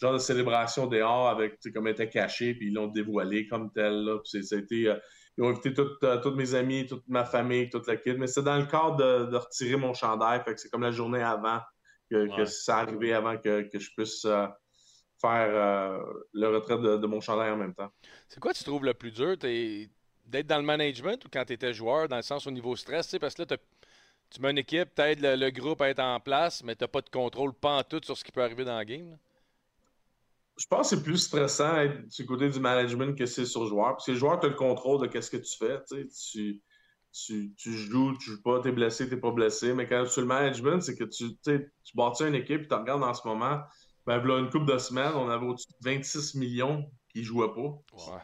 [0.00, 4.04] genre de célébration dehors avec comme était caché, puis ils l'ont dévoilé comme tel.
[4.04, 4.96] Là, puis euh,
[5.38, 8.12] ils ont invité toutes, euh, toutes mes amis, toute ma famille, toute la kit.
[8.12, 11.22] Mais c'est dans le cadre de, retirer mon chandail, fait que c'est comme la journée
[11.22, 11.60] avant
[12.10, 14.46] que, ça arrivait avant que, je puisse euh,
[15.20, 15.98] faire
[16.34, 17.90] le retrait de, de, mon chandail en même temps.
[18.28, 19.36] C'est quoi tu trouves le plus dur?
[20.26, 23.16] D'être dans le management ou quand tu étais joueur, dans le sens au niveau stress,
[23.20, 23.56] parce que là,
[24.30, 26.88] tu mets une équipe, tu aides le, groupe à être en place, mais tu n'as
[26.88, 27.52] pas de contrôle
[27.88, 29.16] tout sur ce qui peut arriver dans la game.
[30.56, 33.68] Je pense que c'est plus stressant être du côté du management que c'est sur le
[33.68, 33.88] joueur.
[33.88, 35.78] Parce que le joueur, tu as le contrôle de ce que tu fais.
[35.90, 36.62] Tu,
[37.12, 39.74] tu, tu, joues, tu joues pas, tu es blessé, tu n'es pas blessé.
[39.74, 43.02] Mais quand sur le management, c'est que tu, tu bâtis une équipe et tu regardes
[43.02, 43.60] en ce moment.
[44.06, 47.52] Ben, là, une couple de semaines, on avait au-dessus de 26 millions qui ne jouaient
[47.52, 47.60] pas.
[48.12, 48.22] Ouais.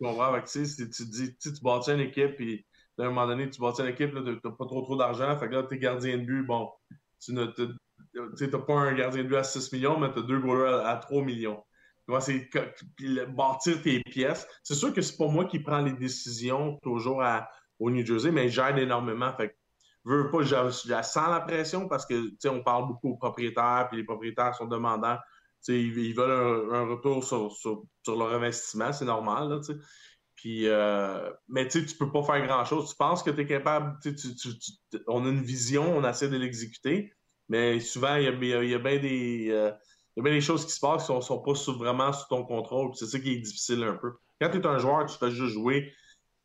[0.00, 0.32] Tu comprends?
[0.32, 2.64] Avec, tu dis, tu bâtis une équipe, et
[2.98, 5.48] à un moment donné, tu bâtis une équipe, tu n'as pas trop trop d'argent, fait
[5.48, 6.70] que là, tes gardiens de but, bon,
[7.22, 10.86] tu n'as pas un gardien de but à 6 millions, mais tu as deux goalers
[10.86, 11.62] à, 3 millions.
[12.20, 12.48] C'est
[13.28, 14.48] bâtir tes pièces.
[14.62, 17.48] C'est sûr que c'est pas moi qui prends les décisions toujours à,
[17.78, 19.32] au New Jersey, mais j'aide énormément.
[19.34, 19.54] Fait que,
[20.04, 20.70] veux pas, je,
[21.02, 25.18] sens la pression parce que on parle beaucoup aux propriétaires, puis les propriétaires sont demandants
[25.68, 29.48] ils, veulent un, retour sur, sur, leur investissement, c'est normal.
[29.48, 29.60] Là,
[30.40, 32.88] puis, euh, mais tu ne peux pas faire grand-chose.
[32.88, 33.98] Tu penses que tu es capable,
[35.06, 37.12] on a une vision, on essaie de l'exécuter,
[37.50, 39.70] mais souvent, il y a, y a bien des, euh,
[40.16, 42.94] des choses qui se passent qui ne sont, pas vraiment sous ton contrôle.
[42.94, 44.12] C'est ça qui est difficile un peu.
[44.40, 45.92] Quand tu es un joueur, tu fais juste jouer.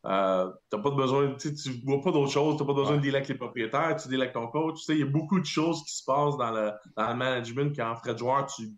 [0.04, 1.50] Euh, t'as pas besoin, tu
[1.84, 4.20] vois pas d'autre chose, tu n'as pas besoin de dealer avec les propriétaires, tu deals
[4.20, 4.80] avec ton coach.
[4.88, 7.96] Il y a beaucoup de choses qui se passent dans le, dans le management qu'en
[7.96, 8.68] frais de joueur, tu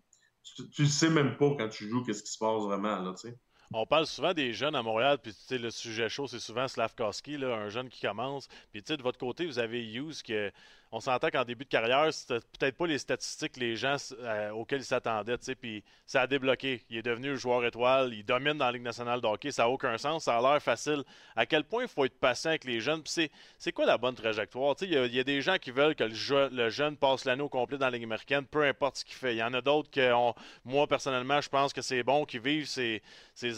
[0.55, 3.29] tu, ne sais même pas quand tu joues qu'est-ce qui se passe vraiment, là, tu
[3.29, 3.37] sais.
[3.71, 7.55] On parle souvent des jeunes à Montréal, puis le sujet chaud, c'est souvent Slavkowski, là,
[7.55, 8.47] un jeune qui commence.
[8.71, 10.51] Puis de votre côté, vous avez Hughes que
[10.91, 14.81] on s'entend qu'en début de carrière, c'était peut-être pas les statistiques les gens euh, auxquels
[14.81, 16.83] ils s'attendaient, puis ça a débloqué.
[16.89, 19.69] Il est devenu joueur étoile, il domine dans la Ligue nationale de hockey, ça n'a
[19.69, 21.03] aucun sens, ça a l'air facile.
[21.35, 24.75] À quel point il faut être patient avec les jeunes, c'est quoi la bonne trajectoire?
[24.81, 27.85] Il y, a des gens qui veulent que le, jeune passe l'année au complet dans
[27.85, 29.35] la Ligue américaine, peu importe ce qu'il fait.
[29.35, 30.11] Il y en a d'autres que,
[30.65, 33.01] moi, personnellement, je pense que c'est bon qu'ils vivent ces,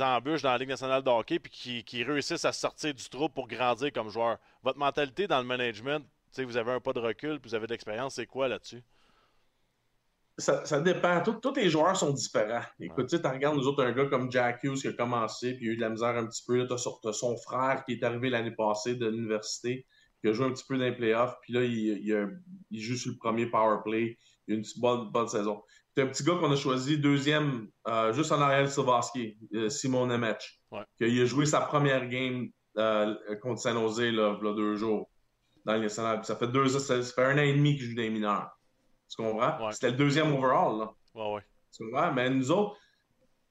[0.02, 3.30] embûches dans la Ligue nationale de hockey, puis qui, qui réussissent à sortir du trou
[3.30, 4.38] pour grandir comme joueur.
[4.64, 6.06] Votre mentalité dans le management,
[6.40, 8.84] vous avez un pas de recul, puis vous avez de l'expérience, c'est quoi là-dessus?
[10.38, 11.22] Ça, dépend.
[11.22, 12.64] tous les joueurs sont différents.
[12.80, 15.70] Écoute, tu regardes nous autres, un gars comme Jack Hughes qui a commencé, puis il
[15.70, 16.66] a eu de la misère un petit peu.
[16.66, 19.86] Tu as, son frère qui est arrivé l'année passée de l'université,
[20.22, 23.18] qui a joué un petit peu dans les playoffs, puis là, il, joue sur le
[23.18, 24.18] premier power play.
[24.48, 25.62] Il a une bonne, bonne saison.
[25.96, 29.70] C'est un petit gars qu'on a choisi deuxième, euh, juste en arrière de Silvaski, euh,
[29.70, 30.60] Simon Nemec.
[31.02, 35.12] Il a joué sa première game euh, contre San Jose là, là, deux jours
[35.66, 36.24] dans les nationale.
[36.24, 38.58] ça fait deux ça, fait un an et demi qu'il joue des mineurs.
[39.10, 39.72] Tu comprends?
[39.72, 40.80] C'était le deuxième overall.
[40.80, 40.94] Là.
[41.14, 41.42] Ouais, ouais.
[41.76, 42.12] Tu comprends?
[42.14, 42.78] Mais nous autres,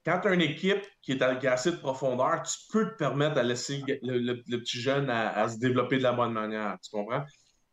[0.03, 2.95] quand tu as une équipe qui, est à, qui assez de profondeur, tu peux te
[2.97, 6.77] permettre de laisser le, petit jeune à, se développer de la bonne manière.
[6.81, 7.23] Tu comprends?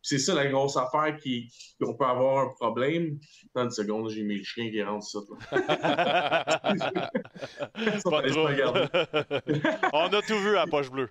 [0.02, 3.18] C'est ça la grosse affaire qui, qu'on peut avoir un problème.
[3.54, 5.18] Dans une seconde, j'ai mis le chien qui rentre ça.
[9.92, 11.10] On a tout vu à poche bleue.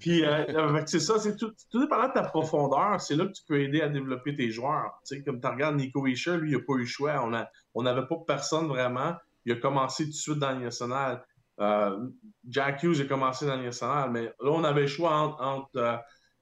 [0.00, 3.42] Puis euh, c'est ça, c'est tout, tout dépendant de ta profondeur, c'est là que tu
[3.46, 4.92] peux aider à développer tes joueurs.
[5.06, 7.24] Tu sais, comme tu regardes Nico Isha, lui, il n'a pas eu le choix.
[7.74, 9.14] On n'avait on pas personne vraiment.
[9.46, 11.24] Il a commencé tout de suite dans le national.
[11.60, 12.08] Euh,
[12.48, 15.96] Jack Hughes a commencé dans le national, mais là, on avait le choix entre, euh,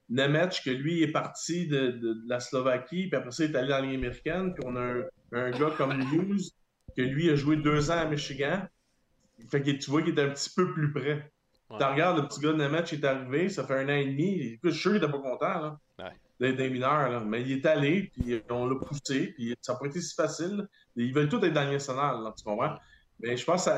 [0.08, 3.80] Nemec, que lui est parti de, la Slovaquie, puis après ça, il est allé dans
[3.80, 4.54] Ligue américaine.
[4.54, 6.50] Puis on a un, gars comme Hughes,
[6.96, 8.62] que lui a joué deux ans à Michigan.
[9.50, 11.32] Fait que tu vois qu'il est un petit peu plus près.
[11.70, 14.40] Tu regardes, le petit gars de Nemec est arrivé, ça fait un an et demi.
[14.40, 17.08] Écoute, je suis sûr qu'il n'était pas content là, d'être des mineurs.
[17.08, 17.20] Là.
[17.20, 20.68] Mais il est allé, puis on l'a poussé, puis ça n'a pas été si facile.
[20.96, 22.74] Ils veulent tout être dans le national, tu comprends?
[23.20, 23.70] Mais je pense que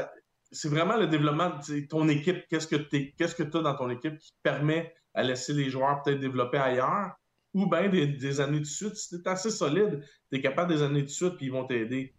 [0.51, 2.49] c'est vraiment le développement de ton équipe.
[2.49, 6.21] Qu'est-ce que tu que as dans ton équipe qui permet à laisser les joueurs peut-être
[6.21, 7.13] développer ailleurs,
[7.55, 8.97] ou bien des, années de suite.
[8.97, 11.65] Si tu es assez solide, tu es capable des années de suite, puis ils vont
[11.65, 12.13] t'aider.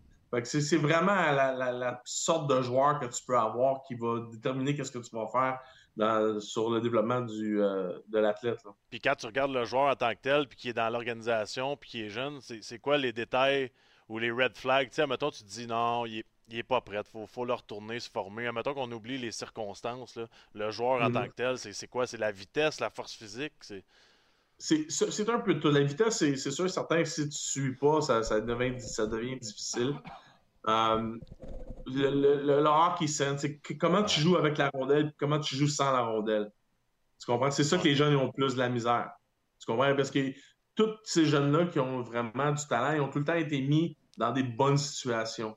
[0.44, 5.00] c'est vraiment la, sorte de joueur que tu peux avoir qui va déterminer qu'est-ce que
[5.00, 5.60] tu vas faire
[6.42, 8.60] sur le développement du, euh, de l'athlète.
[8.90, 11.78] Puis quand tu regardes le joueur en tant que tel, puis qui est dans l'organisation,
[11.78, 13.72] puis qui est jeune, c'est quoi les détails
[14.10, 14.90] ou les red flags?
[14.90, 17.02] Tu sais, mettons, tu te dis non, il est il n'est pas prêt.
[17.14, 18.52] Il faut, le retourner, se former.
[18.52, 20.20] Mettons qu'on oublie les circonstances.
[20.54, 21.14] Le joueur en mm-hmm.
[21.14, 22.06] tant que tel, c'est quoi?
[22.08, 23.54] C'est la vitesse, la force physique?
[24.58, 25.72] C'est un peu tout.
[25.72, 29.08] La vitesse, c'est sûr certain que si tu ne suis pas, ça, ça, devient, ça
[29.08, 29.94] devient difficile.
[30.68, 31.18] Euh,
[31.86, 35.92] le, le, le, hockey c'est comment tu joues avec la rondelle comment tu joues sans
[35.92, 36.52] la rondelle?
[37.20, 37.52] Tu comprends?
[37.52, 39.12] C'est ça que les jeunes ont plus de la misère.
[39.60, 39.96] Tu comprends?
[39.96, 40.34] Parce que
[40.74, 43.96] tous ces jeunes-là qui ont vraiment du talent, ils ont tout le temps été mis
[44.18, 45.56] dans des bonnes situations.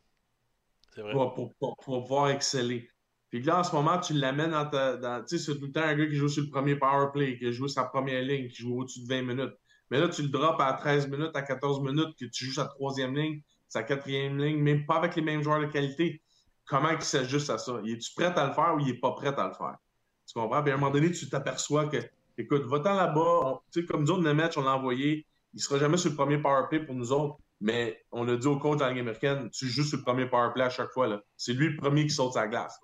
[1.13, 2.89] Pour, pouvoir exceller.
[3.31, 5.23] Puis là, en ce moment, tu l'amènes dans ta.
[5.29, 7.39] tu sais, c'est tout le temps un gars qui joue sur le premier power play,
[7.39, 9.55] qui a joué sa première ligne, qui joue au-dessus de 20 minutes.
[9.91, 12.67] Mais là, tu le drops à 13 minutes, à 14 minutes, que tu joues sa
[12.67, 16.23] troisième ligne, sa quatrième ligne, même pas avec les mêmes joueurs de qualité.
[16.67, 17.81] Comment il s'ajuste à ça?
[17.87, 19.77] Es-tu prêt à le faire ou il n'est pas prêt à le faire?
[20.27, 20.63] Tu comprends?
[20.63, 21.97] Puis à un moment donné, tu t'aperçois que,
[22.37, 25.79] écoute, va-t'en là-bas, tu sais, comme nous autres, le match, on l'a envoyé, il sera
[25.79, 27.39] jamais sur le premier power play pour nous autres.
[27.61, 30.27] Mais on l'a dit au coach de la Ligue américaine, tu joues sur le premier
[30.27, 31.21] power play à chaque fois.
[31.37, 32.79] C'est lui le premier qui saute sa glace.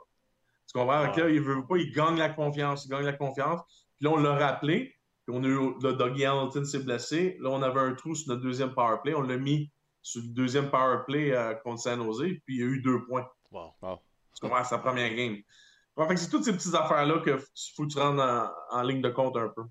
[0.66, 1.02] Tu comprends?
[1.02, 2.84] Là, il veut pas, il gagne la confiance.
[2.84, 3.60] Il gagne la confiance.
[3.96, 4.94] Puis là, on l'a rappelé.
[5.26, 7.36] Puis on a eu, le Dougie Hamilton s'est blessé.
[7.40, 9.14] Là, on avait un trou sur notre deuxième power play.
[9.14, 9.70] On l'a mis
[10.02, 12.26] sur le deuxième power play euh, contre San Jose.
[12.44, 13.26] Puis il y a eu deux points.
[13.52, 13.72] Wow.
[14.34, 14.64] Tu comprends?
[14.64, 15.36] Sa première game.
[15.96, 17.38] fait c'est toutes ces petites affaires-là qu'il
[17.76, 19.62] faut que tu rentres en ligne de compte un peu.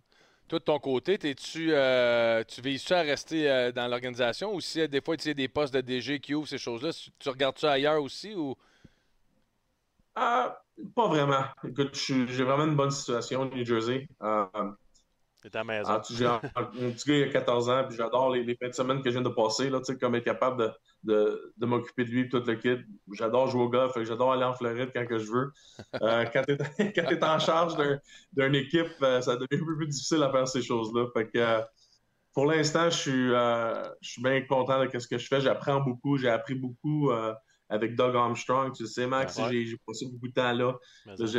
[0.48, 4.82] Toi, de ton côté, -tu, euh, tu vises-tu à rester euh, dans l'organisation ou si
[4.82, 7.58] euh, des fois tu as des postes de DG qui ouvrent ces choses-là, tu regardes
[7.58, 8.56] ça ailleurs aussi ou?
[10.16, 11.44] pas vraiment.
[11.64, 14.08] Écoute, j'ai vraiment une bonne situation au New Jersey.
[15.44, 15.90] C'est ta maison.
[15.90, 16.00] Ah, un,
[16.92, 19.20] petit gars, il a 14 ans, puis j'adore les, les, fins de semaine que je
[19.20, 20.74] viens de passer, là, comme être capable
[21.04, 22.78] de, de, m'occuper de lui, tout le kit.
[23.12, 25.52] J'adore jouer au golf, j'adore aller en Floride quand que je veux.
[26.02, 27.76] Euh, quand tu es, en charge
[28.32, 31.08] d'une équipe, euh, ça devient un peu plus difficile à faire ces choses-là.
[31.12, 31.62] Fait que, euh,
[32.34, 35.42] pour l'instant, je suis, je suis bien content de ce que je fais.
[35.42, 37.12] J'apprends beaucoup, j'ai appris beaucoup
[37.74, 38.72] avec Doug Armstrong.
[38.72, 40.76] Tu sais, Max, j'ai passé beaucoup de temps là.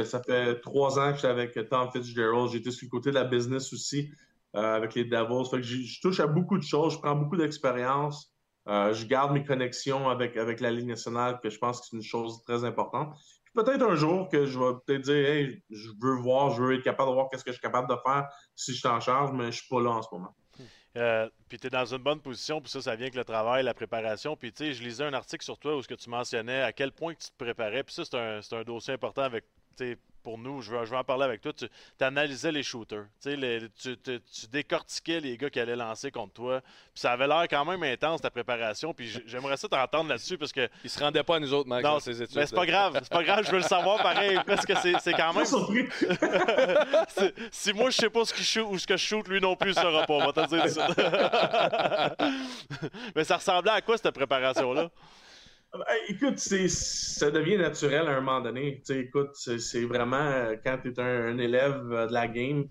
[0.05, 2.51] Ça fait trois ans que j'étais avec Tom Fitzgerald.
[2.51, 4.11] J'étais sur le côté de la business aussi
[4.57, 5.49] euh, avec les Devils.
[5.49, 6.95] Fait que je touche à beaucoup de choses.
[6.95, 8.33] Je prends beaucoup d'expérience.
[8.67, 11.97] Euh, je garde mes connexions avec, avec la Ligue nationale, que je pense que c'est
[11.97, 13.15] une chose très importante.
[13.55, 16.83] peut-être un jour que je vais peut-être dire, hey, je veux voir, je veux être
[16.83, 18.27] capable de voir qu'est-ce que je suis capable de faire
[18.57, 20.35] si je t'en charge, mais je suis pas là en ce moment.
[20.97, 23.65] Euh, puis tu es dans une bonne position, puis ça, ça vient avec le travail,
[23.65, 24.37] la préparation.
[24.37, 26.73] Puis tu sais, je lisais un article sur toi où ce que tu mentionnais à
[26.73, 27.83] quel point tu te préparais.
[27.83, 29.45] Puis ça, c'est un, un, dossier important avec
[30.25, 31.69] pour nous, je vais, je vais en parler avec toi, tu
[32.01, 33.05] analysais les shooters.
[33.27, 36.63] Les, tu, tu, tu, décortiquais les gars qui allaient lancer contre toi.
[36.63, 38.95] Puis ça avait l'air quand même intense, ta préparation.
[38.95, 40.67] Puis j'aimerais ça t'entendre là-dessus parce que.
[40.83, 42.37] Ils se rendaient pas à nous autres, Max, non, ces études.
[42.37, 42.99] Mais c'est pas grave.
[43.03, 44.41] C'est pas grave, je veux le savoir pareil.
[44.47, 45.45] Parce que c'est quand même.
[47.53, 49.57] si moi je sais pas ce qu'il shoot ou ce que je shoot, lui non
[49.57, 50.15] plus il saura pas.
[50.15, 50.89] On va te dire ça.
[53.15, 54.91] mais ça ressemblait à quoi cette préparation-là?
[55.75, 58.81] Ben, écoute, ça devient naturel à un moment donné.
[58.91, 62.69] écoute, c'est vraiment euh, quand tu es un, élève euh, de la game,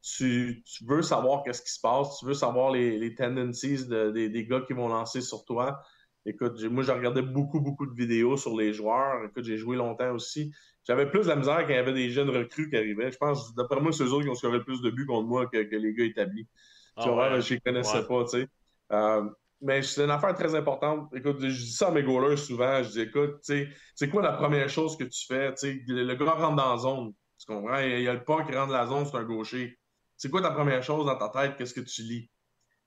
[0.00, 4.72] tu, veux savoir qu'est-ce qui se passe, tu veux savoir les, tendencies des, gars qui
[4.72, 5.82] vont lancer sur toi.
[6.24, 9.24] Écoute, moi, j'ai regardé beaucoup, beaucoup de vidéos sur les joueurs.
[9.26, 10.50] Écoute, j'ai joué longtemps aussi.
[10.84, 13.12] J'avais plus de la misère quand il y avait des jeunes recrues qui arrivaient.
[13.12, 15.46] Je pense, d'après moi, c'est eux autres qui ont scoré plus de buts contre moi
[15.46, 16.46] que, les gars établis.
[16.46, 18.48] tu ah vois, je les connaissais pas, tu sais.
[18.92, 19.28] Euh,
[19.60, 21.08] mais c'est une affaire très importante.
[21.14, 22.82] Écoute, je dis ça à mes goalers souvent.
[22.82, 25.54] Je dis, écoute, c'est quoi la première chose que tu fais?
[25.62, 27.12] le, le, gars rentre dans la zone.
[27.38, 27.78] Tu comprends?
[27.78, 29.78] Il y a le pas qui rentre dans la zone, c'est un gaucher.
[30.16, 31.56] C'est quoi ta première chose dans ta tête?
[31.56, 32.30] Qu'est-ce que tu lis?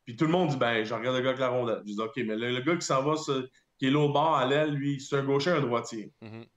[0.05, 1.81] Puis tout le monde dit, ben, je regarde le gars avec la rondelle.
[1.85, 3.13] Je dis, OK, mais le, gars qui s'en va,
[3.77, 6.11] qui est l'autre bord à l'aile, lui, c'est un gaucher, un droitier.
[6.21, 6.47] Mm-hmm.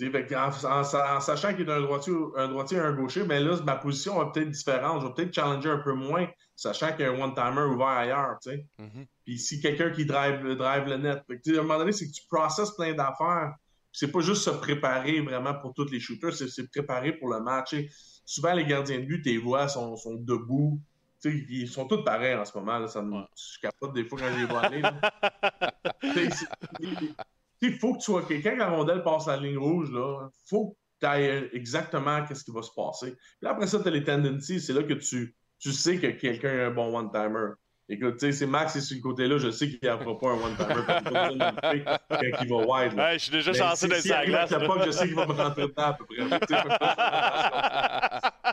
[0.00, 4.18] En, sachant qu'il est un droitier, un droitier et un gaucher, ben là, ma position
[4.18, 5.02] va peut-être différente.
[5.02, 6.26] Je vais peut-être challenger un peu moins,
[6.56, 8.38] sachant qu'il y a un one-timer ouvert ailleurs.
[8.46, 9.06] Mm-hmm.
[9.24, 11.22] Puis si quelqu'un qui drive, drive le net.
[11.28, 13.54] à un moment donné, c'est que tu processes plein d'affaires.
[13.92, 17.76] C'est pas juste se préparer vraiment pour tous les shooters, c'est préparer pour le match.
[18.24, 20.80] souvent, les gardiens de but, tes voix sont, sont debout.
[21.24, 22.78] ils sont tous pareils en ce moment.
[22.78, 24.82] Là, ça me, Je capote des fois quand je les vois aller.
[27.62, 30.70] il faut que tu sois quelqu'un, quand la rondelle passe la ligne rouge, il faut
[30.70, 33.16] que tu ailles exactement qu'est-ce qui va se passer.
[33.40, 36.52] Puis après ça, tu as les tendencies, c'est là que tu, tu sais que quelqu'un
[36.52, 37.52] est un bon one-timer.
[37.88, 40.18] Écoute, tu sais, c'est Max qui est sur le côté-là, je sais qu'il n'y fera
[40.18, 41.00] pas un one-timer quand
[42.42, 42.92] il va wide.
[43.14, 44.50] je suis déjà chanceux d'être sur la glace.
[44.50, 46.16] Pas, je sais qu'il va me rentrer dedans à peu près.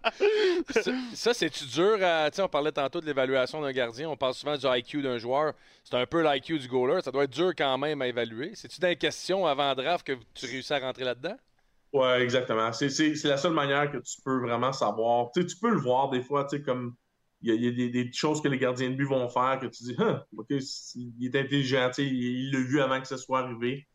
[1.14, 1.98] ça, c'est-tu dur?
[2.02, 4.10] À, on parlait tantôt de l'évaluation d'un gardien.
[4.10, 5.54] On parle souvent du IQ d'un joueur.
[5.84, 7.02] C'est un peu l'IQ du goaler.
[7.02, 8.52] Ça doit être dur quand même à évaluer.
[8.56, 11.38] C'est-tu des questions avant draft que tu réussis à rentrer là-dedans?
[11.94, 12.74] Oui, exactement.
[12.74, 15.32] C'est la seule manière que tu peux vraiment savoir.
[15.34, 16.96] tu peux le voir des fois, comme
[17.42, 19.96] il y a, des, choses que les gardiens de but vont faire que tu dis,
[20.00, 23.88] ah, OK, il est intelligent, il l'a vu avant que ça soit arrivé.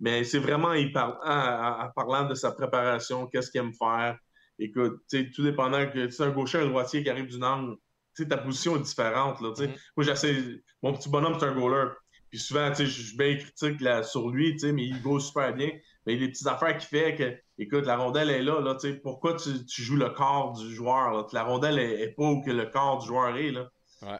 [0.00, 4.18] Mais c'est vraiment en parlant de sa préparation, qu'est-ce qu'il aime faire,
[4.60, 5.02] écoute,
[5.34, 7.76] tout dépendant que c'est un gaucher, un droitier qui arrive du angle,
[8.28, 9.40] ta position est différente.
[9.40, 9.76] Là, mm-hmm.
[9.96, 10.62] Moi, j'essaie.
[10.82, 11.90] Mon petit bonhomme, c'est un goaler.
[12.30, 15.70] Puis souvent, je suis bien critique là, sur lui, mais il go super bien.
[16.06, 18.60] Mais il y a des petites affaires qui fait que, écoute, la rondelle est là.
[18.60, 21.12] là pourquoi tu, tu, joues le corps du joueur?
[21.12, 21.26] Là?
[21.32, 23.50] La rondelle est, pas où que le corps du joueur est.
[23.50, 23.68] Là.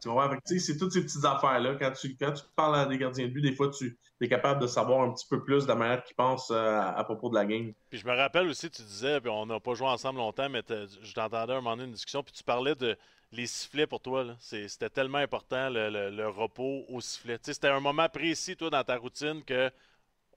[0.03, 1.77] Tu vois, c'est toutes ces petites affaires-là.
[1.81, 4.61] Quand tu, quand tu parles à des gardiens de but, des fois, tu es capable
[4.61, 7.35] de savoir un petit peu plus de la manière qu'ils pensent euh, à, propos de
[7.35, 7.73] la game.
[7.89, 10.63] Puis je me rappelle aussi, tu disais, puis on n'a pas joué ensemble longtemps, mais
[10.69, 12.97] je t'entendais un moment donné une discussion, puis tu parlais de
[13.33, 14.27] les sifflets pour toi.
[14.41, 17.39] C'était tellement important, le, repos au sifflet.
[17.43, 19.71] C'était un moment précis, toi, dans ta routine, que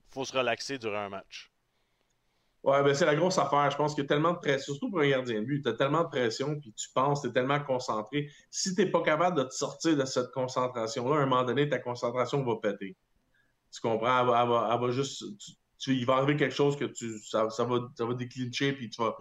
[0.08, 1.50] faut se relaxer durant un match.
[2.62, 3.70] Ouais, ben c'est la grosse affaire.
[3.70, 5.68] Je pense qu'il y a tellement de pression, surtout pour un gardien de but, tu
[5.68, 8.30] as tellement de pression, puis tu penses, tu es tellement concentré.
[8.50, 11.68] Si tu n'es pas capable de te sortir de cette concentration-là, à un moment donné,
[11.68, 12.96] ta concentration va péter.
[13.74, 14.20] Tu comprends?
[14.20, 15.24] Elle va, juste.
[15.78, 17.18] Tu, il va arriver quelque chose que tu.
[17.18, 19.16] Ça, ça va, ça va déclencher, puis tu vas.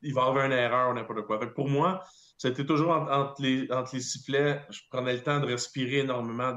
[0.00, 1.38] Il va avoir une erreur ou n'importe quoi.
[1.54, 2.02] pour moi,
[2.38, 6.56] c'était toujours entre, les, entre les sifflets, je prenais le temps de respirer énormément.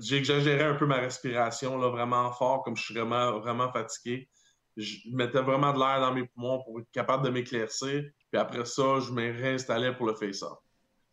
[0.00, 4.28] J'exagérais un peu ma respiration, là, vraiment fort, comme je suis vraiment, vraiment fatigué
[4.76, 8.04] je mettais vraiment de l'air dans mes poumons pour être capable de m'éclaircir.
[8.30, 10.58] Puis après ça, je me réinstallais pour le face-off.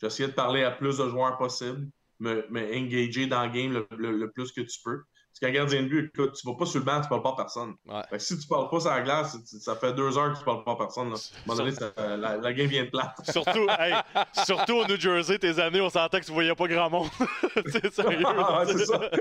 [0.01, 1.89] J'essayais de parler à plus de joueurs possible,
[2.19, 5.01] me, me engager dans le game le plus que tu peux.
[5.39, 7.29] Parce qu'un gardien de but, écoute, tu vas pas sur le banc, tu parles pas
[7.29, 7.75] à personne.
[8.17, 10.71] si tu parles pas sur la glace, ça fait deux heures que tu parles pas
[10.71, 11.13] à personne.
[11.13, 13.13] À un moment donné, la, game vient de plat.
[13.23, 13.67] Surtout,
[14.45, 17.07] surtout au New Jersey, tes années, on sentait que tu voyais pas grand monde.
[17.67, 18.23] c'est sérieux.
[18.25, 19.11] Ah, ça.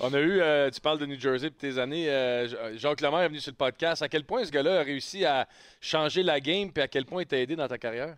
[0.00, 2.08] on a eu, euh, tu parles de New Jersey et tes années.
[2.08, 4.02] Euh, Jacques Lemaire est venu sur le podcast.
[4.02, 5.48] À quel point ce gars-là a réussi à
[5.80, 8.16] changer la game et à quel point il t'a aidé dans ta carrière?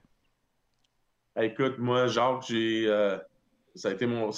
[1.41, 2.85] Écoute, moi, Jacques, j'ai.
[2.87, 3.17] Euh,
[3.75, 4.31] ça a été mon.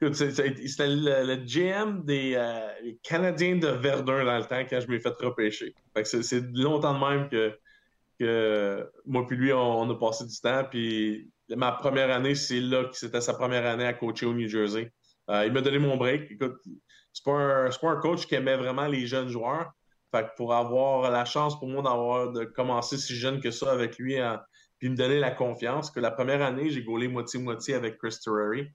[0.00, 5.14] C'était le, GM des euh, Canadiens de Verdun dans le temps quand je m'ai fait
[5.20, 5.74] repêcher.
[6.04, 10.64] c'est longtemps de même que, moi puis lui, on, a passé du temps.
[10.70, 14.48] Puis ma première année, c'est là que c'était sa première année à coacher au New
[14.48, 14.92] Jersey.
[15.30, 16.30] Euh, il m'a donné mon break.
[16.30, 16.58] Écoute,
[17.12, 19.72] c'est pas, un, coach qui aimait vraiment les jeunes joueurs.
[20.12, 23.72] Fait que pour avoir la chance pour moi d'avoir de commencer si jeune que ça
[23.72, 24.40] avec lui, hein,
[24.78, 28.68] puis me donner la confiance, que la première année, j'ai gaulé moitié-moitié avec Chris Terrari.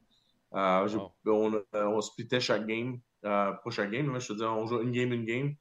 [0.56, 0.88] Euh,
[1.26, 3.00] on, on, splitait chaque game.
[3.22, 5.56] pas chaque game, mais je te dis, on joue une game, une game.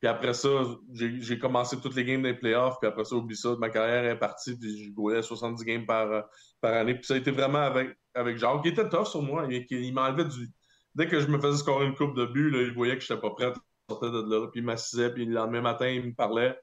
[0.00, 0.48] Puis après ça,
[0.94, 2.78] j'ai commencé toutes les games des playoffs.
[2.80, 4.58] Puis après ça, oublie ça, ma carrière est partie.
[4.58, 6.24] Puis je jouais 70 games par,
[6.62, 6.94] par année.
[6.94, 9.46] Puis ça a été vraiment avec, avec Jacques, qui était tough sur moi.
[9.50, 10.48] Il, il m'enlevait du.
[10.94, 13.12] Dès que je me faisais scorer une coupe de but, là, il voyait que je
[13.12, 13.52] n'étais pas prêt.
[13.52, 14.48] Il sortait de là.
[14.48, 15.12] Puis il m'assisait.
[15.12, 16.58] Puis le lendemain matin, il me parlait.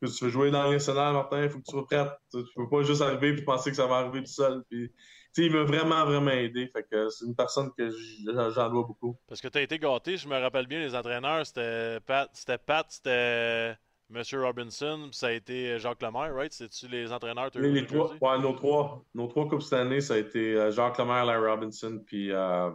[0.00, 2.08] Que tu veux jouer dans l'international, Martin, il faut que tu sois prêt.
[2.30, 4.62] Tu ne peux pas juste arriver et penser que ça va arriver tout seul.
[4.70, 4.92] Puis
[5.36, 6.68] il m'a vraiment, vraiment aidé.
[6.68, 9.16] Fait que c'est une personne que j'en dois beaucoup.
[9.28, 12.58] Parce que tu as été gâté, je me rappelle bien, les entraîneurs, c'était Pat, c'était
[12.58, 13.76] Pat, c'était
[14.12, 14.22] M.
[14.42, 16.52] Robinson, puis ça a été Jacques Lemaire, right?
[16.52, 17.50] C'est-tu les entraîneurs?
[17.54, 20.70] Les, les trois, ouais, nos trois, nos trois coupes cette année, ça a été euh,
[20.72, 22.70] Jacques Lemaire, Larry Robinson, puis, euh,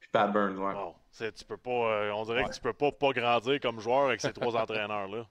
[0.00, 0.74] puis Pat Burns, ouais.
[0.74, 4.06] Bon, tu peux pas, euh, on dirait que tu peux pas pas grandir comme joueur
[4.06, 5.26] avec ces trois entraîneurs-là.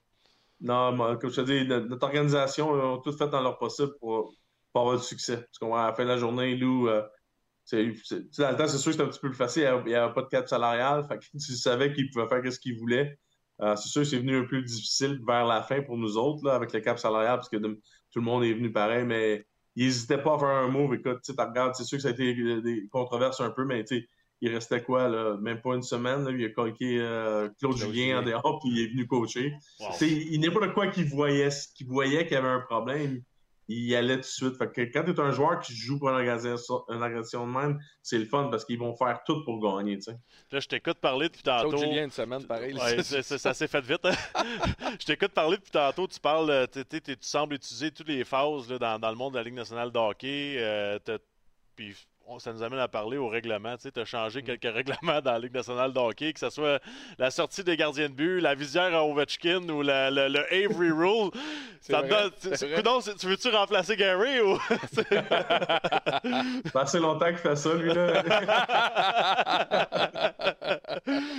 [0.61, 4.33] Non, comme je te dis, notre organisation, ils ont tout fait dans leur possible pour
[4.75, 5.37] pour avoir du succès.
[5.37, 7.01] Parce qu'on à la fin de la journée, Lou, euh,
[7.63, 7.85] c'est,
[8.37, 9.63] dans le temps, c'est sûr que c'était un petit peu plus facile.
[9.85, 11.07] Il n'y avait, pas de cap salarial.
[11.07, 13.17] Fait que tu savais qu'il pouvait faire ce qu'il voulait.
[13.61, 16.45] Euh, c'est sûr que c'est venu un peu difficile vers la fin pour nous autres,
[16.45, 17.79] là, avec le cap salarial, parce que tout
[18.15, 19.47] le monde est venu pareil, mais
[19.77, 20.93] il n'hésitait pas à faire un move.
[20.95, 23.85] Écoute, tu regardes, c'est sûr que ça a été des controverses un peu, mais
[24.41, 26.25] il restait quoi, là, même pas une semaine.
[26.25, 29.53] Là, il a colqué euh, Claude, Julien en dehors, puis il est venu coacher.
[30.01, 33.21] Il n'est pas de quoi qu'il voyait, qu'il voyait qu'il y avait un problème
[33.67, 34.57] il allait tout de suite.
[34.57, 38.17] Fait que quand tu es un joueur qui joue pour une organisation, de même, c'est
[38.17, 39.99] le fun parce qu'ils vont faire tout pour gagner.
[39.99, 40.15] sais.
[40.51, 41.77] Là, je t'écoute parler depuis tantôt.
[41.77, 42.73] Julien, une semaine, pareil.
[42.75, 44.05] Ouais, ça s'est fait vite.
[44.05, 44.13] Hein.
[44.99, 46.07] je t'écoute parler depuis tantôt.
[46.07, 49.37] Tu parles, euh, tu sembles utiliser toutes les phases là, dans, dans, le monde de
[49.37, 50.55] la Ligue nationale de hockey.
[50.59, 50.99] Euh,
[51.75, 51.95] puis
[52.39, 53.75] ça nous amène à parler au règlement.
[53.77, 54.45] Tu as changé mm.
[54.45, 56.81] quelques règlements dans la Ligue nationale de hockey, que ce soit
[57.17, 61.31] la sortie des gardiens de but, la visière à Ovechkin ou le Avery Rule.
[61.81, 62.03] ça
[62.41, 64.59] tu, veux-tu remplacer Gary ou?
[66.73, 68.23] ça assez longtemps qu'il fait ça, lui-là.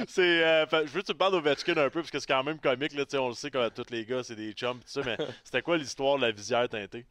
[0.09, 2.45] c'est, euh, je veux que tu me parles d'Ovechkin un peu, parce que c'est quand
[2.45, 2.95] même comique.
[2.95, 4.81] Là, on le sait que tous les gars, c'est des chums.
[4.87, 7.05] Ça, mais c'était quoi l'histoire de la visière teintée?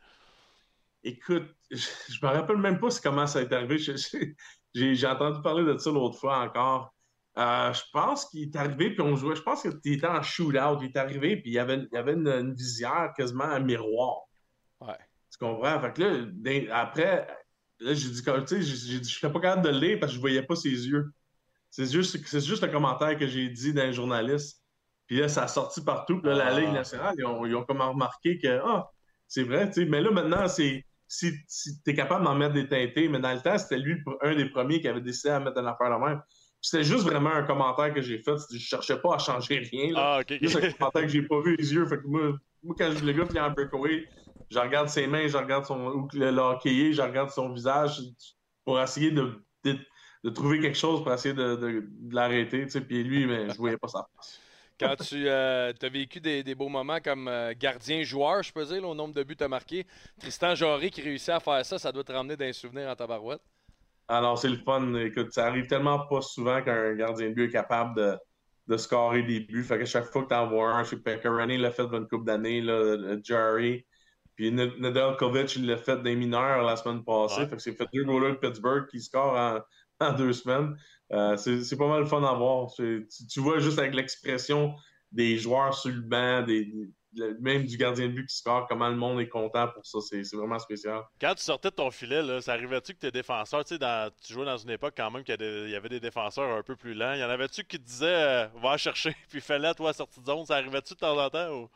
[1.06, 3.78] Écoute, je, me rappelle même pas comment ça est arrivé.
[4.74, 6.93] J'ai entendu parler de ça l'autre fois encore.
[7.38, 9.36] Euh, je pense qu'il est arrivé, puis on jouait.
[9.36, 10.82] Je pense qu'il était en shootout.
[10.82, 14.22] Il est arrivé, puis il y avait, il y avait une, visière quasiment un miroir.
[14.82, 14.97] Ouais.
[15.32, 15.80] Tu comprends?
[15.80, 17.28] Fait que là, après,
[17.80, 20.22] là, j'ai dit, tu sais, je n'étais pas capable de le lire parce que je
[20.22, 21.12] voyais pas ses yeux.
[21.70, 24.64] C'est juste, c'est juste le commentaire que j'ai dit d'un journaliste.
[25.08, 26.20] Puis là, ça a sorti partout.
[26.20, 26.60] Puis là, la ah.
[26.60, 28.89] Ligue nationale, ils ont, ils ont comme remarqué que, ah,
[29.28, 29.86] c'est vrai, tu sais.
[29.86, 30.84] Mais là, maintenant, c'est
[31.47, 34.36] si, tu es capable d'en mettre des teintés, mais dans le temps, c'était lui un
[34.36, 36.22] des premiers qui avait décidé à mettre une affaire la même.
[36.61, 38.36] C'était juste vraiment un commentaire que j'ai fait.
[38.51, 39.93] Je cherchais pas à changer rien.
[39.93, 39.99] Là.
[39.99, 40.39] Ah, okay.
[40.41, 41.86] Juste un commentaire que j'ai pas vu les yeux.
[41.86, 44.07] Fait que moi, moi quand je, le gars qui a un breakaway,
[44.49, 48.01] je regarde ses mains, je regarde son ou le, hockey, je regarde son visage
[48.63, 52.66] pour essayer de, de, trouver quelque chose pour essayer de, de, l'arrêter.
[52.66, 54.41] Puis lui, mais, je voyais pas sa place.
[54.80, 58.94] Quand tu euh, as vécu des, beaux moments comme euh, gardien-joueur, je peux dire, au
[58.94, 59.86] nombre de buts à marqué,
[60.20, 63.42] Tristan Jarry qui réussit à faire ça, ça doit te ramener d'un souvenir en tabarouette.
[64.08, 64.94] Alors, c'est le fun.
[64.96, 68.18] Écoute, ça arrive tellement pas souvent qu'un gardien de but est capable de,
[68.68, 69.64] de scorer des buts.
[69.64, 71.88] Fait que chaque fois que tu en vois un, je sais que Rennie l'a fait
[71.88, 72.64] dans une couple d'années,
[73.24, 73.86] Jarry.
[74.36, 77.48] Puis Nedeljkovic, il l'a fait des mineurs la semaine passée.
[77.48, 79.64] Fait que c'est fait deux goalers de Pittsburgh qui scorent
[80.02, 80.76] en deux semaines.
[81.12, 82.72] Euh, c'est pas mal fun à voir.
[82.76, 84.76] Tu, vois juste avec l'expression
[85.12, 86.45] des joueurs sur le banc,
[87.39, 89.99] même du gardien de but qui score, comment le monde est content pour ça.
[90.01, 91.01] C'est vraiment spécial.
[91.22, 94.45] Quand tu sortais de ton filet, là, ça arrivait-tu que tes défenseurs, tu, tu jouais
[94.45, 95.36] dans une époque quand même qu'il
[95.70, 97.14] y, avait des défenseurs un peu plus lents.
[97.14, 100.26] Il y en avait-tu qui te disaient euh, va chercher, puis fais-le toi sortie de
[100.26, 101.70] zone Ça arrivait-tu de temps en temps.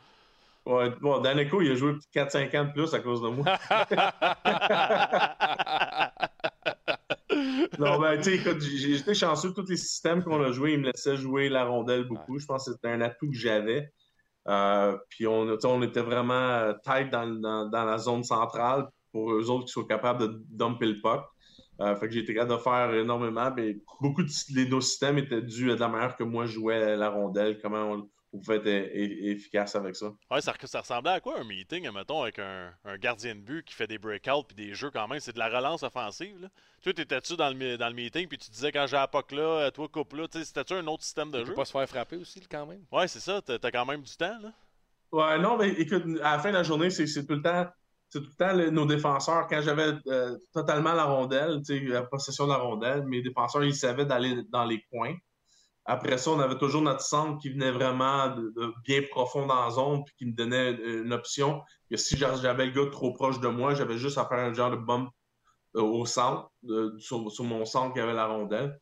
[0.66, 3.46] Ouais, bon, Daneco, il a joué 4-5 ans de plus à cause de moi.
[7.80, 9.54] non, ben, tu sais, j'ai été chanceux.
[9.54, 12.38] Tous les systèmes qu'on a joués, ils me laissaient jouer la rondelle beaucoup.
[12.38, 13.92] Je pense que c'était un atout que j'avais.
[14.48, 19.50] Euh, puis on, on était vraiment euh, tight dans, dans, la zone centrale pour eux
[19.50, 21.24] autres qui soient capables de dumper le puck.
[21.82, 23.52] Euh, fait que j'ai été capable de faire énormément.
[23.56, 27.10] Mais beaucoup de nos systèmes étaient dus à la manière que moi je jouais la
[27.10, 30.12] rondelle, comment on, vous pouvez être efficace avec ça.
[30.30, 33.74] Ouais, ça, ça, ressemblait à quoi un meeting, mettons, avec un, gardien de but qui
[33.74, 35.20] fait des breakouts puis des jeux quand même?
[35.20, 36.40] C'est de la relance offensive.
[36.40, 36.48] Là.
[36.84, 39.42] Toi, t'étais-tu dans le, dans le meeting puis tu disais quand j'ai la POC là,
[39.42, 41.46] euh, toi coupe là, c'était-tu un autre système de jeu?
[41.46, 42.84] Tu pas se faire frapper aussi quand même.
[42.92, 44.38] Ouais, c'est ça, t'as quand même du temps.
[44.42, 44.54] Là.
[45.12, 47.68] Ouais, non, mais écoute, à la fin de la journée, c'est tout le temps
[48.10, 52.46] c'est tout le temps le- nos défenseurs, quand j'avais euh, totalement la rondelle, la possession
[52.46, 55.16] de la rondelle, mes défenseurs, ils savaient d'aller dans les coins.
[55.92, 58.36] Après ça, on avait toujours notre centre qui venait vraiment
[58.86, 62.68] bien profond dans la zone, puis qui me donnait une option que si j'a- j'avais
[62.68, 65.10] le gars trop proche de moi, j'avais juste à faire un genre de bump
[65.76, 66.52] euh, au centre,
[67.00, 68.80] sur, mon centre qui avait la rondelle.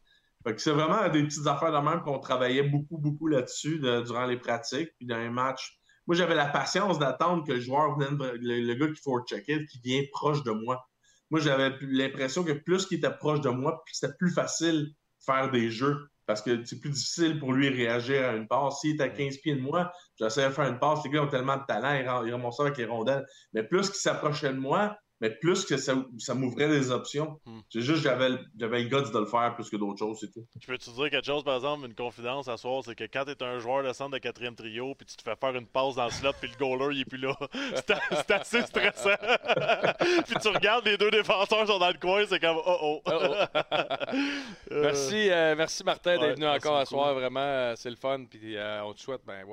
[0.57, 4.37] C'est vraiment des petites affaires de même qu'on travaillait beaucoup, beaucoup là-dessus de- durant les
[4.37, 5.79] pratiques, puis dans les matchs.
[6.07, 10.03] Moi, j'avais la patience d'attendre que le joueur le, gars qui faut checker, qui vient
[10.11, 10.85] proche de moi.
[11.29, 14.93] Moi, j'avais l'impression que plus qu'il était proche de moi, c'était plus facile de
[15.25, 16.09] faire des jeux.
[16.28, 18.82] Parce que c'est plus difficile pour lui réagir à une passe.
[18.82, 20.99] S'il est à 15 pieds de moi, j'essayais de faire une passe.
[21.05, 23.25] Les gars ont tellement de talent, ils remontent ça avec les rondelles.
[23.53, 27.39] Mais plus qu'il s'approchait de moi, mais plus que ça, ça m'ouvrait des options.
[27.45, 27.59] Hmm.
[27.70, 30.18] C'est juste que j'avais le- j'avais le guts de le faire plus que d'autres choses,
[30.22, 30.45] c'est tout.
[30.61, 33.26] Je peux te dire quelque chose, par exemple, une confidence à soir, c'est que quand
[33.26, 35.95] t'es un joueur de centre de quatrième trio, puis tu te fais faire une passe
[35.95, 37.36] dans le slot, puis le goaler, il est plus là,
[37.88, 39.09] c'est assez stressant.
[40.28, 43.11] puis tu regardes, les deux défenseurs sont dans le coin, c'est comme oh oh.
[44.72, 47.13] Euh, Merci, euh, merci Martin ouais, d'être venu encore à soir.
[47.13, 48.26] Vraiment, euh, c'est le fun.
[48.30, 49.45] Puis euh, on te souhaite, ben,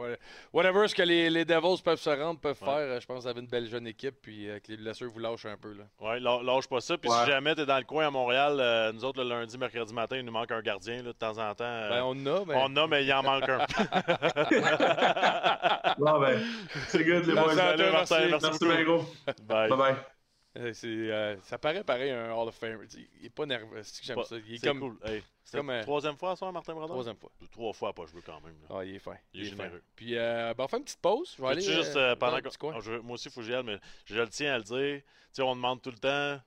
[0.52, 2.66] whatever ce que les, les Devils peuvent se rendre, peuvent Ouais.
[2.66, 3.00] faire.
[3.00, 4.16] Je pense que vous avez une belle jeune équipe.
[4.22, 5.72] Puis euh, que les blessures vous lâchent un peu.
[5.72, 5.84] Là.
[6.00, 6.96] Ouais, lâ- lâche pas ça.
[6.98, 7.16] Puis Ouais.
[7.24, 10.16] si jamais t'es dans le coin à Montréal, euh, nous autres, le lundi, mercredi matin,
[10.16, 11.64] il nous manque un gardien, là, de temps en temps.
[11.64, 12.54] euh, Ben, on en a, mais.
[12.56, 13.58] On a, mais il en manque un.
[15.98, 16.40] Bon, ben,
[16.88, 17.52] c'est good, les Merci boys.
[17.52, 18.30] à Salut, toi, Martin, merci.
[18.30, 18.74] merci Merci beaucoup.
[18.74, 19.04] bien gros.
[19.44, 19.68] Bye.
[19.70, 19.96] Bye bye.
[20.84, 22.76] Euh, ça paraît pareil un Hall of Famer.
[23.20, 23.80] Il est pas nerveux.
[23.82, 24.36] C'est que j'aime ça.
[24.46, 24.96] Il est comme cool.
[25.04, 26.94] Hey, c'est comme, euh, troisième fois soir, Martin Bradon?
[26.94, 27.30] troisième fois.
[27.50, 28.56] Trois fois pas jouer quand même.
[28.62, 28.76] là.
[28.78, 29.16] Ah, il est fin.
[29.32, 29.64] Il est fin.
[29.64, 29.82] généreux.
[29.94, 31.34] Puis euh, ben, on fait une petite pause.
[31.36, 32.48] Je vais aller juste, euh, euh, pendant que-.
[32.74, 34.64] Ah, je- moi aussi, il faut que j'y aille, mais je le tiens à le
[34.64, 35.00] dire.
[35.02, 36.40] Tu sais, on demande tout le temps,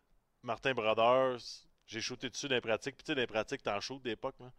[0.43, 1.37] Martin Brothers,
[1.85, 2.95] j'ai shooté dessus dans les pratiques.
[2.97, 4.51] Puis tu sais, dans les pratiques, t'en shootes d'époque, là.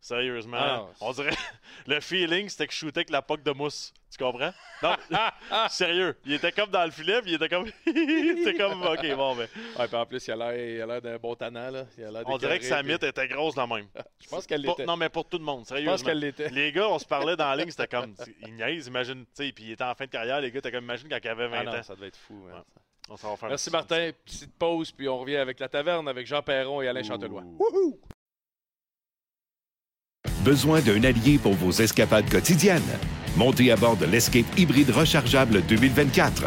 [0.00, 1.34] Sérieusement, Ah non, on dirait.
[1.86, 3.92] Le feeling, c'était que je shootais avec la poque de mousse.
[4.10, 4.52] Tu comprends?
[4.82, 4.94] Non,
[5.70, 6.16] sérieux.
[6.24, 7.66] Il était comme dans le filet, puis il était comme.
[7.84, 8.80] C'était comme.
[8.82, 9.48] Ok, bon, ben.
[9.78, 11.70] Ouais, puis en plus, il a l'air, d'un bon tannant.
[11.70, 11.84] Là.
[11.98, 13.86] Il a l'air On dirait que sa mythe était grosse la même.
[13.88, 14.86] puis- Je pense qu'elle l'était.
[14.86, 15.92] non, mais pour tout le monde, Je sérieusement.
[15.92, 16.48] pense qu'elle l'était.
[16.50, 18.14] Les gars, on se parlait dans la ligne, c'était comme.
[18.46, 19.24] Il niaise, imagine.
[19.36, 21.18] Tu sais, puis il était en fin de carrière, les gars, t'as comme imagine quand
[21.22, 21.82] il avait 20 Ah non, ans.
[21.82, 22.34] ça devait être fou.
[22.34, 22.54] man.
[22.54, 22.60] Ouais.
[23.10, 24.10] On s'en va faire un Merci Martin.
[24.24, 27.42] Petite pause, puis on revient avec la taverne avec Jean Perron et Alain Chantelois.
[30.48, 32.80] Besoin d'un allié pour vos escapades quotidiennes?
[33.36, 36.44] Montez à bord de l'Escape hybride rechargeable 2024.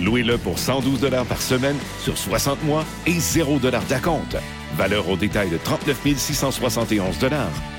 [0.00, 4.38] Louez-le pour 112 par semaine sur 60 mois et 0 d'acompte.
[4.74, 7.18] Valeur au détail de 39 671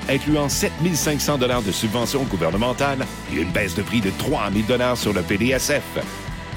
[0.10, 3.04] incluant 7 500 de subventions gouvernementales
[3.34, 5.82] et une baisse de prix de 3 000 sur le PDSF.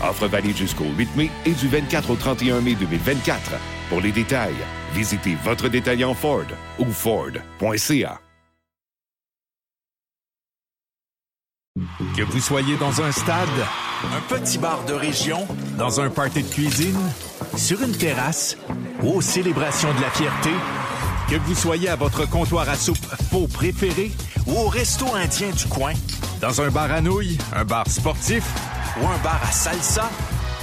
[0.02, 3.52] Offre valide jusqu'au 8 mai et du 24 au 31 mai 2024.
[3.88, 4.52] Pour les détails,
[4.92, 6.44] visitez votre détaillant Ford
[6.78, 8.20] ou Ford.ca.
[12.16, 13.48] Que vous soyez dans un stade,
[14.04, 15.46] un petit bar de région,
[15.76, 16.98] dans un party de cuisine,
[17.54, 18.56] sur une terrasse
[19.02, 20.50] aux célébrations de la fierté,
[21.28, 24.10] que vous soyez à votre comptoir à soupe faux préféré
[24.46, 25.92] ou au resto indien du coin,
[26.40, 28.44] dans un bar à nouilles, un bar sportif
[29.00, 30.10] ou un bar à salsa,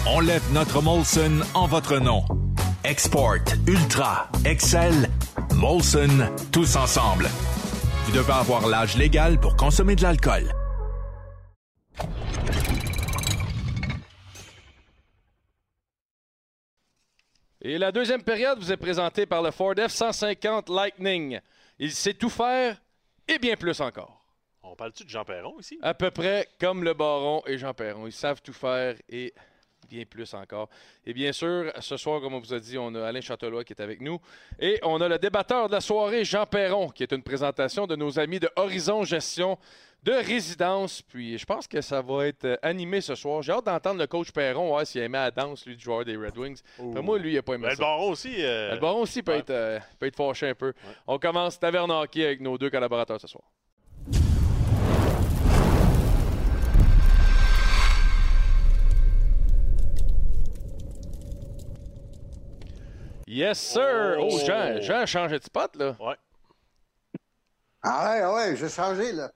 [0.07, 2.25] on lève notre Molson en votre nom.
[2.83, 5.09] Export, Ultra, Excel,
[5.53, 7.29] Molson, tous ensemble.
[8.05, 10.51] Vous devez avoir l'âge légal pour consommer de l'alcool.
[17.65, 21.39] Et la deuxième période vous est présentée par le Ford F-150 Lightning.
[21.79, 22.75] Il sait tout faire
[23.25, 24.19] et bien plus encore.
[24.63, 25.79] On parle-tu de Jean Perron ici?
[25.81, 28.05] À peu près comme le Baron et Jean Perron.
[28.05, 29.33] Ils savent tout faire et
[29.89, 30.67] bien plus encore.
[31.05, 33.71] Et bien sûr, ce soir, comme on vous a dit, on a Alain Châtelois qui
[33.71, 34.19] est avec nous.
[34.59, 37.95] Et on a le débatteur de la soirée, Jean Perron, qui est une présentation de
[37.95, 39.57] nos amis de Horizon Gestion
[40.03, 41.01] de résidence.
[41.01, 43.41] Puis je pense que ça va être euh, animé ce soir.
[43.41, 46.15] J'ai hâte d'entendre le coach Perron, ouais, s'il aimait la danse, lui, du joueur des
[46.17, 46.59] Red Wings.
[46.79, 47.81] Après moi, lui, il n'a pas aimé Ben, le ça.
[47.81, 48.35] baron aussi.
[48.39, 49.39] euh, Le Baron aussi peut, ouais.
[49.39, 50.73] être, euh, peut être fâché un peu.
[51.07, 53.43] On commence Taverne Hockey avec nos deux collaborateurs ce soir.
[63.25, 64.17] Yes, sir!
[64.19, 64.39] Oh, Oh.
[64.45, 65.95] Jean, Jean a changé de spot, là.
[65.99, 66.15] Ouais.
[67.81, 69.31] Ah ouais, ouais, j'ai changé, là.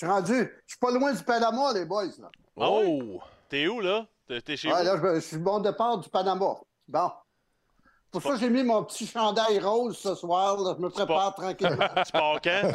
[0.00, 0.34] Je suis rendu.
[0.66, 2.30] Je suis pas loin du Panama, les boys, là.
[2.60, 2.98] Ah ouais?
[3.02, 3.20] Oh!
[3.48, 4.06] T'es où, là?
[4.44, 4.84] T'es chez Ouais, vous?
[4.84, 6.54] là, je, je suis bon départ du Panama.
[6.86, 7.10] Bon.
[8.10, 10.56] Pour ça, j'ai mis mon petit chandail rose ce soir.
[10.58, 10.74] là.
[10.76, 11.88] Je me prépare tranquillement.
[12.06, 12.72] Tu pars quand?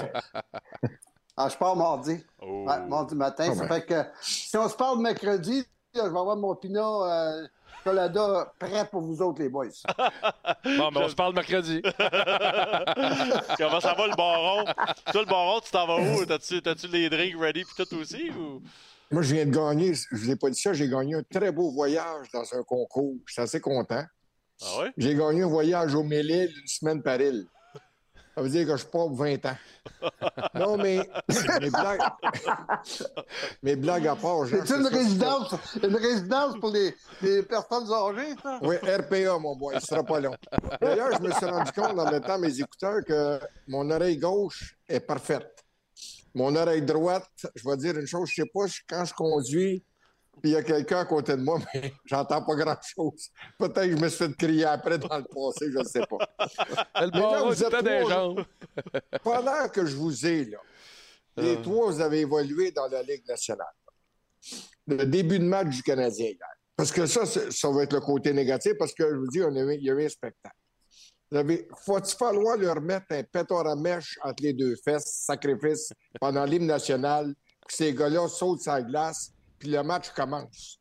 [1.36, 2.24] Ah, je pars mardi.
[2.44, 2.66] Oh.
[2.68, 3.56] Ouais, mardi matin.
[3.56, 5.66] Ça fait que si on se parle mercredi,
[5.96, 7.48] là, je vais avoir mon pinot euh,
[7.84, 9.68] colada prêt pour vous autres, les boys.
[10.66, 11.82] Bon, mais on se parle mercredi.
[13.58, 14.64] Comment ça va, le baron?
[15.12, 16.26] Toi, le baron, tu t'en vas où?
[16.26, 18.32] T'as-tu t'as-tu les drinks ready pis tout aussi?
[18.32, 18.62] Ou...
[19.12, 21.52] Moi, je viens de gagner, je vous ai pas dit ça, j'ai gagné un très
[21.52, 23.16] beau voyage dans un concours.
[23.28, 24.04] Je suis assez content.
[24.62, 24.92] Ah ouais?
[24.98, 27.46] J'ai gagné un voyage au Mélile une semaine par île.
[28.36, 29.58] Ça veut dire que je suis pas 20 ans.
[30.56, 31.00] Non, mais
[31.62, 32.02] mes blagues,
[33.64, 38.60] mes blagues à part, C'est une résidence, une résidence pour les, les personnes âgées, ça?
[38.62, 40.36] Oui, RPA, mon boy, ce sera pas long.
[40.80, 44.78] D'ailleurs, je me suis rendu compte dans le temps, mes écouteurs, que mon oreille gauche
[44.88, 45.64] est parfaite.
[46.36, 49.84] Mon oreille droite, je vais dire une chose, je sais pas, quand je conduis,
[50.42, 53.30] puis il y a quelqu'un à côté de moi, mais j'entends pas grand-chose.
[53.58, 56.18] Peut-être que je me suis fait crier après dans le passé, je ne sais pas.
[57.02, 58.04] Le Mais là, vous êtes des.
[59.24, 60.58] Pendant que je vous ai, là,
[61.38, 61.62] les Ah.
[61.62, 63.74] trois, vous avez évolué dans la Ligue nationale.
[64.88, 66.38] Le début de match du Canadien hier.
[66.76, 69.56] Parce que ça, ça va être le côté négatif, parce que je vous dis, on
[69.56, 70.56] a eu- il y a eu un spectacle.
[71.32, 75.92] Vous avez- Faut-il falloir leur mettre un pétard à mèche entre les deux fesses, sacrifice,
[76.20, 77.34] pendant l'hymne national,
[77.68, 79.32] que ces gars-là sautent sur la glace,
[79.64, 80.78] puis le match commence?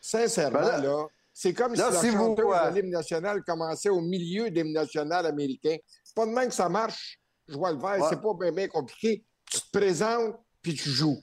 [0.00, 3.42] Sincèrement, Ben là- là, c'est comme là, si la vous, chanteuse euh, de l'hymne national
[3.44, 5.76] commençait au milieu de l'hymne national américain.
[6.02, 7.18] C'est pas de même que ça marche.
[7.48, 8.06] Je vois le vert, Ouais.
[8.08, 9.22] c'est pas bien, bien compliqué.
[9.50, 11.18] Tu te présentes, puis tu joues.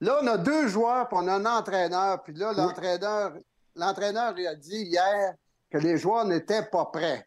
[0.00, 2.22] Là, on a deux joueurs, puis on a un entraîneur.
[2.22, 3.32] Puis là, l'entraîneur,
[3.74, 5.32] l'entraîneur, il a dit hier
[5.70, 7.26] que les joueurs n'étaient pas prêts.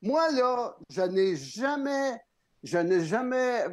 [0.00, 2.20] Moi, là, je n'ai jamais,
[2.62, 3.64] je n'ai jamais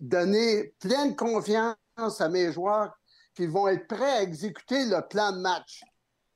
[0.00, 1.76] donné pleine confiance
[2.20, 2.94] à mes joueurs
[3.34, 5.82] qu'ils vont être prêts à exécuter le plan de match.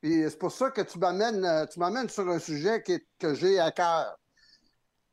[0.00, 3.34] Puis c'est pour ça que tu m'amènes, euh, tu m'amènes sur un sujet qui que
[3.34, 4.16] j'ai à cœur.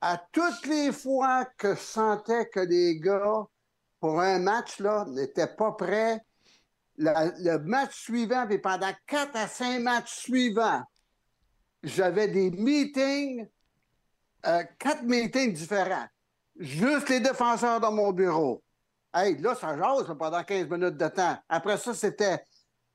[0.02, 3.44] À toutes les fois que je sentais que les gars
[4.00, 6.20] pour un match, là, n'était pas prêt.
[6.98, 10.84] La- le match suivant, puis pendant quatre à cinq matchs suivants,
[11.84, 13.48] j'avais des meetings,
[14.46, 16.08] euh, quatre meetings différents.
[16.58, 18.64] Juste les défenseurs dans mon bureau.
[19.16, 21.38] Hey, là, ça jase là, pendant 15 minutes de temps.
[21.48, 22.44] Après ça, c'était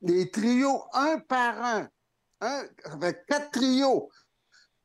[0.02, 1.88] les trios un par un.
[2.42, 4.08] un avec quatre trios.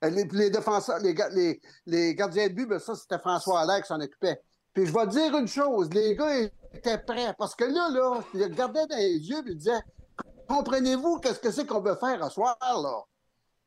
[0.04, 3.62] Euh, Les, les défenseurs, les, ga- les, les gardiens de but, ben ça, c'était François
[3.62, 4.42] Allaire qui s'en occupait.
[4.74, 6.38] Puis je vais te dire une chose, les gars
[6.74, 7.34] étaient prêts.
[7.38, 9.82] Parce que là, là, ils regardaient dans les yeux et ils disaient
[10.48, 13.02] Comprenez-vous qu'est-ce que c'est qu'on veut faire ce soir, là?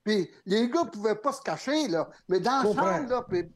[0.04, 2.08] Puis les gars ne pouvaient pas se cacher, là.
[2.28, 2.98] Mais dans le Comprends.
[3.00, 3.50] là, puis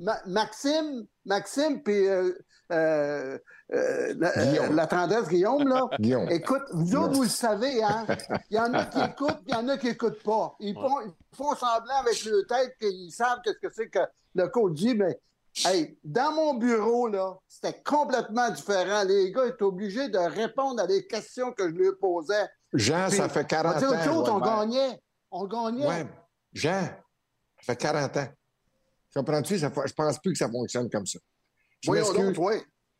[0.00, 2.32] Ma- Maxime, Maxime, puis euh,
[2.72, 3.38] euh,
[3.72, 5.88] euh, la, euh, la tendresse Guillaume, là.
[6.00, 6.28] Guillaume.
[6.30, 8.06] Écoute, vous autres, vous le savez, hein?
[8.50, 10.54] Il y en a qui écoutent, puis il y en a qui n'écoutent pas.
[10.60, 14.00] Ils font, ils font semblant avec leur tête qu'ils savent qu'est-ce que c'est que
[14.34, 15.18] le coach dit, mais
[15.64, 19.04] hey, dans mon bureau, là, c'était complètement différent.
[19.04, 22.46] Les gars étaient obligés de répondre à des questions que je leur posais.
[22.72, 24.04] Jean, ça fait 40 on va dire autre ans.
[24.04, 25.00] chose, on gagnait.
[25.30, 25.86] On gagnait.
[25.86, 26.06] Ouais.
[26.52, 28.28] Jean, ça fait 40 ans.
[29.14, 29.58] Comprends-tu?
[29.58, 31.18] Ça je pense plus que ça fonctionne comme ça.
[31.86, 32.36] Je Voyons m'excuse.
[32.36, 32.56] donc, oui.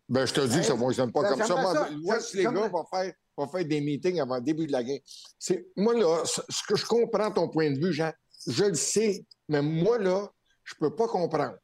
[0.09, 1.55] Ben, je te dis que ça Hey, fonctionne pas ben, comme ça.
[1.57, 1.91] Moi, ça.
[2.01, 4.85] moi, si les gars vont faire, vont faire des meetings avant le début de la
[4.85, 5.01] game.
[5.39, 8.13] C'est, moi, là, ce que je comprends ton point de vue, Jean,
[8.47, 10.29] je le sais, mais moi, là,
[10.63, 11.57] je peux pas comprendre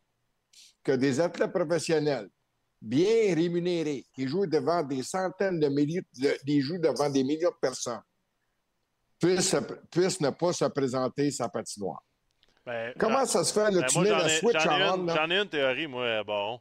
[0.82, 2.28] que des athlètes professionnels
[2.80, 7.56] bien rémunérés qui jouent devant des centaines de milliers, de, jouent devant des millions de
[7.60, 8.00] personnes
[9.20, 9.56] puissent, se-
[9.88, 12.02] puissent ne pas se présenter sa patinoire.
[12.66, 14.58] Ben, Comment ben, ça se fait, là, ben, tu moi, mets la ai- switch?
[14.64, 16.58] J'en ai une théorie, moi, bon.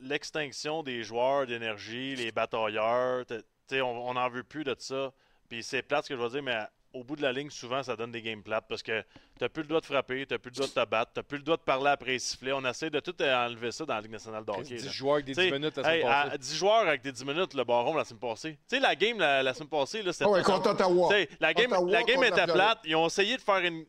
[0.00, 3.34] L'extinction des joueurs d'énergie, les batailleurs, tu
[3.68, 5.12] sais, on n'en veut plus de ça.
[5.48, 6.58] Puis c'est plate ce que je veux dire, mais
[6.94, 9.02] au bout de la ligne, souvent, ça donne des games plates parce que
[9.38, 11.38] t'as plus le droit de frapper, t'as plus le droit de te battre, t'as plus
[11.38, 12.52] le droit de parler après les sifflets.
[12.52, 14.76] On essaie de tout enlever ça dans la Ligue nationale de hockey.
[14.76, 14.90] 10 là.
[14.92, 16.30] joueurs avec des T'sais, 10 minutes la semaine passée.
[16.34, 18.52] à 10 joueurs avec des 10 minutes, le baron la semaine passée.
[18.68, 20.24] Tu sais, la game la, la semaine passée, là, c'était.
[20.26, 21.08] Ah ouais, contre Ottawa.
[21.08, 22.78] T'sais, La game, Ottawa la game était plate.
[22.84, 23.84] Ils ont essayé de faire une.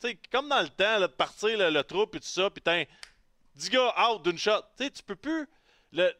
[0.00, 2.50] Tu sais, comme dans le temps, là, de partir le, le trou, puis tout ça,
[2.50, 2.62] puis
[3.60, 4.62] 10 gars out d'une shot.
[4.76, 5.46] Tu sais, tu peux plus.
[5.92, 6.10] Le,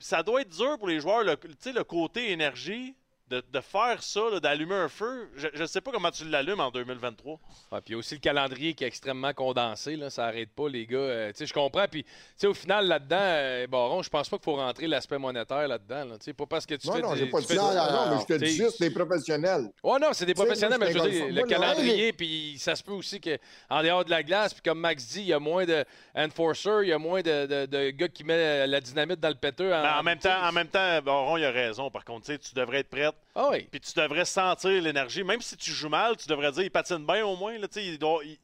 [0.00, 2.96] ça doit être dur pour les joueurs, le, le côté énergie,
[3.30, 5.30] de, de faire ça, d'allumer un feu.
[5.36, 7.34] Je ne sais pas comment tu l'allumes en 2023.
[7.34, 7.38] Ouais,
[7.80, 9.94] puis il y a aussi le calendrier qui est extrêmement condensé.
[9.96, 10.98] Là, ça n'arrête pas, les gars.
[10.98, 11.86] Euh, tu sais, je comprends.
[11.88, 15.18] Puis, tu sais, au final, là-dedans, euh, Baron, je pense pas qu'il faut rentrer l'aspect
[15.18, 16.04] monétaire là-dedans.
[16.06, 17.72] Là, Tu sais, pas parce que tu Non, fais non, j'ai pas tu fais Non,
[17.72, 19.70] non, mais je te dis juste des professionnels.
[19.84, 22.92] Ouais, non, c'est des professionnels, mais je veux dire, le calendrier, puis ça se peut
[22.92, 25.84] aussi qu'en dehors de la glace, puis comme Max dit, il y a moins de
[26.16, 29.34] enforcers, il y a moins de, de- de gars qui mettent la dynamite dans le
[29.36, 29.72] péteux.
[29.72, 31.90] En même temps, en même temps, Baron, il a raison.
[31.90, 33.14] Par contre, tu sais, tu devrais être prête.
[33.34, 33.68] Ah oui.
[33.70, 35.22] Puis tu devrais sentir l'énergie.
[35.24, 37.56] Même si tu joues mal, tu devrais dire il patine bien au moins.
[37.58, 38.38] Là, il, doit- il,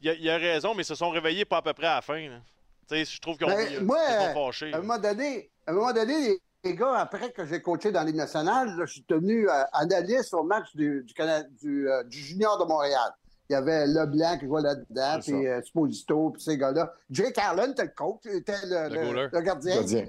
[0.00, 1.96] il a, il a raison, mais ils se sont réveillés pas à peu près à
[1.96, 2.28] la fin.
[2.28, 2.38] là.
[2.88, 4.72] Tu sais, je trouve qu'ils ont Ben, ils- moi, ils sont fâchés.
[4.72, 7.92] à un moment donné, à un moment donné, les, les gars, après que j'ai coaché
[7.92, 12.02] dans Ligue nationale, je suis devenu euh, analyste au match du, du, Cana- du, euh,
[12.04, 13.12] du Junior de Montréal.
[13.48, 16.92] Il y avait Leblanc qui jouait là-dedans, puis euh, Sposito, puis ces gars-là.
[17.10, 19.28] Jake Carlin était le coach, était le, Le le- goaler.
[19.32, 19.74] le gardien.
[19.76, 20.06] Gardien.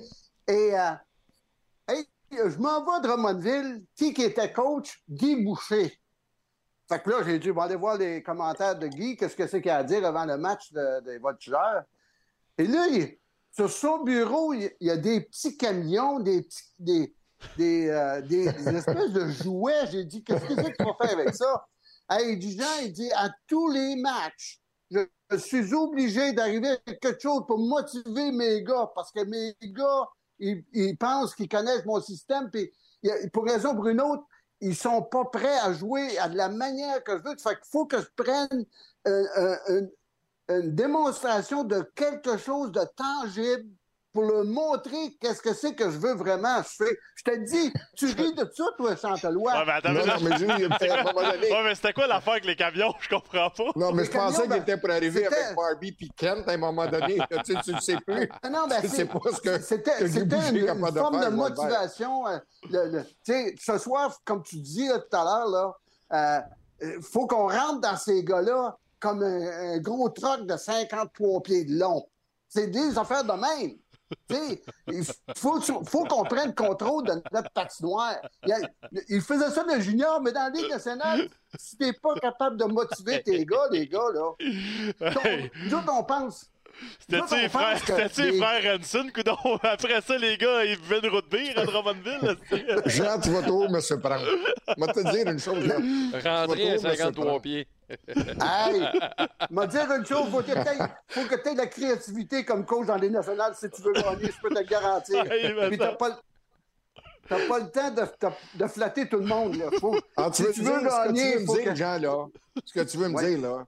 [0.47, 0.91] Et euh,
[1.89, 2.05] hey,
[2.38, 3.86] je m'en vais de Drummondville.
[3.95, 5.01] Qui qui était coach?
[5.09, 5.99] Guy Boucher.
[6.89, 9.61] Fait que là, j'ai dit, bon, aller voir les commentaires de Guy, qu'est-ce que c'est
[9.61, 11.84] qu'il a à dire avant le match de- des voltigeurs.
[12.57, 12.86] Et là,
[13.51, 17.15] sur son bureau, il y a des petits camions, des petits,
[17.57, 19.88] des, euh, des- des espèces de jouets.
[19.91, 21.65] J'ai dit, qu'est-ce que c'est que tu vas faire avec ça?
[22.09, 24.59] Hey, il dit, Jean, il dit, à tous les matchs,
[24.91, 30.07] je, suis obligé d'arriver avec quelque chose pour motiver mes gars, parce que mes gars,
[30.39, 32.71] ils, pensent qu'ils connaissent mon système, puis
[33.31, 34.23] pour raison ou pour une autre,
[34.61, 37.36] ils sont pas prêts à jouer à de la manière que je veux.
[37.38, 38.65] Fait faut que je prenne
[39.07, 39.91] euh, euh, une,
[40.55, 43.69] une démonstration de quelque chose de tangible
[44.14, 46.57] pour leur montrer qu'est-ce que c'est que je veux vraiment.
[46.61, 49.53] Je, fais- je te dis, tu ris de ça, toi, Chantelois.
[49.53, 51.64] Ouais, mais attends, Non, mais- non.
[51.66, 52.93] Ouais, c'était quoi l'affaire avec les camions?
[52.99, 53.64] Je comprends pas.
[53.76, 56.51] Non, mais Les je pensais qu'il ben, était pour arriver avec Barbie puis Kent à
[56.51, 57.18] un moment donné.
[57.43, 58.30] tu, tu le sais plus.
[58.51, 60.68] Non, ben, Tu sais pas ce que- c'était, une, de
[60.99, 62.28] forme faire, de motivation.
[62.28, 62.38] euh,
[62.70, 62.89] le-
[63.26, 65.47] le- ce soir, comme tu dis là, tout à l'heure,
[66.11, 66.45] là,
[66.82, 71.66] il faut qu'on rentre dans ces gars-là comme un, un gros truck de 53 pieds
[71.66, 72.07] de long.
[72.47, 73.72] C'est des affaires de même.
[74.30, 74.61] Tu sais,
[74.91, 75.03] il
[75.38, 78.16] faut, faut qu'on prenne contrôle de notre patinoire.
[78.45, 78.59] Il, y a-
[79.09, 82.66] il faisait ça de junior, mais dans la Ligue nationale, si t'es pas capable de
[82.66, 84.32] motiver tes gars, les gars, là,
[85.26, 85.51] Hey.
[85.66, 86.49] nous autres, on pense.
[87.07, 89.38] C'était-tu les frères, que c'était-tu les des- frères Hanson, coudon?
[89.64, 92.36] Après ça, les gars, ils buvaient une route bière à Drummondville.
[92.88, 94.26] Jean, tu vas trop me surprendre.
[94.68, 95.66] Je vais te dire une chose.
[95.68, 95.76] Là.
[95.76, 97.41] Rentrer à Tu vas trop me 53 surprendre.
[97.41, 97.68] pieds.
[98.07, 98.83] Hey!
[99.49, 100.77] m'a dire une chose, faut que t'aies-
[101.09, 103.93] faut que tu aies de la créativité comme coach dans les nationales si tu veux
[103.93, 105.23] gagner, je peux te le garantir.
[105.25, 106.15] Mais Puis t'as pas, le-
[107.27, 109.55] t'as pas le temps de, de- de flatter tout le monde.
[109.55, 109.65] Là.
[109.79, 111.63] Faut, Ah, tu si veux, tu veux dire, ce que gagner, tu veux me dire,
[111.65, 111.75] que...
[111.75, 112.25] Jean, là,
[112.65, 113.29] ce que tu veux me Ouais.
[113.35, 113.65] dire, là,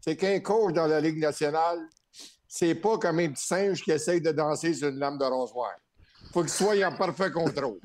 [0.00, 1.78] c'est qu'un coach dans la Ligue nationale,
[2.48, 5.72] c'est pas comme un petit singe qui essaye de danser sur une lame de rasoir.
[6.32, 7.78] faut qu'il soit en parfait contrôle.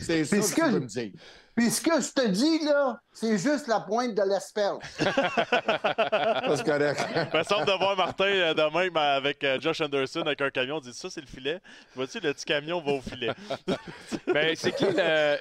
[0.00, 1.12] C'est ça Puis que ce tu veux me dire.
[1.60, 4.82] Puis ce que je te dis, là, c'est juste la pointe de l'asperge.
[4.98, 7.06] C'est correct.
[7.34, 10.48] Il me semble de voir Martin euh, demain mais avec euh, Josh Anderson avec un
[10.48, 10.76] camion.
[10.76, 11.60] On dit ça, c'est le filet.
[11.94, 13.32] Vois-tu, le petit camion va au filet.
[14.26, 15.36] Ben, c'est qui le.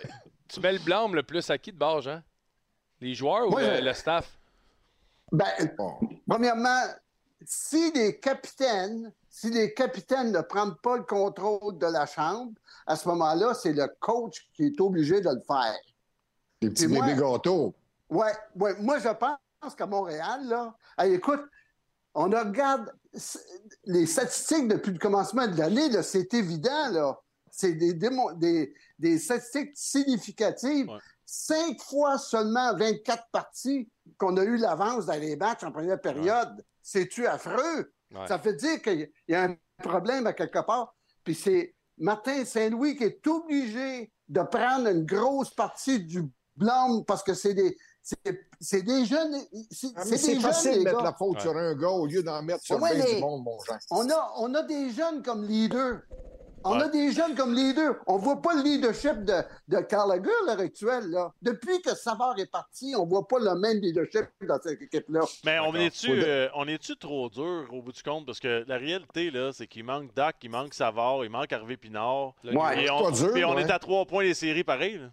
[0.50, 2.22] Tu mets le blâme le plus à qui de bord, Jean?
[3.00, 4.28] Les joueurs ou Moi, le, je- le staff?
[5.32, 5.48] Ben,
[6.28, 6.84] premièrement,
[7.46, 12.52] si les capitaines, si les capitaines ne prennent pas le contrôle de la chambre,
[12.86, 15.78] à ce moment-là, c'est le coach qui est obligé de le faire.
[16.62, 17.74] Les petits moi- bébés gâteaux.
[18.10, 18.76] Ouais, ouais.
[18.80, 21.42] Moi, je pense qu'à Montréal, là, hey, écoute,
[22.14, 22.92] on regarde
[23.86, 27.20] les statistiques depuis le commencement de l'année, c'est évident, là.
[27.52, 30.90] C'est des, des, des statistiques significatives.
[30.90, 31.00] Ouais.
[31.26, 36.64] Cinq fois seulement 24 parties qu'on a eu l'avance dans les matchs en première période.
[36.82, 37.92] C'est-tu affreux?
[38.12, 38.28] Ouais.
[38.28, 40.96] Ça fait dire qu'il y a un problème à quelque part.
[41.24, 46.24] Puis c'est Martin Saint-Louis qui est obligé de prendre une grosse partie du
[46.60, 47.76] blâme parce que c'est des,
[48.60, 49.36] c'est, des jeunes.
[49.72, 51.04] C'est, Ah, facile jeunes, de les mettre gars.
[51.04, 51.42] la faute Ouais.
[51.42, 53.78] sur un gars au lieu d'en mettre sur Ouais, bien mais- du monde, mon Jean.
[53.92, 56.02] On a, on a des jeunes comme leaders.
[56.66, 56.84] On Ouais.
[56.84, 57.96] a des jeunes comme leaders.
[58.06, 59.34] On voit pas le leadership de,
[59.70, 61.10] de Gallagher à l'heure actuelle.
[61.10, 61.32] Là.
[61.42, 65.22] Depuis que Savard est parti, on voit pas le même leadership dans cette équipe-là.
[65.46, 68.26] Mais on est-tu euh, on est-tu trop dur au bout du compte?
[68.26, 71.78] Parce que la réalité, là, c'est qu'il manque Dak, il manque Savard, il manque Harvey
[71.78, 72.34] Pinard.
[72.44, 72.84] Le Ouais.
[72.84, 73.62] Et on, pas dur, puis on ouais.
[73.62, 74.98] est à trois points des séries pareil.
[74.98, 75.08] là.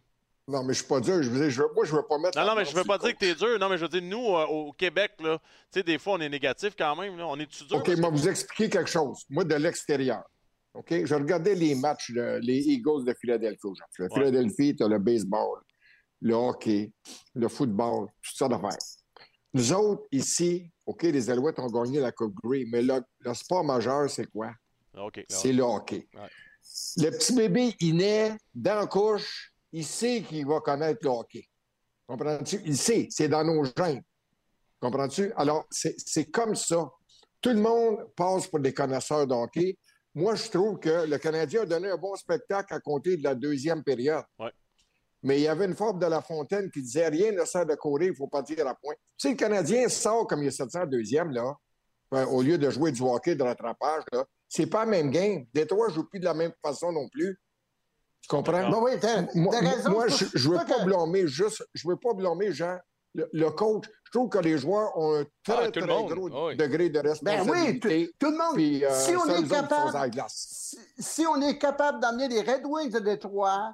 [0.49, 1.23] Non, mais je suis pas dur.
[1.23, 2.39] Je veux dire, je veux- moi, je veux pas mettre.
[2.39, 3.59] Non, non, mais je veux pas dire que t'es dur.
[3.59, 6.21] Non, mais je veux dire, nous, euh, au Québec, là, tu sais, des fois, on
[6.21, 7.17] est négatif quand même.
[7.17, 7.27] Là.
[7.27, 7.79] On est-tu dur?
[7.79, 9.25] OK, moi, que- vous expliquer quelque chose.
[9.29, 10.23] Moi, de l'extérieur.
[10.75, 11.05] OK?
[11.05, 13.95] Je regardais les matchs, de- les Eagles de Philadelphie aujourd'hui.
[13.99, 14.11] Le Ouais.
[14.15, 15.59] Philadelphie, tu as le baseball,
[16.21, 16.93] le hockey,
[17.35, 18.79] le football, toutes sortes d'affaires.
[19.53, 23.65] Nous autres, ici, OK, les Alouettes ont gagné la Coupe Grey, mais le, le sport
[23.65, 24.53] majeur, c'est quoi?
[24.97, 25.25] OK.
[25.29, 26.07] C'est le hockey.
[26.15, 26.29] Ouais.
[26.99, 31.47] Le petit bébé, il naît dans la couche, il sait qu'il va connaître le hockey.
[32.07, 32.63] Comprends-tu?
[32.65, 34.03] Il sait, c'est dans nos gènes.
[34.81, 35.31] Comprends-tu?
[35.37, 36.91] Alors, c'est comme ça.
[37.43, 39.77] Tout le monde passe pour des connaisseurs de hockey.
[40.15, 43.35] Moi, je trouve que le Canadien a donné un bon spectacle à compter de la
[43.35, 44.25] deuxième période.
[44.39, 44.51] Ouais.
[45.23, 47.75] Mais il y avait une forme de La Fontaine qui disait rien ne sert de
[47.75, 48.95] courir, il ne faut pas dire à point.
[48.95, 51.55] Tu sais, le Canadien sort comme il est sorti en deuxième, là,
[52.11, 54.05] ben, au lieu de jouer du hockey de rattrapage.
[54.49, 55.45] C'est pas la même game.
[55.53, 57.39] Détroit ne joue plus de la même façon non plus.
[58.29, 58.71] Tu comprends?
[58.71, 59.91] Ben oui, t'as, raison.
[59.91, 62.77] moi, c'est je, je veux c'est pas que- blâmer juste, je veux pas blâmer Jean,
[63.15, 63.85] le, le coach.
[64.05, 66.13] Je trouve que les joueurs ont un très, Ah, très monde.
[66.13, 66.57] gros oui.
[66.57, 67.35] degré de Ben oui, tout,
[67.89, 68.11] responsabilité.
[68.19, 68.55] tout le monde.
[68.55, 72.91] Puis, euh, si on est capable, si, si on est capable d'amener les Red Wings
[72.91, 73.73] de Détroit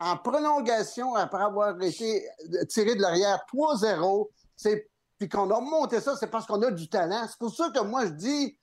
[0.00, 2.26] en prolongation après avoir été
[2.68, 4.88] tiré de l'arrière 3-0, c'est
[5.18, 7.26] puis qu'on a remonté ça, c'est parce qu'on a du talent.
[7.28, 8.58] C'est pour ça que moi je dis,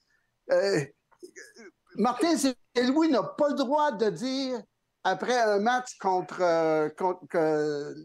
[0.52, 0.82] euh,
[1.96, 4.62] Martin Saint-Louis n'a pas le droit de dire
[5.04, 7.26] après un match contre, euh, contre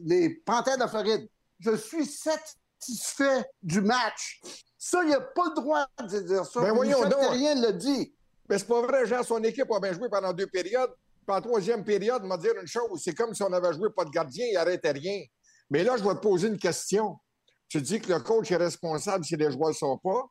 [0.04, 1.28] les Panthères de Floride.
[1.60, 4.40] Je suis satisfait du match.
[4.78, 6.60] Ça, il n'a pas le droit de dire ça.
[6.60, 7.20] Ben voyons Michel donc.
[7.20, 8.14] Terrien l'a dit.
[8.48, 10.92] Mais c'est pas vrai, Jean, son équipe a bien joué pendant deux périodes.
[11.26, 14.04] Puis en troisième période, m'a dire une chose, c'est comme si on avait joué pas
[14.04, 15.20] de gardien, il arrêtait rien.
[15.70, 17.16] Mais là, je vais te poser une question.
[17.68, 20.22] Tu dis que le coach est responsable si les joueurs ne sortent pas,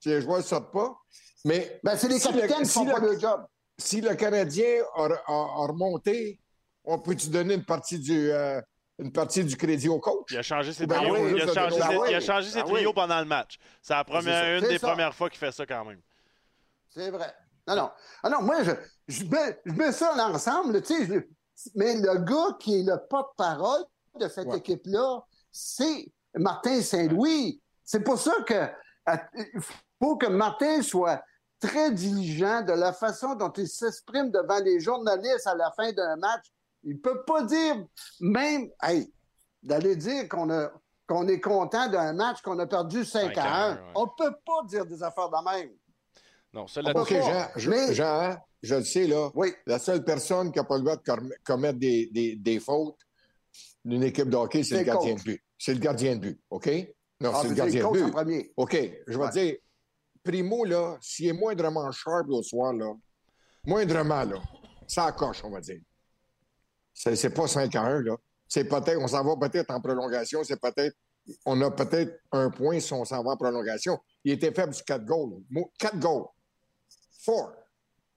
[0.00, 0.96] si les joueurs ne sortent pas.
[1.44, 3.44] Mais Ben, c'est les si capitaines le- qui font si pas le- le job.
[3.78, 6.40] Si le Canadien a, a- a remonté,
[6.84, 8.60] on peut-tu donner une partie du, euh,
[8.98, 10.26] une partie du crédit au coach?
[10.30, 12.20] Il a changé ses Ben trios, oui, il a changé ben ses, oui, il a
[12.20, 12.86] changé ses ben oui.
[12.94, 13.58] pendant le match.
[13.80, 14.88] C'est la première, une des ça.
[14.88, 16.00] premières fois qu'il fait ça quand même.
[16.88, 17.32] C'est vrai.
[17.68, 17.90] Non, non.
[18.22, 18.72] Ah non, moi, je,
[19.08, 21.06] je, mets, je mets ça ensemble, là, tu sais.
[21.06, 23.84] je- Mais le gars qui est le porte-parole
[24.18, 24.58] de cette Ouais.
[24.58, 25.20] équipe-là,
[25.52, 27.60] c'est Martin Saint-Louis.
[27.84, 28.68] C'est pour ça que
[29.06, 29.60] à- il
[30.02, 31.22] faut que Martin soit
[31.60, 36.16] très diligent de la façon dont il s'exprime devant les journalistes à la fin d'un
[36.16, 36.44] match.
[36.84, 37.84] Il peut pas dire,
[38.20, 39.12] même, hey,
[39.62, 40.70] d'aller dire qu'on a
[41.08, 43.70] qu'on est content d'un match qu'on a perdu 5 5 à à 1.
[43.70, 43.80] un, ouais.
[43.94, 45.70] On peut pas dire des affaires de même.
[46.52, 47.08] Non, peut OK.
[47.14, 49.30] Jean, je, Mais- Jean, hein, je le sais, là.
[49.34, 49.54] Oui.
[49.66, 52.98] La seule personne qui n'a pas le droit de com- commettre des, des- des fautes
[53.86, 55.24] d'une équipe de hockey, c'est le gardien coach.
[55.24, 55.42] de but.
[55.58, 56.66] C'est le gardien de but, OK?
[57.22, 58.12] Non, Ah, c'est le gardien coach de en but.
[58.12, 58.52] premier.
[58.58, 58.76] OK,
[59.06, 59.30] je vais Ouais.
[59.30, 59.56] dire,
[60.28, 62.92] Primo, là, s'il est moindrement sharp le soir, là,
[63.64, 64.36] moindrement, là,
[64.86, 65.80] ça coche, on va dire.
[66.92, 68.16] C'est pas 5 à 1, là.
[68.46, 70.94] C'est peut-être, on s'en va peut-être en prolongation, c'est peut-être,
[71.46, 73.98] on a peut-être un point si on s'en va en prolongation.
[74.22, 75.42] Il était faible sur 4 goals.
[75.78, 76.26] 4 goals.
[77.24, 77.52] 4.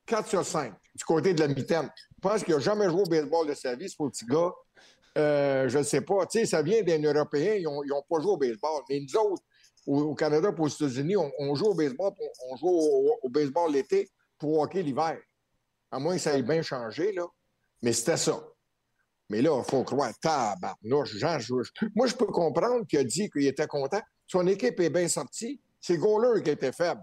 [0.05, 1.89] 4 sur 5 du côté de la mitaine.
[1.95, 4.51] Je pense qu'il n'a jamais joué au baseball de sa vie, ce petit gars.
[5.17, 6.25] Euh, je ne sais pas.
[6.25, 8.81] Tu sais, ça vient des Européens, ils n'ont pas joué au baseball.
[8.89, 9.43] Mais nous autres,
[9.87, 13.17] au, au Canada et aux États-Unis, on, on joue au baseball, on, on joue au,
[13.23, 15.17] au baseball l'été pour hockey l'hiver.
[15.91, 17.25] À moins que ça ait bien changé, là.
[17.81, 18.41] Mais c'était ça.
[19.29, 21.53] Mais là, il faut croire, tabarnouche, Jean, je-
[21.95, 24.01] moi, je peux comprendre qu'il a dit qu'il était content.
[24.27, 25.61] Son équipe est bien sortie.
[25.79, 27.01] C'est le goaler qui était faible.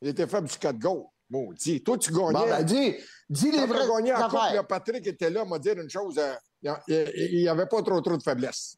[0.00, 1.04] Il était faible du 4 goals.
[1.30, 1.82] Maudit.
[1.82, 2.32] Toi, tu gagnais.
[2.32, 2.94] Bon, ben, dis,
[3.28, 3.66] dis les on
[3.96, 6.18] gagnait en là, Patrick était là, m'a dit une chose.
[6.18, 6.34] euh,
[6.88, 8.76] il n'y avait pas trop, trop de faiblesse.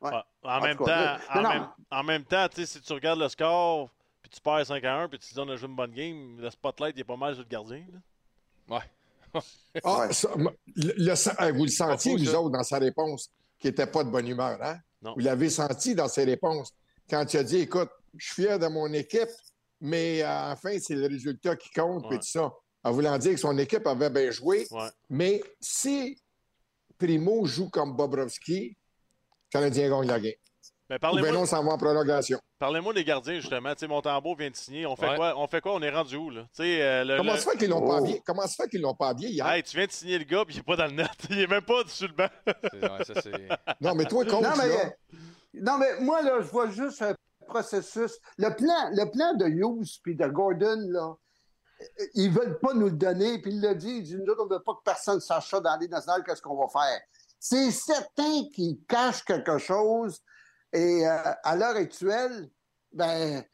[0.00, 0.10] Ouais.
[0.42, 1.48] En, En même temps, cas, en, non, non.
[1.54, 3.90] même, en même temps, tu sais, si tu regardes le score,
[4.22, 5.92] puis tu perds 5 à 1, puis tu te dis on a joué une bonne
[5.92, 7.84] game, le spotlight il est pas mal sur le gardien.
[7.92, 8.76] là.
[8.76, 9.42] Ouais.
[9.84, 12.40] Ah, ça, m- le- le sen- eh, vous le sentiez, vous ça.
[12.40, 14.78] autres, dans sa réponse, qui n'était pas de bonne humeur, hein?
[15.02, 15.12] Non.
[15.14, 16.72] Vous l'avez senti dans ses réponses.
[17.10, 19.28] Quand il a dit, écoute, je suis fier de mon équipe,
[19.80, 22.50] mais euh, enfin, c'est le résultat qui compte, puis tout ça.
[22.82, 24.66] En voulant dire que son équipe avait bien joué.
[24.70, 24.88] Ouais.
[25.10, 26.18] Mais si
[26.98, 28.76] Primo joue comme Bobrovski,
[29.50, 30.32] Canadien gagne la game.
[30.88, 32.38] Mais Ou bien parlez-moi non, ça va en prolongation.
[32.60, 33.72] parlez-moi des gardiens, justement.
[33.74, 34.86] Tu sais, Montembeau vient de signer.
[34.86, 35.16] On fait, Ouais.
[35.16, 35.34] quoi?
[35.36, 35.74] on fait quoi?
[35.74, 36.30] On est rendu où?
[36.30, 36.42] Là?
[36.54, 37.96] Tu sais, euh, le- Comment le- se fait qu'ils l'ont pas Oh.
[38.04, 38.22] habillé?
[38.24, 39.46] Comment se fait qu'ils l'ont pas habillé hier?
[39.48, 41.08] Hey, tu viens de signer le gars, puis il est pas dans le net.
[41.30, 42.28] Il est même pas sur le banc.
[42.46, 43.14] Ouais, ça,
[43.80, 44.92] Non, mais toi, coach, Non, mais, là,
[45.54, 47.16] non, mais moi, là, je vois juste un
[47.48, 48.20] processus.
[48.38, 51.14] Le plan, le plan de Hughes puis de Gordon, là,
[51.80, 54.44] euh, ils veulent pas nous le donner, puis il l'a dit, il dit, nous autres,
[54.44, 57.00] on veut pas que personne sache ça dans les nationales, qu'est-ce qu'on va faire.
[57.48, 60.20] C'est certain qu'ils cachent quelque chose,
[60.72, 62.50] et euh, à l'heure actuelle,
[62.90, 63.44] ben,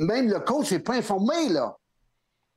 [0.00, 1.78] même le coach n'est pas informé, là.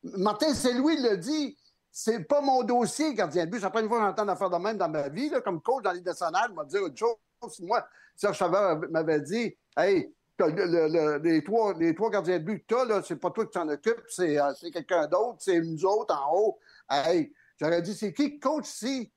[0.02, 1.56] Martin Saint-Louis l'a dit,
[1.92, 3.60] c'est pas mon dossier, gardien de but.
[3.60, 5.84] C'est la première fois que j'entends affaire de même dans ma vie, là, comme coach
[5.84, 7.60] dans les nationales, il m'a dit autre chose.
[7.60, 7.86] Moi,
[8.16, 12.86] Serge Chavard m'avait dit, hey, le- le- le- les, trois, gardiens de but que t'as,
[12.86, 16.16] là, c'est pas toi qui t'en occupes, c'est euh, c'est quelqu'un d'autre, c'est nous autres
[16.16, 16.60] en haut.
[16.90, 19.14] Hey, j'aurais dit, c'est qui le coach ici?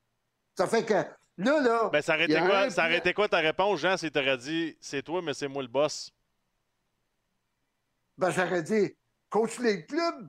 [0.55, 1.03] Ça fait que
[1.39, 1.91] là, là.
[1.93, 4.11] Ben, ça aurait il y été a quoi, un ça quoi ta réponse, Jean, si
[4.11, 6.11] t'aurais dit c'est toi, mais c'est moi le boss?
[8.19, 8.97] Ben, j'aurais dit,
[9.29, 10.29] coach les clubs.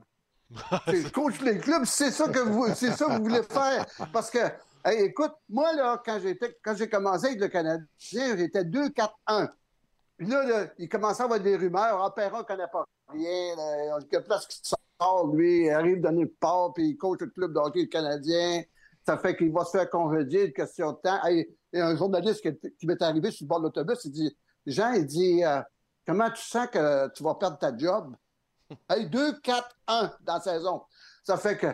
[1.12, 3.84] Coach les clubs, c'est ça que vous, c'est ça que vous voulez faire.
[4.12, 4.38] Parce que,
[4.84, 7.86] hey, écoute, moi, là, quand j'étais, quand j'ai commencé avec le Canadien,
[8.36, 9.50] j'étais 2-4-1.
[10.16, 12.02] Puis là, là, il commençait à avoir des rumeurs.
[12.02, 13.56] Ah, Perron ne connaît pas rien.
[13.56, 16.96] Là, il y a place qui sort, lui, il arrive de nulle part, puis il
[16.96, 18.62] coach le club de hockey canadien.
[19.08, 21.18] Ça fait qu'il va se faire congédier, une question de temps.
[21.24, 22.42] Hey, il y a un journaliste
[22.78, 24.36] qui, m'est arrivé sur le bord de l'autobus, il dit,
[24.66, 25.62] Jean, il dit, euh,
[26.06, 28.14] comment tu sens que tu vas perdre ta job?
[28.90, 30.82] Hey, 2-4-1 dans la saison.
[31.24, 31.68] Ça fait que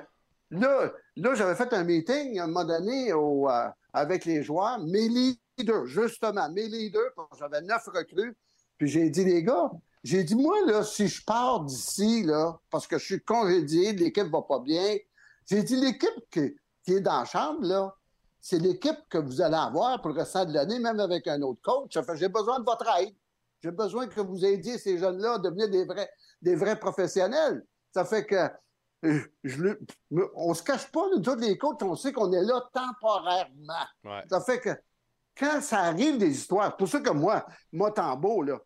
[0.53, 4.79] là, là j'avais fait un meeting à un moment donné au, euh, avec les joueurs,
[4.79, 8.37] mes leaders, justement, mes leaders, j'avais neuf recrues.
[8.79, 9.73] Puis j'ai dit, les gars,
[10.05, 14.31] j'ai dit, moi, là, si je pars d'ici, là, parce que je suis congédié, l'équipe
[14.31, 14.99] va pas bien,
[15.51, 16.31] j'ai dit, l'équipe
[16.85, 17.95] qui, est dans la chambre, là,
[18.41, 21.61] c'est l'équipe que vous allez avoir pour le restant de l'année, même avec un autre
[21.63, 21.95] coach.
[21.95, 23.15] Ça fait, j'ai besoin de votre aide.
[23.63, 26.11] J'ai besoin que vous aidiez ces jeunes-là à devenir des vrais,
[26.43, 27.65] des vrais professionnels.
[27.93, 28.51] Ça fait que
[29.03, 29.63] je- je
[30.11, 33.87] me- on se cache pas, nous autres, les coachs, on sait qu'on est là temporairement.
[34.05, 34.23] Ouais.
[34.29, 34.71] Ça fait que
[35.39, 38.59] quand ça arrive des histoires, pour ça que moi, Motambo, là, euh,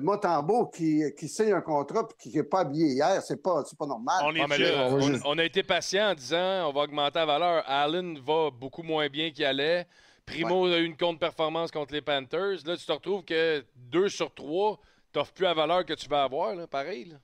[0.00, 3.76] Motambo qui, qui signe un contrat et qui n'est pas habillé hier, c'est pas, c'est
[3.78, 4.22] pas normal.
[4.24, 4.72] On est Ah, mais fiers.
[4.76, 7.26] là, on va on, juste- on a été patient en disant on va augmenter la
[7.26, 7.64] valeur.
[7.66, 9.86] Allen va beaucoup moins bien qu'il allait.
[10.24, 12.58] Primo a eu une contre-performance contre les Panthers.
[12.64, 14.78] Là, tu te retrouves que deux sur trois,
[15.12, 16.54] tu n'offres plus la valeur que tu vas avoir.
[16.54, 17.06] Là, pareil.
[17.06, 17.16] là.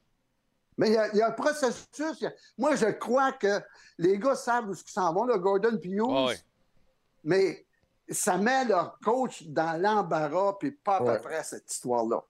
[0.77, 2.23] Mais il y, a- il y a un processus.
[2.25, 3.61] a- Moi, je crois que
[3.99, 6.37] les gars savent où ils s'en vont, là, Gordon puis Hughes, Ah ouais.
[7.25, 7.65] mais
[8.11, 11.17] ça met leur coach dans l'embarras, puis pas à Ouais.
[11.17, 12.23] peu près cette histoire-là.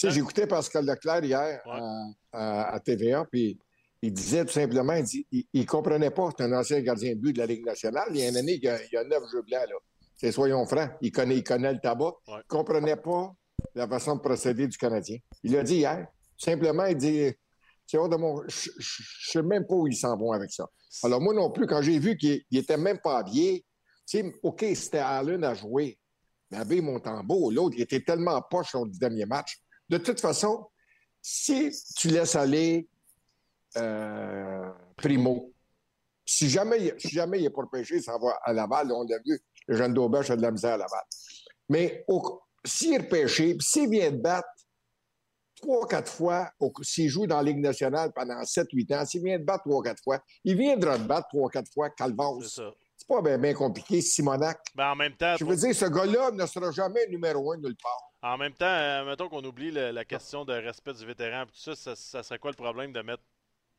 [0.00, 1.72] Sais, j'écoutais Pascal Leclerc hier Ouais.
[1.72, 3.58] à, à- à TVA, puis
[4.00, 7.20] il disait tout simplement, il, dit, il, il comprenait pas, c'est un ancien gardien de
[7.20, 8.06] but de la Ligue nationale.
[8.10, 9.74] Il y a une année, il y a, il y a neuf jeux blancs, là.
[10.16, 10.90] C'est soyons francs.
[11.02, 12.12] Il connaît, il connaît le tabac.
[12.28, 12.34] Ouais.
[12.38, 13.30] Il comprenait pas
[13.74, 15.18] la façon de procéder du Canadien.
[15.42, 16.06] Il l'a dit hier.
[16.38, 17.30] Simplement, il dit,
[17.86, 18.42] c'est hors de mon...
[18.48, 18.82] Je ne
[19.32, 20.66] sais même pas où ils s'en vont avec ça.
[21.02, 23.66] Alors moi non plus, quand j'ai vu qu'il il était même pas habillé,
[24.08, 25.98] tu sais, OK, c'était Allen à jouer.
[26.50, 29.58] Mais avec mon tambour, l'autre, il était tellement poche sur le dernier match.
[29.90, 30.68] De toute façon,
[31.20, 32.88] si tu laisses aller
[33.76, 35.52] euh, Primo,
[36.24, 38.92] si jamais, si jamais il n'est pas repêché, ça va à Laval.
[38.92, 41.02] On l'a vu, le jeune d'Aubach a de la misère à Laval.
[41.68, 42.06] Mais
[42.64, 44.48] s'il est repêché, s'il vient de battre
[45.56, 46.48] trois, quatre fois,
[46.82, 50.04] s'il joue dans la Ligue nationale pendant 7-8 ans, s'il vient de battre trois, quatre
[50.04, 51.90] fois, il viendra de battre trois, quatre fois.
[51.98, 52.70] C'est ça.
[52.96, 54.60] C'est pas bien compliqué, Simonac.
[54.76, 57.76] Ben, en même temps, Je veux dire, ce gars-là ne sera jamais numéro un nulle
[57.76, 58.09] part.
[58.22, 61.52] En même temps, euh, mettons qu'on oublie le- la question de respect du vétéran, pis
[61.52, 63.22] tout ça, ça, ça serait quoi le problème de mettre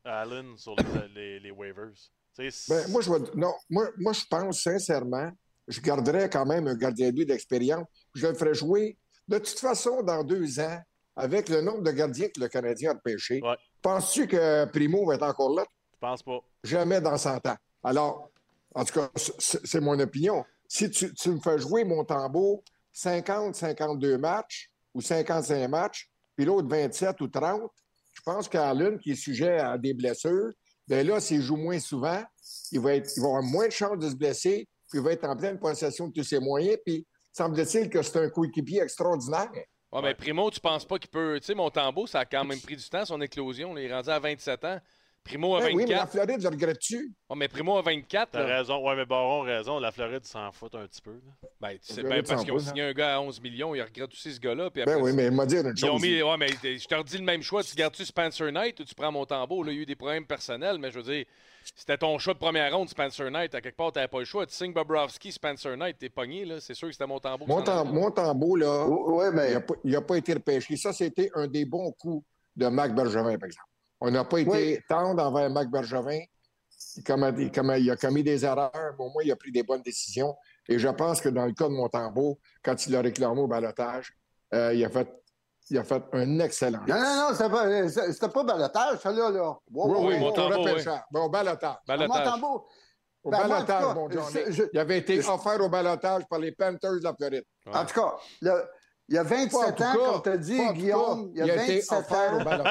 [0.04, 0.84] Allen sur les,
[1.16, 1.92] les- les waivers?
[2.36, 5.32] Tu sais, Ben, moi, je vais- non, moi, moi, je pense sincèrement,
[5.68, 7.86] je garderais quand même un gardien de but d'expérience.
[8.16, 8.98] Je le ferais jouer.
[9.28, 10.80] De toute façon, dans deux ans,
[11.16, 13.58] avec le nombre de gardiens que le Canadien a repêché, Ouais.
[13.82, 15.66] penses-tu que Primo va être encore là?
[15.94, 16.40] je pense pas.
[16.64, 17.58] Jamais dans 100 ans.
[17.84, 18.32] Alors,
[18.74, 20.44] en tout cas, c'est c'est mon opinion.
[20.68, 22.64] Si tu, tu me fais jouer mon tambour
[22.94, 27.72] 50, 52 matchs ou 55 matchs, puis l'autre 27 ou 30,
[28.14, 30.52] je pense qu'Allen, qui est sujet à des blessures,
[30.88, 32.22] bien là, s'il joue moins souvent,
[32.72, 35.60] il va, avoir moins de chances de se blesser, puis il va être en pleine
[35.60, 39.52] possession de tous ses moyens, puis semble-t-il que c'est un coéquipier extraordinaire.
[39.92, 41.38] Ouais, mais Primo, tu penses pas qu'il peut.
[41.40, 43.74] Tu sais, mon tambour, ça a quand même pris du temps, son éclosion.
[43.74, 44.80] là, il est rendu à 27 ans.
[45.24, 46.12] Primo à Ben oui, mais la 24.
[46.12, 47.14] Floride, je regrette-tu?
[47.30, 48.32] Ouais, mais Primo à 24.
[48.32, 48.84] T'as raison.
[48.86, 49.80] Ouais, mais Baron a raison.
[49.80, 51.12] La Floride s'en fout un petit peu.
[51.12, 51.50] là.
[51.62, 53.76] Ben, tu sais bien parce il qu'ils ont va, signé un gars à 11 millions,
[53.76, 54.70] ils regrettent aussi ce gars-là.
[54.74, 56.96] Ben après oui, mais il m'a dit une Ils ont mis, ouais, mais je te
[56.96, 57.64] redis le même choix.
[57.64, 59.64] Tu gardes-tu Spencer Knight ou tu prends mon tambour?
[59.64, 61.26] Là, il y a eu des problèmes personnels, mais je veux dire,
[61.76, 63.54] c'était ton choix de première ronde, Spencer Knight.
[63.54, 64.48] À quelque part, t'avais pas le choix.
[64.48, 66.60] Tu signes Bobrovski, Spencer Knight, t'es pogné, là.
[66.60, 67.48] C'est sûr que c'était mon tambour.
[67.48, 68.00] Mon, qui s'en tam- allait.
[68.00, 70.76] mon tambour, là, Oui, il mais n'a pas, il a pas été repêché.
[70.78, 72.26] Ça, c'était un des bons coups
[72.56, 73.68] de Mac Bergevin, par exemple.
[74.02, 74.80] On n'a pas été Oui.
[74.90, 76.20] tendre envers Mac Bergevin.
[77.06, 79.84] Comme, comme il a commis des erreurs, mais au moins, il a pris des bonnes
[79.84, 80.36] décisions.
[80.68, 84.12] Et je pense que dans le cas de Montembeau, quand il a réclamé au balotage,
[84.54, 85.08] euh, il, a fait,
[85.70, 86.82] il a fait un excellent.
[86.88, 89.30] Non, non, non, c'était pas, c'était pas balotage, ça, là.
[89.30, 89.56] là.
[89.72, 90.64] Wow, Oui, wow, oui, Montembeau.
[91.12, 91.76] Ben, au balotage.
[91.88, 92.26] Balotage.
[92.26, 92.68] Montembeau,
[93.24, 94.26] Au Ben, balotage, cas, mon Johnny.
[94.48, 97.46] je- je- Il avait été je- offert au balotage par les Panthers de la Floride.
[97.72, 98.64] En tout cas, le-
[99.12, 101.46] il y a Pas en 27 tout ans, cas, comme tu as dit, Guillaume, il
[101.46, 102.64] y a été 27 offert au ans.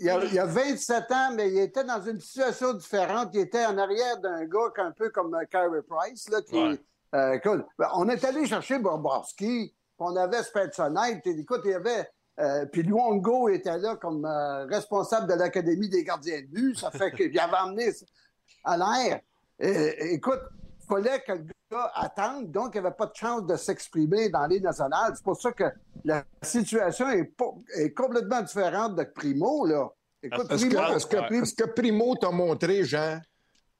[0.00, 3.28] Il y, a, il y a 27 ans, mais il était dans une situation différente.
[3.34, 6.76] Il était en arrière d'un gars un peu comme euh, Carey Price, là, qui, Ouais.
[7.14, 10.88] euh, écoute, ben, on est allé chercher Bobrovski, puis on avait Spencer
[11.24, 12.10] et écoute, il y avait...
[12.40, 16.76] euh, puis Luongo était là comme euh, responsable de l'Académie des gardiens de but.
[16.76, 17.92] Ça fait qu'il avait emmené
[18.64, 19.20] à l'air.
[19.60, 20.40] Écoute,
[20.80, 24.28] il fallait que le gars attende, donc il n'y avait pas de chance de s'exprimer
[24.28, 25.12] dans les nationales.
[25.14, 25.64] C'est pour ça que
[26.04, 27.32] la situation est,
[27.94, 29.66] complètement différente de Primo.
[29.66, 29.88] Là.
[30.22, 33.20] Écoute, Est-ce que, Primo, est-ce que- Primo- est-ce que Primo t'a montré, Jean,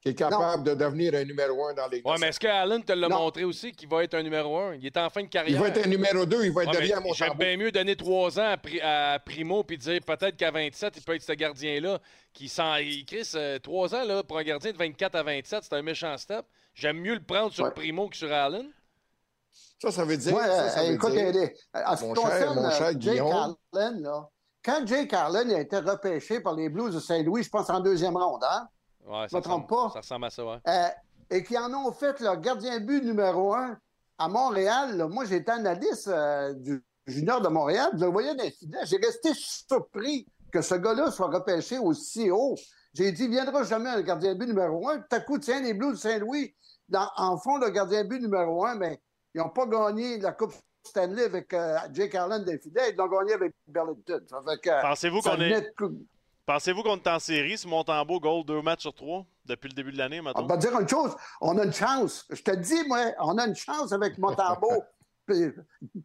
[0.01, 2.83] qu'il est capable de devenir un numéro un dans les Ouais, mais est-ce que Allen
[2.83, 3.17] te l'a Non.
[3.17, 4.75] montré aussi qu'il va être un numéro un?
[4.75, 5.59] Il est en fin de Il carrière.
[5.61, 7.95] va être un numéro 2, il va être Ouais, derrière mon J'aime bien mieux donner
[7.95, 11.33] trois ans à, Pri- à Primo puis dire peut-être qu'à 27, il peut être ce
[11.33, 11.99] gardien-là
[12.33, 12.83] qui sent.
[12.83, 15.81] Il Chris, euh, trois ans là, pour un gardien de 24 à 27, c'est un
[15.81, 16.45] méchant step.
[16.75, 17.71] J'aime mieux le prendre sur Ouais.
[17.71, 18.69] Primo que sur Allen.
[19.81, 20.35] Ça, ça veut dire.
[20.35, 23.55] Ouais, ça, ça veut écoute, dire- ce qui Mon cher- concerne mon cher Jake Guillaume.
[23.73, 24.29] Carlin, là,
[24.63, 28.15] quand Jake Carlin a été repêché par les Blues de Saint-Louis, je pense en deuxième
[28.17, 28.67] ronde, hein?
[29.05, 29.89] Ouais, Je me trompe pas?
[29.93, 30.57] Ça ressemble à ça, ouais.
[30.67, 30.87] Euh,
[31.29, 33.77] et qui en ont fait leur gardien de but numéro un
[34.17, 34.97] à Montréal.
[34.97, 35.07] là.
[35.07, 37.91] Moi, j'étais analyste euh, du junior de Montréal.
[37.93, 38.79] Je le voyais filets.
[38.85, 42.55] J'ai resté surpris que ce gars-là soit repêché aussi haut.
[42.93, 44.99] J'ai dit, il viendra jamais un gardien de but numéro un.
[44.99, 46.55] Tout à coup, tiens, les Blues de Saint-Louis,
[46.89, 48.99] dans- en font le gardien de but numéro un, mais
[49.33, 50.53] ils n'ont pas gagné la Coupe
[50.83, 52.91] Stanley avec euh, Jake Allen des filets.
[52.91, 54.21] Ils l'ont gagné avec Burlington.
[54.81, 55.73] Pensez-vous qu'on est.
[56.45, 59.91] Pensez-vous qu'on est en série si Montembeau goal deux matchs sur trois depuis le début
[59.91, 60.45] de l'année, On maintenant?
[60.45, 62.25] va dire une chose, on a une chance.
[62.29, 64.83] Je te dis, moi, on a une chance avec Montembeau.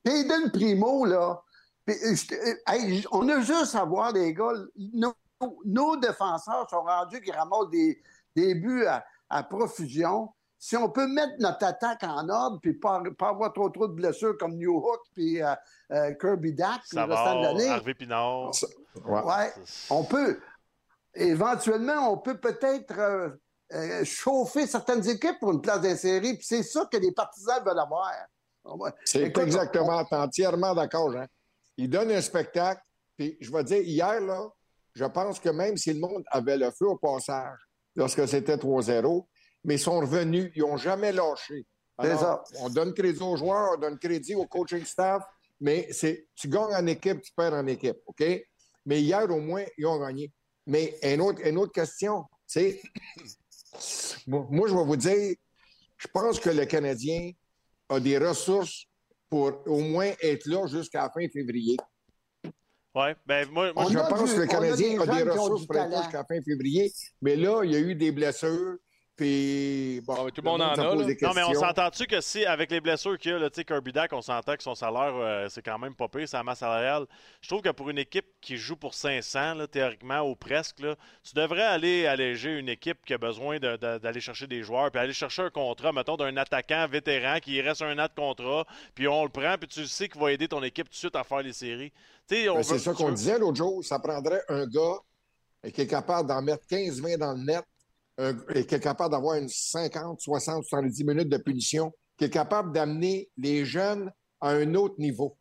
[0.03, 1.43] Payden Primo, là,
[1.87, 4.53] hey, on a juste à voir, les gars,
[4.95, 5.15] nos,
[5.65, 8.03] nos défenseurs sont rendus qui ramassent des,
[8.35, 10.31] des buts à, à profusion.
[10.63, 13.95] Si on peut mettre notre attaque en ordre puis pas, pas avoir trop trop de
[13.95, 15.55] blessures comme New Hook puis euh,
[15.91, 18.51] euh, Kirby Dack le restant de l'année, Harvey Pinard.
[19.07, 19.23] Ouais.
[19.23, 19.53] Ouais,
[19.89, 20.39] on peut.
[21.15, 23.31] Éventuellement, on peut peut-être euh,
[23.73, 27.79] euh, chauffer certaines équipes pour une place d'insérie, puis c'est ça que les partisans veulent
[27.79, 28.13] avoir.
[29.05, 31.27] C'est Écoute, exactement, t'es entièrement d'accord, Jean.
[31.79, 32.83] Il donne un spectacle,
[33.17, 34.49] puis je vais dire, hier, là,
[34.95, 37.59] je pense que même si le monde avait le feu au passage,
[37.97, 39.25] lorsque c'était 3-0,
[39.65, 41.67] mais ils sont revenus, ils n'ont jamais lâché.
[42.01, 42.43] C'est Alors, ça.
[42.61, 45.23] On donne crédit aux joueurs, on donne crédit au coaching staff,
[45.61, 48.25] mais c'est tu gagnes en équipe, tu perds en équipe, OK?
[48.87, 50.33] Mais hier, au moins, ils ont gagné.
[50.67, 52.81] Mais une autre, une autre question, c'est,
[54.27, 55.37] moi, moi, je vais vous dire,
[55.99, 57.33] je pense que le Canadien
[57.91, 58.87] a des ressources
[59.29, 61.77] pour au moins être là jusqu'à la fin février.
[62.95, 65.67] Ouais, ben moi, je pense du- que le on a Canadien des a des, ressources
[65.67, 66.93] pour être là jusqu'à la fin février.
[67.23, 68.79] Mais là, il y a eu des blessures.
[69.21, 71.05] Puis, bon, Ah, tout le monde en a, pose là.
[71.05, 73.57] des Non, mais on s'entend-tu que si, avec les blessures qu'il y a, là, tu
[73.57, 76.43] sais, Kirby Dack, on s'entend que son salaire, euh, c'est quand même pas pire, sa
[76.43, 77.05] masse salariale.
[77.43, 80.97] Je trouve que pour une équipe qui joue pour 500, là, théoriquement, ou presque, là,
[81.23, 84.91] tu devrais aller alléger une équipe qui a besoin de- de- d'aller chercher des joueurs,
[84.91, 88.67] puis aller chercher un contrat, mettons, d'un attaquant vétéran qui reste un an de contrat,
[88.95, 91.17] puis on le prend, puis tu sais qu'il va aider ton équipe tout de suite
[91.17, 91.93] à faire les séries.
[92.55, 93.85] Ben, c'est ça qu'on disait l'autre jour.
[93.85, 94.97] Ça prendrait un gars
[95.75, 97.65] qui est capable d'en mettre 15-20 dans le net,
[98.53, 103.31] qui est capable d'avoir une 50, 60, 70 minutes de punition, qui est capable d'amener
[103.37, 104.11] les jeunes
[104.41, 105.37] à un autre niveau.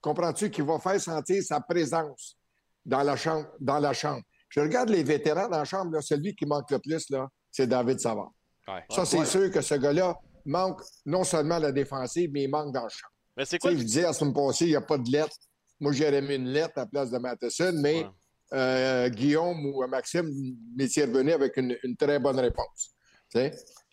[0.00, 0.50] Comprends-tu?
[0.50, 2.36] Qui va faire sentir sa présence
[2.84, 3.46] dans la chambre.
[3.60, 4.22] Dans la chambre?
[4.48, 7.66] Je regarde les vétérans dans la chambre, là, celui qui manque le plus, là, c'est
[7.66, 8.30] David Savard.
[8.66, 8.82] Ouais.
[8.90, 9.24] Ça, c'est Ouais.
[9.26, 13.06] sûr que ce gars-là manque non seulement la défensive, mais il manque dans le champ.
[13.36, 15.36] Mais c'est Tu sais, je disais la semaine passée, il n'y a pas de lettre.
[15.78, 18.10] Moi, j'aurais mis une lettre à la place de Matheson, mais Ouais.
[18.52, 20.30] Euh, Guillaume ou Maxime
[20.76, 22.94] m'étaient revenu avec une, très bonne réponse.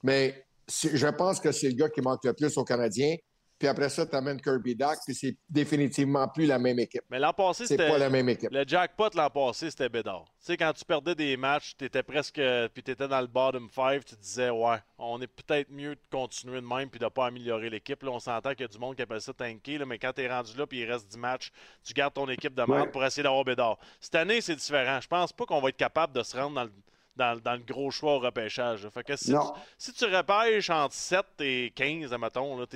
[0.03, 3.15] Mais je pense que c'est le gars qui manque le plus aux Canadiens.
[3.59, 7.01] Puis après ça, tu amènes Kirby Dack, puis c'est définitivement plus la même équipe.
[7.09, 7.88] Mais l'an passé, c'était.
[7.89, 8.49] pas la même équipe.
[8.51, 10.25] Le jackpot l'an passé, c'était Bédard.
[10.39, 12.39] Tu sais, quand tu perdais des matchs, tu étais presque.
[12.73, 16.01] Puis tu étais dans le bottom 5, tu disais, ouais, on est peut-être mieux de
[16.11, 18.01] continuer de même puis de ne pas améliorer l'équipe.
[18.03, 20.13] Là, on s'entend qu'il y a du monde qui appelle ça tanker, là, mais quand
[20.13, 21.51] tu es rendu là puis il reste 10 matchs,
[21.84, 22.91] tu gardes ton équipe de merde Ouais.
[22.91, 23.77] pour essayer d'avoir Bédard.
[23.99, 24.99] Cette année, c'est différent.
[25.01, 26.71] Je pense pas qu'on va être capable de se rendre dans le.
[27.15, 28.88] Dans, dans le gros choix au repêchage.
[28.93, 29.38] Fait que si, tu,
[29.79, 32.67] si tu repêches entre 7 et 15, admettons, là,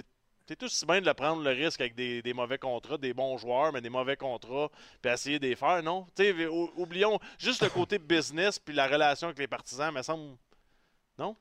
[0.51, 3.13] t'es T'es aussi bien de le prendre le risque avec des, des mauvais contrats, des
[3.13, 4.69] bons joueurs, mais des mauvais contrats,
[5.01, 6.05] puis essayer de les faire, non?
[6.15, 10.01] Tu sais, ou- oublions juste le côté business puis la relation avec les partisans, me
[10.01, 10.35] semble.
[11.17, 11.35] Non?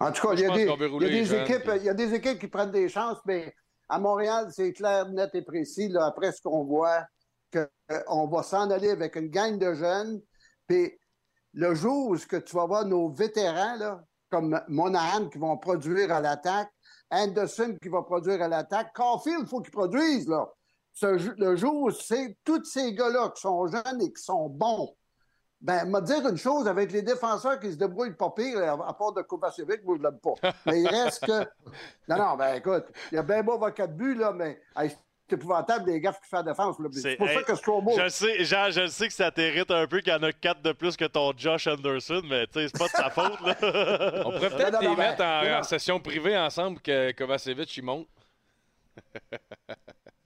[0.00, 2.14] En tout cas, il y a des, y a jeunes, équipes, puis- y a des
[2.14, 3.52] équipes qui prennent des chances, mais
[3.88, 5.88] à Montréal, c'est clair, net et précis.
[5.88, 7.04] Là, après ce qu'on voit,
[7.52, 10.20] qu'on va s'en aller avec une gang de jeunes.
[10.68, 10.92] Puis
[11.54, 15.56] le jour où ce que tu vas voir nos vétérans, là, comme Monahan, qui vont
[15.56, 16.70] produire à l'attaque,
[17.10, 20.28] Anderson qui va produire à l'attaque, Caulfield, il faut qu'ils produisent.
[20.28, 20.48] Là.
[20.92, 21.06] Ce
[21.38, 24.94] le jour où c'est tous ces gars-là qui sont jeunes et qui sont bons,
[25.60, 29.12] ben, m'a dire une chose, avec les défenseurs qui se débrouillent pas pire, à, part
[29.12, 30.52] de Kovacevic, moi, je l'aime pas.
[30.66, 31.44] Mais il reste que...
[32.08, 34.96] Non, non, ben, écoute, il y a bien beau avoir quatre buts, là, mais hey,
[35.28, 36.78] c'est épouvantable des gaffes qui font la défense.
[36.78, 36.88] là.
[36.92, 37.92] C'est pour hey, ça que Strobo...
[37.98, 40.32] Je sais, Jean, je le sais que ça t'irrite un peu qu'il y en a
[40.32, 43.40] 4 de plus que ton Josh Anderson, mais tu sais, c'est pas de sa faute,
[43.40, 43.56] là.
[44.26, 48.08] On pourrait peut-être les mettre en, session privée ensemble que Kovacevic il monte.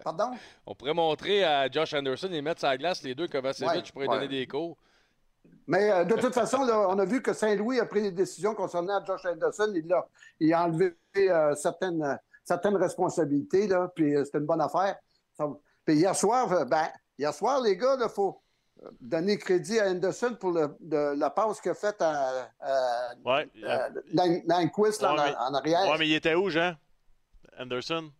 [0.05, 0.33] Pardon?
[0.67, 4.09] On pourrait montrer à Josh Anderson et mettre sa glace les deux Kovacevic Ouais, pourrait
[4.09, 4.15] ouais.
[4.17, 4.77] donner des cours.
[5.67, 8.55] Mais euh, de toute façon, là, on a vu que Saint-Louis a pris des décisions
[8.55, 9.73] concernant Josh Anderson.
[9.75, 10.07] Il a,
[10.41, 14.97] il a enlevé euh, certaines, euh, certaines responsabilités, là, puis euh, c'était une bonne affaire.
[15.85, 16.89] Puis hier soir, euh, ben,
[17.19, 18.41] hier soir, les gars, il faut
[18.83, 23.15] euh, donner crédit à Anderson pour le- de- la passe qu'il a faite à, à,
[23.25, 23.49] Ouais.
[25.03, 25.91] Ouais, en, mais- en arrière.
[25.91, 26.75] Ouais, mais il était où, Jean?
[27.59, 28.11] Anderson?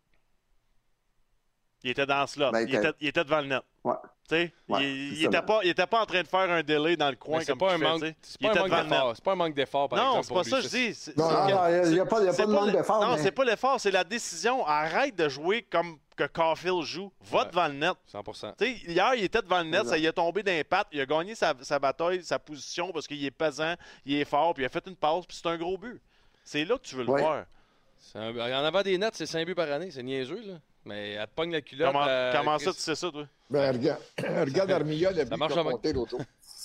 [1.85, 2.51] Il était dans le slot.
[2.53, 3.63] Ben, il, était, il était devant le net.
[3.83, 3.95] Ouais.
[4.29, 5.43] Tu sais, Ouais, il, c'est il ça, était là.
[5.43, 7.73] pas, il était pas en train de faire un délai dans le coin comme pas,
[7.75, 9.13] un manque, c'est Il pas un manque d'effort.
[9.17, 10.45] C'est pas un manque d'effort, par Non, exemple.
[10.45, 11.13] c'est pas ça que je dis.
[11.17, 11.53] Non, il n'y
[12.01, 13.01] a, pas- il y a pas de manque d'effort.
[13.05, 14.65] Non, mais- c'est pas l'effort, c'est la décision.
[14.67, 17.13] Arrête de jouer comme que Caulfield joue.
[17.23, 17.47] Va Ouais.
[17.49, 17.95] devant le net.
[18.07, 20.89] 100 Tu sais, hier, il était devant le net, ça y est tombé d'un pattes.
[20.93, 23.75] Il a gagné sa, sa bataille, sa position parce qu'il est pesant,
[24.07, 26.01] il est fort, puis il a fait une passe, puis c'est un gros but.
[26.45, 27.45] C'est là que tu veux le voir.
[28.15, 29.91] Un- En avant des nets, c'est 5 buts par année.
[29.91, 30.55] C'est niaiseux, là.
[30.85, 31.93] Mais elle te pogne la culotte.
[31.93, 33.27] Comment, euh, comment ça, tu sais ça, toi?
[33.49, 36.17] Ben, regarde, regarde Armilla, le but qu'il a compté l'autre.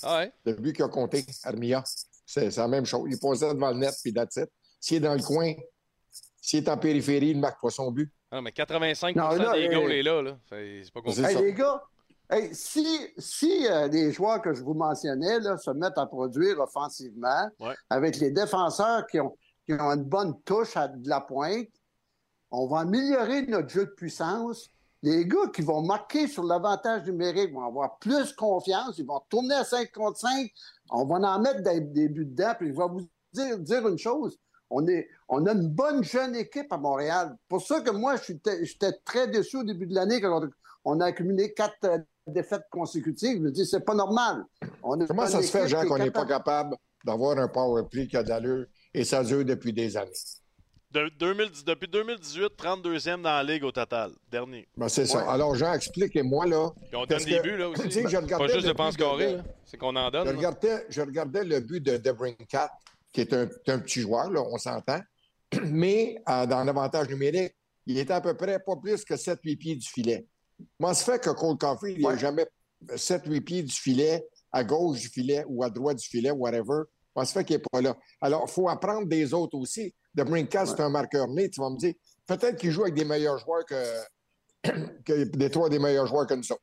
[0.04, 0.32] Ah ouais?
[0.46, 1.84] Le but qu'il a compté, Armilla.
[2.26, 3.08] C'est la même chose.
[3.12, 4.50] Il posait devant le net, puis that's it.
[4.80, 5.54] S'il est dans le coin,
[6.42, 8.12] s'il est en périphérie, il ne marque pas son but.
[8.32, 10.22] Non, mais 85 Non, là, des euh, goals est là.
[10.22, 10.38] là.
[10.50, 11.28] C'est pas compliqué.
[11.28, 11.42] Hey, ça.
[11.42, 11.82] les gars,
[12.30, 16.60] hey, si, si euh, les joueurs que je vous mentionnais là, se mettent à produire
[16.60, 17.74] offensivement, Ouais.
[17.90, 21.68] avec les défenseurs qui ont, qui ont une bonne touche à de la pointe,
[22.52, 24.70] on va améliorer notre jeu de puissance.
[25.04, 29.54] Les gars qui vont marquer sur l'avantage numérique vont avoir plus confiance, ils vont tourner
[29.54, 30.52] à 5 contre 5,
[30.90, 33.98] on va en mettre des, des buts dedans, puis je vais vous dire, dire une
[33.98, 34.40] chose.
[34.70, 37.38] On, est, on a une bonne jeune équipe à Montréal.
[37.48, 40.42] Pour ça que moi, j'étais très déçu au début de l'année quand
[40.84, 43.38] on, a accumulé quatre euh, défaites consécutives.
[43.38, 44.44] Je me dis, c'est pas normal.
[44.84, 46.76] On Comment ça se fait, Jean, qu'on n'est pas capable- capable
[47.06, 50.12] d'avoir un power play qui a de l'allure et ça dure depuis des années?
[50.92, 54.12] De- 2010 depuis 2018, 32e dans la ligue au total.
[54.32, 54.68] Dernier.
[54.78, 55.30] Ben, c'est ça.
[55.30, 56.70] Alors, Jean, expliquez-moi, là.
[56.88, 57.92] Puis on donne des que, buts là aussi.
[57.92, 59.42] sais, je Pas regardais juste le de pense de-.
[59.66, 60.28] C'est qu'on en donne.
[60.30, 62.72] Je regardais, je regardais le but de Debrincat,
[63.12, 65.00] qui est un, un petit joueur, là, on s'entend.
[65.64, 67.54] Mais euh, dans l'avantage numérique,
[67.86, 70.26] il était à peu près pas plus que 7-8 pieds du filet.
[70.80, 72.18] Comment se fait que Cole Caulfield, il n'a Ouais.
[72.18, 72.48] jamais
[72.96, 76.84] 7-8 pieds du filet, à gauche du filet ou à droite du filet, whatever?
[77.18, 77.96] Comment se fait qu'il n'est pas là?
[78.22, 79.92] Alors, il faut apprendre des autres aussi.
[80.14, 81.50] Debrincat, c'est un marqueur né.
[81.50, 81.96] Tu vas me dire,
[82.28, 83.84] peut-être qu'il joue avec des meilleurs joueurs que,
[85.04, 86.62] que des trois des meilleurs joueurs que nous autres.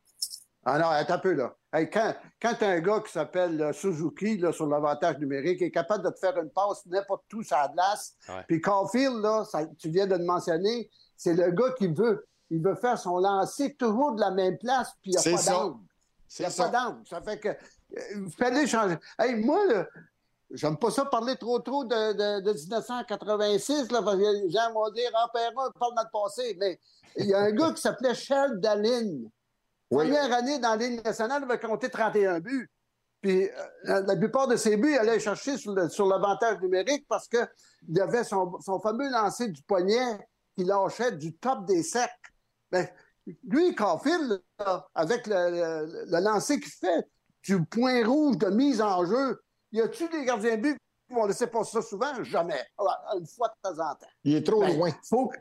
[0.64, 1.56] Ah non, attends un peu, là.
[1.72, 5.60] Hey, quand quand tu as un gars qui s'appelle euh, Suzuki, là, sur l'avantage numérique,
[5.60, 8.44] est capable de te faire une passe n'importe où sur la glace, Ouais.
[8.46, 12.62] puis Caulfield, là, ça- tu viens de le mentionner, c'est le gars qui veut, il
[12.62, 15.80] veut faire son lancer toujours de la même place, puis il n'y a pas d'angle.
[16.38, 16.64] Il n'y a ça.
[16.64, 17.02] pas d'angle.
[17.08, 17.56] Ça fait que, euh,
[18.24, 18.96] il fallait changer.
[19.18, 19.86] Hey, moi, là,
[20.54, 24.72] j'aime pas ça parler trop, trop de, de, de 1986, là, parce que les gens
[24.72, 26.78] vont dire, ah, Perron, parle de notre passé, mais
[27.16, 29.08] il y a un gars qui s'appelait Charles Dallin.
[29.90, 30.06] Oui.
[30.08, 32.70] Première année dans la Ligue nationale, il avait compté 31 buts.
[33.20, 35.72] Puis euh, la plupart de ses buts, il allait chercher sur,
[36.06, 40.18] l'avantage numérique parce qu'il avait son, son fameux lancer du poignet
[40.56, 42.32] qui lâchait du top des cercles.
[42.70, 42.86] Ben,
[43.44, 47.04] lui, Caulfield, là, avec le, le- le lancer qu'il fait
[47.42, 49.40] du point rouge de mise en jeu,
[49.78, 50.78] y a-tu des gardiens de but
[51.08, 52.22] qui vont laisser passer ça souvent?
[52.22, 52.60] Jamais.
[52.78, 54.06] Ah, Une fois de temps en temps.
[54.24, 54.90] Il est trop Ben, loin.
[55.08, 55.28] Faut...
[55.28, 55.36] que-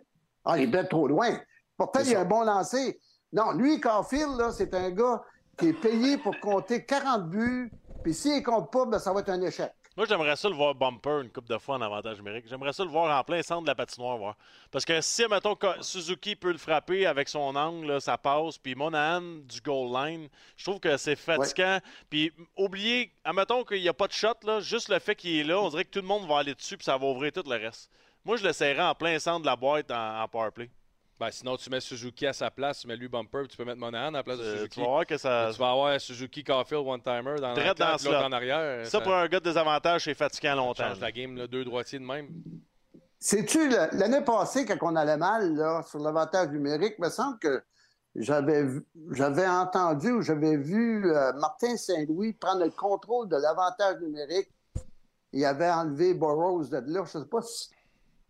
[0.46, 1.30] Ah, il est bien trop loin.
[1.78, 3.00] Pourtant, il a un bon lancer.
[3.32, 5.22] Non, lui, Caulfield, là, c'est un gars
[5.58, 7.72] qui est payé pour compter 40 buts,
[8.04, 9.72] puis s'il ne compte pas, ben, ça va être un échec.
[9.96, 12.46] Moi, j'aimerais ça le voir bumper une coupe de fois en avantage numérique.
[12.48, 14.18] J'aimerais ça le voir en plein centre de la patinoire.
[14.18, 14.36] Voir.
[14.72, 18.58] Parce que si, mettons, Suzuki peut le frapper avec son angle, là, ça passe.
[18.58, 21.80] Puis Monahan du goal line, je trouve que c'est fatigant.
[22.10, 25.44] Puis oubliez, admettons qu'il n'y a pas de shot, là, juste le fait qu'il est
[25.44, 27.44] là, on dirait que tout le monde va aller dessus puis ça va ouvrir tout
[27.48, 27.92] le reste.
[28.26, 30.72] Moi, je le serrais en plein centre de la boîte en, en powerplay.
[31.20, 33.64] Ben, sinon, tu mets Suzuki à sa place, tu mets lui bumper, puis tu peux
[33.66, 34.76] mettre Monahan à la place de Euh, Suzuki.
[34.76, 35.50] tu vas voir que ça.
[35.54, 38.86] Tu vas avoir Suzuki Caulfield one-timer dans la l'autre en arrière.
[38.88, 40.84] Ça, pour un gars de désavantage, c'est fatigant ça longtemps.
[40.90, 42.28] change la game, là, deux droitiers de même.
[43.20, 47.64] Sais-tu, l'année passée, quand on allait mal là, sur l'avantage numérique, il me semble que
[48.16, 54.50] j'avais entendu ou j'avais vu euh, Martin Saint-Louis prendre le contrôle de l'avantage numérique.
[55.32, 57.04] Il avait enlevé Burroughs de là.
[57.12, 57.70] Je ne sais pas si.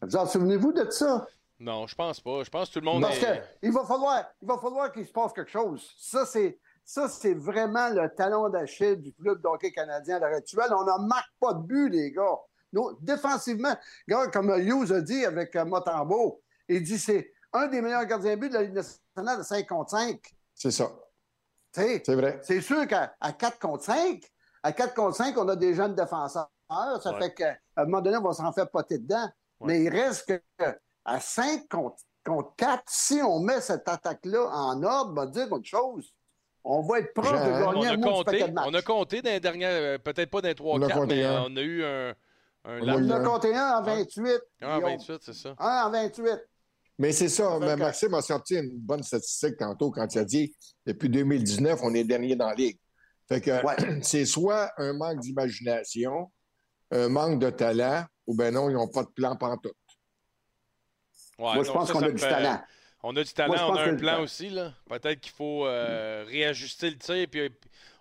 [0.01, 1.25] Vous en souvenez-vous de ça?
[1.63, 2.43] Non, je pense pas.
[2.43, 3.43] Je pense que tout le monde Parce est...
[3.61, 5.89] qu'il va falloir, il va falloir qu'il se passe quelque chose.
[5.97, 10.71] Ça, c'est, ça, c'est vraiment le talon d'Achille du club d'hockey canadien à l'heure actuelle.
[10.71, 12.37] On ne marque pas de but, les gars.
[12.73, 13.73] Nous, défensivement,
[14.07, 18.35] gars, comme Hughes a dit avec euh, Motambo, il dit c'est un des meilleurs gardiens
[18.35, 20.19] de but de la Ligue nationale de 5 contre 5.
[20.55, 20.91] C'est ça.
[21.71, 22.39] C'est vrai.
[22.43, 24.21] c'est sûr qu'à à 4 contre 5,
[24.63, 26.49] à 4 contre 5, on a des jeunes défenseurs.
[26.69, 27.19] Ça Ouais.
[27.21, 29.29] fait qu'à un moment donné, on va s'en faire poter dedans.
[29.59, 29.67] Ouais.
[29.67, 30.41] Mais il reste que
[31.05, 35.51] à 5 contre, contre 4, si on met cette attaque-là en ordre, on va dire
[35.51, 36.13] autre chose.
[36.63, 39.29] On va être proche de On gagner a, un compté, de on a compté dans
[39.31, 41.43] les dernières, euh, peut-être pas dans les On a 3-4, compté mais un.
[41.43, 42.09] on a eu un,
[42.65, 44.31] un On lap- a compté un en 28.
[44.61, 44.91] un en Guillaume.
[44.99, 45.55] 28, c'est ça.
[45.59, 46.39] Un en 28.
[46.99, 47.57] Mais c'est ça.
[47.59, 50.55] mais Maxime a sorti une bonne statistique tantôt quand il a dit
[50.85, 52.79] depuis 2019, on est dernier dans la Ligue.
[53.27, 53.99] Fait que Ouais.
[54.03, 56.31] c'est soit un manque d'imagination,
[56.91, 59.75] un manque de talent, ou ben non, ils n'ont pas de plan pantoute.
[61.39, 62.61] Ouais, Moi, je pense qu'on a du talent.
[63.05, 64.49] On a du talent, on a un plan aussi.
[64.49, 64.71] là.
[64.87, 67.27] Peut-être qu'il faut euh, réajuster le tir.
[67.29, 67.49] Puis,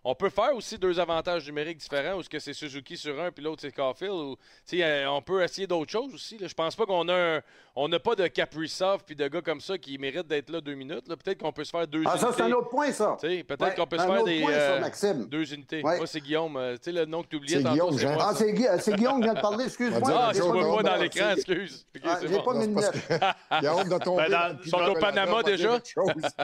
[0.04, 3.30] on peut faire aussi deux avantages numériques différents, ou est-ce que c'est Suzuki sur un,
[3.30, 6.38] puis l'autre c'est Caulfield, ou tu sais, euh, on peut essayer d'autres choses aussi.
[6.38, 6.48] Là.
[6.48, 7.40] Je pense pas qu'on a un-
[7.76, 10.74] on n'a pas de Kaprizov puis de gars comme ça qui méritent d'être là deux
[10.74, 11.08] minutes.
[11.08, 11.16] là.
[11.16, 12.58] Peut-être qu'on peut se faire deux Ah, ça, c'est un unités.
[12.58, 13.16] autre point, ça.
[13.20, 15.82] Tu sais, Peut-être Ouais, qu'on peut se faire des point, ça, euh, deux unités.
[15.82, 15.96] Ouais.
[15.98, 16.56] Moi, c'est Guillaume.
[16.56, 17.72] euh, tu sais, le nom que tu oubliais C'est tantôt.
[17.74, 18.14] Guillaume, c'est Jean.
[18.14, 18.52] quoi Ah, c'est
[18.94, 20.00] Guillaume qui vient de parler, excuse-moi.
[20.14, 21.86] Ah, je chose, vois dans l'écran, c'est- excuse.
[21.96, 22.42] Ok, Ah, c'est J'ai bon.
[22.42, 25.78] pas honte de dans- dans le ils sont au Panama déjà?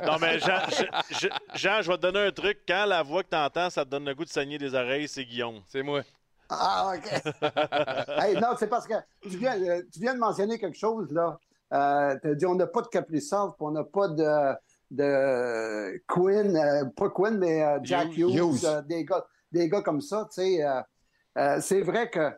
[0.06, 1.28] Non, mais Jean, je- je-
[1.59, 2.59] Jean, je vais te donner un truc.
[2.66, 3.36] Quand la voix que tu
[3.70, 5.61] ça te donne le goût de saigner des oreilles, c'est Guillaume.
[5.69, 6.03] C'est moi.
[6.51, 7.05] Ah, OK.
[8.23, 11.39] hey, non, c'est parce que tu viens, euh, tu viens de mentionner quelque chose, là.
[11.75, 14.55] Euh, tu as dit on n'a pas de Kaprizov, puis on n'a pas de,
[14.91, 18.65] de Quinn, euh, pas Quinn, mais euh, Jack Hughes, Hughes.
[18.65, 20.27] euh, des, gars, des gars comme ça.
[20.33, 20.65] tu sais.
[20.65, 20.81] euh,
[21.37, 22.31] euh, c'est vrai que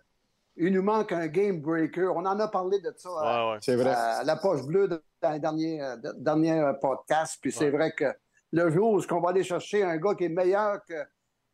[0.56, 2.08] il nous manque un game breaker.
[2.14, 3.58] On en a parlé de ça euh, Ouais, ouais.
[3.62, 3.90] C'est vrai.
[3.94, 4.88] à la poche bleue
[5.22, 7.38] dans les derniers, euh, de- derniers euh, podcasts.
[7.40, 8.12] Puis c'est vrai que
[8.52, 10.94] le jour où on va aller chercher un gars qui est meilleur que,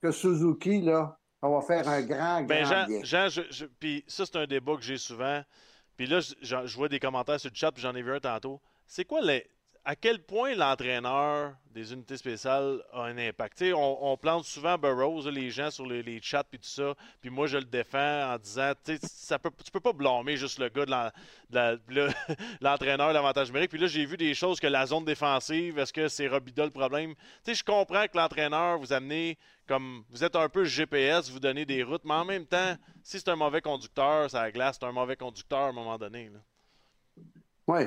[0.02, 3.00] que Suzuki, là, on va faire un grand, grand Ben, Jean, bien.
[3.04, 5.42] Jean je- je- puis ça, c'est un débat que j'ai souvent.
[5.96, 8.12] Puis là, je, je- je vois des commentaires sur le chat, puis j'en ai vu
[8.12, 8.60] un tantôt.
[8.86, 9.46] C'est quoi les.
[9.88, 13.62] À quel point l'entraîneur des unités spéciales a un impact?
[13.72, 17.46] On, on plante souvent Burroughs, les gens sur les, chats puis tout ça, puis moi
[17.46, 22.10] je le défends en disant, ça peut, tu peux pas blâmer juste le gars de
[22.60, 23.70] l'entraîneur, l'avantage numérique.
[23.70, 26.72] Puis là, j'ai vu des choses que la zone défensive, est-ce que c'est Robida le
[26.72, 27.14] problème?
[27.46, 29.38] Je comprends que l'entraîneur vous amenez
[29.68, 33.20] comme vous êtes un peu GPS, vous donnez des routes, mais en même temps, si
[33.20, 36.28] c'est un mauvais conducteur, ça glace, c'est un mauvais conducteur à un moment donné.
[37.68, 37.82] Oui.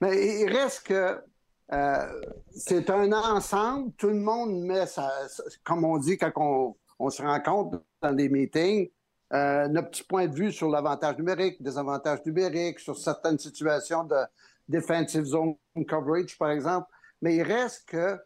[0.00, 1.20] Mais il reste que
[1.72, 2.20] euh,
[2.50, 3.92] c'est un ensemble.
[3.92, 4.84] Tout le monde met
[5.64, 8.90] comme on dit quand on, on se rencontre dans des meetings,
[9.32, 14.04] euh, notre petit point de vue sur l'avantage numérique, des avantages numériques, sur certaines situations
[14.04, 14.16] de
[14.68, 15.56] defensive zone
[15.88, 16.88] coverage, par exemple.
[17.22, 18.18] Mais il reste que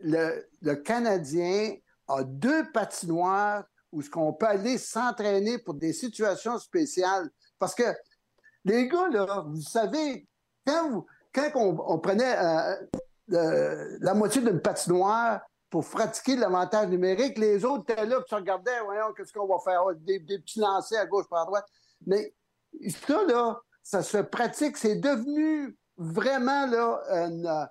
[0.00, 1.74] le, le Canadien
[2.08, 7.30] a deux patinoires où ce qu'on peut aller s'entraîner pour des situations spéciales.
[7.58, 7.84] Parce que
[8.64, 10.26] les gars, là, vous savez,
[10.66, 12.74] quand, vous- quand on, on prenait euh,
[13.28, 15.40] le- la moitié d'une patinoire
[15.70, 19.58] pour pratiquer l'avantage numérique, les autres étaient là, puis se regardaient, voyons, qu'est-ce qu'on va
[19.62, 19.82] faire?
[19.98, 21.66] Des, des petits lancers à gauche, par à droite.
[22.06, 22.34] Mais
[23.06, 24.76] ça, là, ça se pratique.
[24.76, 27.68] C'est devenu vraiment là, une,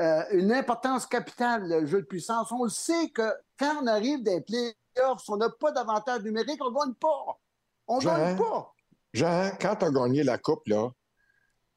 [0.00, 2.50] euh, une importance capitale, le jeu de puissance.
[2.50, 6.70] On le sait que quand on arrive des playoffs, on n'a pas d'avantage numérique, on
[6.70, 7.38] ne gagne pas.
[7.86, 8.72] On ne gagne pas.
[9.12, 10.88] Jean, quand tu as gagné la Coupe, là,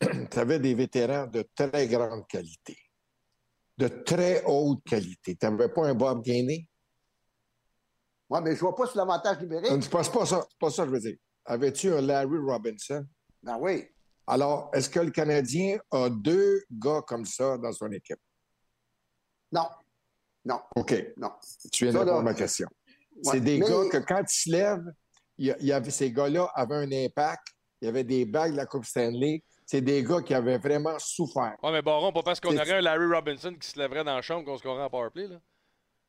[0.31, 2.77] tu avais des vétérans de très grande qualité.
[3.77, 5.35] De très haute qualité.
[5.35, 6.67] Tu n'avais pas un Bob Gainé?
[8.29, 9.71] Oui, mais je ne vois pas sur l'avantage numérique.
[9.81, 11.17] C'est pas, c'est pas ça, pas ça que je veux dire.
[11.45, 13.05] Avais-tu un Larry Robinson?
[13.41, 13.85] Ben oui.
[14.25, 18.19] Alors, est-ce que le Canadien a deux gars comme ça dans son équipe?
[19.51, 19.67] Non.
[20.43, 20.59] Non.
[20.75, 20.93] OK.
[21.15, 21.31] Non.
[21.71, 22.67] Tu viens de répondre à ma question.
[23.15, 24.91] ouais, C'est des mais- gars que quand ils se lèvent,
[25.37, 27.47] y a- ces gars-là avaient un impact.
[27.81, 29.43] Il y avait des bagues de la Coupe Stanley.
[29.67, 31.55] C'est des gars qui avaient vraiment souffert.
[31.61, 34.21] Ouais, mais Baron, pas parce qu'on aurait un Larry Robinson qui se lèverait dans la
[34.21, 35.27] chambre qu'on scorerait en powerplay.
[35.27, 35.35] Là.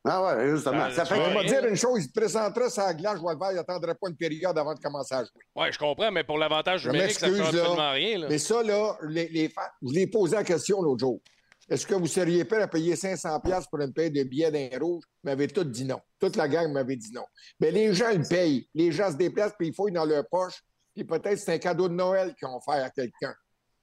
[0.05, 0.87] Ah ouais, justement.
[0.87, 3.21] Ben, ça fait vois, On va dire une chose, il te présenterait sa glace, je
[3.21, 5.43] vois le vert, il n'attendrait pas une période avant de commencer à jouer.
[5.57, 7.63] Ouais, je comprends, mais pour l'avantage Je numérique, ça ne fait m'excuse, là.
[7.65, 8.19] absolument rien.
[8.19, 8.27] Là.
[8.31, 11.21] Mais ça, là, les, les fans, je l'ai posé la question l'autre jour.
[11.69, 14.79] Est-ce que vous seriez prêt à payer 500$ piastres pour une paire de billets d'un
[14.79, 15.03] rouge?
[15.25, 16.01] Ils m'avaient tous dit non.
[16.19, 17.25] Toute la gang m'avait dit non.
[17.61, 18.67] Mais les gens le payent.
[18.73, 20.63] Les gens se déplacent puis ils fouillent dans leur poche.
[20.95, 23.35] Puis peut-être c'est un cadeau de Noël qu'ils ont fait à quelqu'un.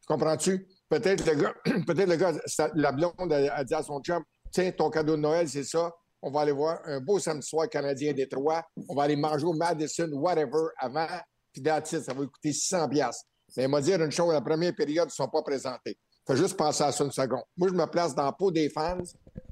[0.06, 0.68] Tu comprends-tu?
[0.88, 1.53] Peut-être le gars,
[1.88, 2.34] peut-être le gars,
[2.76, 5.91] la blonde a, dit à son chum, tiens, ton cadeau de Noël, c'est ça.
[6.22, 8.64] On va aller voir un beau samedi soir canadien Détroit.
[8.88, 11.07] On va aller manger au Madison, whatever, avant.
[11.52, 13.26] Puis it, ça va coûter 600 piastres.
[13.57, 15.98] Mais il m'a dit une chose, la première période, ils ne sont pas présentés.
[16.27, 17.44] Fais juste penser à ça une seconde.
[17.57, 18.98] Moi, je me place dans la peau des fans.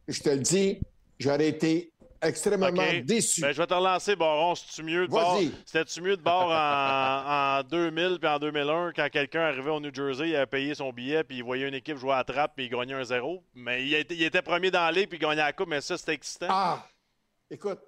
[0.07, 0.81] Je te le dis,
[1.19, 1.92] j'aurais été
[2.23, 2.69] extrêmement
[3.03, 3.41] déçu.
[3.41, 4.55] Ben, je vais te relancer, Baron.
[4.55, 5.39] C'est-tu mieux de bord?
[5.65, 9.93] C'était-tu mieux de bord en, en 2000 puis en 2001 quand quelqu'un arrivait au New
[9.93, 12.53] Jersey, il avait payé son billet puis il voyait une équipe jouer à la trappe
[12.55, 13.43] puis il gagnait un zéro?
[13.53, 15.97] Mais il était, il était premier dans ligue puis il gagnait la coupe, mais ça,
[15.97, 16.47] c'était excitant.
[16.49, 16.85] Ah!
[17.51, 17.79] Écoute,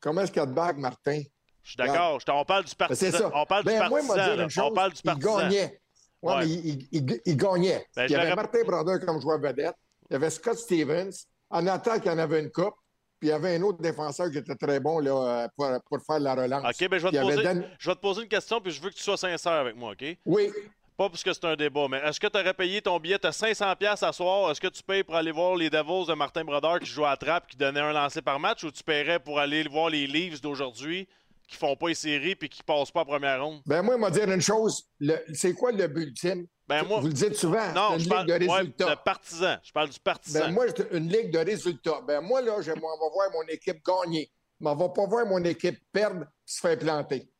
[0.00, 1.22] comment est-ce qu'il y a de bague, Martin?
[1.62, 2.18] Je suis d'accord.
[2.28, 3.10] On parle du Ben, partisan.
[3.10, 3.30] c'est ça.
[3.34, 4.48] On parle Ben, du moi, il m'a partisan.
[4.48, 5.38] chose, On parle du il partisan.
[5.38, 5.80] gagnait.
[6.22, 6.40] Ouais, Ouais.
[6.40, 7.86] mais il, il- il- il gagnait.
[7.94, 9.74] Ben, il y avait Martin Brodeur comme joueur vedette.
[10.10, 11.10] Il y avait Scott Stevens.
[11.50, 12.74] En attaque, il y en avait une coupe.
[13.20, 15.10] Puis il y avait un autre défenseur qui était très bon là,
[15.44, 16.64] euh, pour, pour faire la relance.
[16.64, 18.80] OK, ben, je, vais te poser, Dan- je vais te poser une question puis je
[18.80, 20.16] veux que tu sois sincère avec moi, OK?
[20.24, 20.50] Oui.
[20.96, 23.24] Pas parce que c'est un débat, mais est-ce que tu aurais payé ton billet?
[23.24, 24.50] As 500$ piastres à soir.
[24.50, 27.10] Est-ce que tu payes pour aller voir les Devils de Martin Brodeur qui joue à
[27.10, 30.08] la trappe, qui donnait un lancer par match, ou tu paierais pour aller voir les
[30.08, 31.06] Leafs d'aujourd'hui
[31.46, 33.60] qui font pas les séries puis qui passent pas en première ronde?
[33.64, 34.88] Ben moi, il m'a dit une chose.
[35.32, 36.46] C'est quoi le but ultime?
[36.68, 37.72] Ben, moi- Vous le dites souvent.
[37.72, 38.90] Non, une je ligue parle de ouais, résultats.
[38.94, 39.56] de partisan.
[39.62, 40.40] Je parle du partisan.
[40.40, 42.00] Ben, moi, une ligue de résultats.
[42.06, 44.30] Ben, moi, là, je m'en vais voir mon équipe gagner.
[44.60, 47.30] ne va pas voir mon équipe perdre et se faire planter.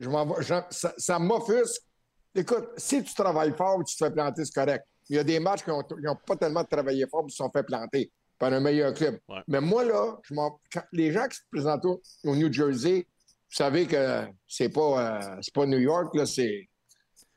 [0.00, 0.66] Je m'en vais- ça
[0.96, 1.82] ça m'offusque.
[2.34, 4.84] Écoute, si tu travailles fort tu te fais planter, c'est correct.
[5.08, 7.62] Il y a des matchs qui n'ont pas tellement travaillé fort et se sont fait
[7.62, 9.20] planter par un meilleur club.
[9.28, 9.42] Ouais.
[9.46, 10.58] Mais moi, là, je m'en-
[10.92, 15.36] les gens qui se présentent au, au New Jersey, vous savez que c'est pas, euh,
[15.42, 16.68] c'est pas New York, là, c'est.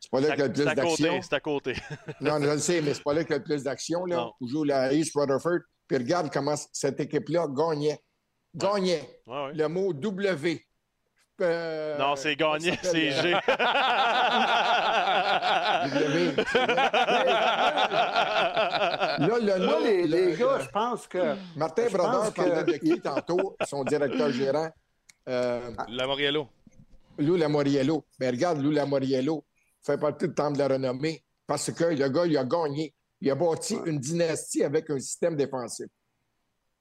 [0.09, 1.21] C'est pas là qu'il y a le plus à côté, d'action.
[1.21, 1.73] c'est à côté.
[2.21, 4.05] Non, je le sais, mais c'est pas là qu'il y a le plus d'action.
[4.05, 4.15] Là.
[4.15, 4.31] Non.
[4.39, 5.59] On joue la East Rutherford.
[5.87, 7.99] Puis regarde comment cette équipe-là gagnait.
[8.55, 9.19] Gagnait.
[9.27, 9.53] Ouais, ouais.
[9.53, 10.63] Le mot W.
[11.39, 13.33] Euh, non, c'est gagné, c'est G.
[13.35, 13.39] euh,
[15.87, 16.31] W.
[19.19, 21.35] Là, le Moi, nom, les, le- les le- gars, je pense que.
[21.55, 24.69] Martin Brodeur que- parlait de qui tantôt, son directeur gérant?
[25.29, 26.47] Euh, Lamoriello.
[27.19, 28.05] Lou Lamoriello.
[28.19, 29.43] Mais regarde, Lou Lamoriello
[29.93, 32.93] fait partie du temps de la renommée parce que le gars, il a gagné.
[33.21, 35.87] Il a bâti une dynastie avec un système défensif.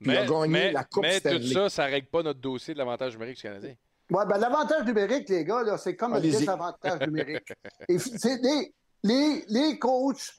[0.01, 2.23] Puis il a Mais, gagné mais- la Coupe mais tout ça, ça ne règle pas
[2.23, 3.75] notre dossier de l'avantage numérique du Canadien.
[4.11, 7.49] Ouais, ben, l'avantage numérique, les gars, là, c'est comme le désavantage numérique.
[7.89, 10.35] Et f- c'est les, les, les coachs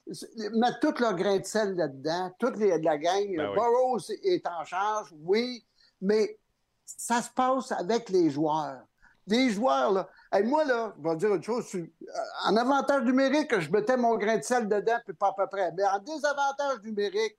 [0.54, 3.26] mettent tout leur grain de sel là-dedans, toute les, la gang.
[3.36, 3.56] Ben oui.
[3.56, 5.66] Burroughs est en charge, oui,
[6.00, 6.38] mais
[6.86, 8.84] ça se passe avec les joueurs.
[9.28, 10.10] Les joueurs, là.
[10.32, 11.66] Hey, moi, là, je vais dire une chose.
[11.68, 11.86] sur-
[12.46, 15.72] En avantage numérique, je mettais mon grain de sel dedans, puis pas à peu près.
[15.76, 17.38] Mais en désavantage numérique,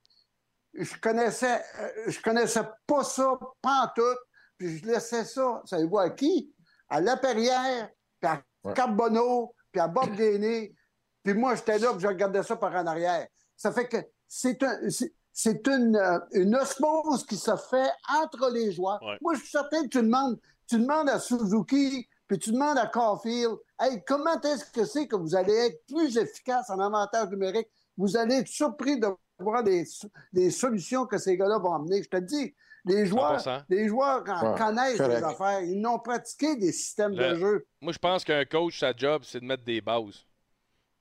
[0.75, 4.19] je connaissais, euh, je connaissais pas ça, pas en tout.
[4.59, 6.53] Puis je laissais ça, savez-vous à qui?
[6.89, 7.89] À Laperrière,
[8.21, 8.75] puis à Ouais.
[8.75, 10.75] Carbonneau, puis à Bob Gainé.
[11.23, 13.27] Puis moi, j'étais là, puis je regardais ça par en arrière.
[13.57, 13.97] Ça fait que
[14.27, 17.91] c'est un, c'est- une, euh, une osmose qui se fait
[18.21, 19.01] entre les joueurs.
[19.03, 19.17] Ouais.
[19.21, 20.39] Moi, je suis certain que tu demandes,
[20.69, 25.17] tu demandes à Suzuki, puis tu demandes à Caulfield, hey, comment est-ce que c'est que
[25.17, 27.69] vous allez être plus efficace en avantage numérique?
[27.97, 29.09] Vous allez être surpris de
[29.39, 29.85] voir des,
[30.33, 32.03] des solutions que ces gars-là vont amener.
[32.03, 32.55] Je te dis,
[32.85, 33.65] les joueurs, 100%.
[33.71, 35.61] les joueurs Ouais, connaissent les affaires.
[35.63, 37.67] Ils n'ont pratiqué des systèmes Le- de jeu.
[37.81, 40.25] Moi, je pense qu'un coach, sa job, c'est de mettre des bases.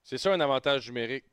[0.03, 1.25] C'est ça un avantage numérique.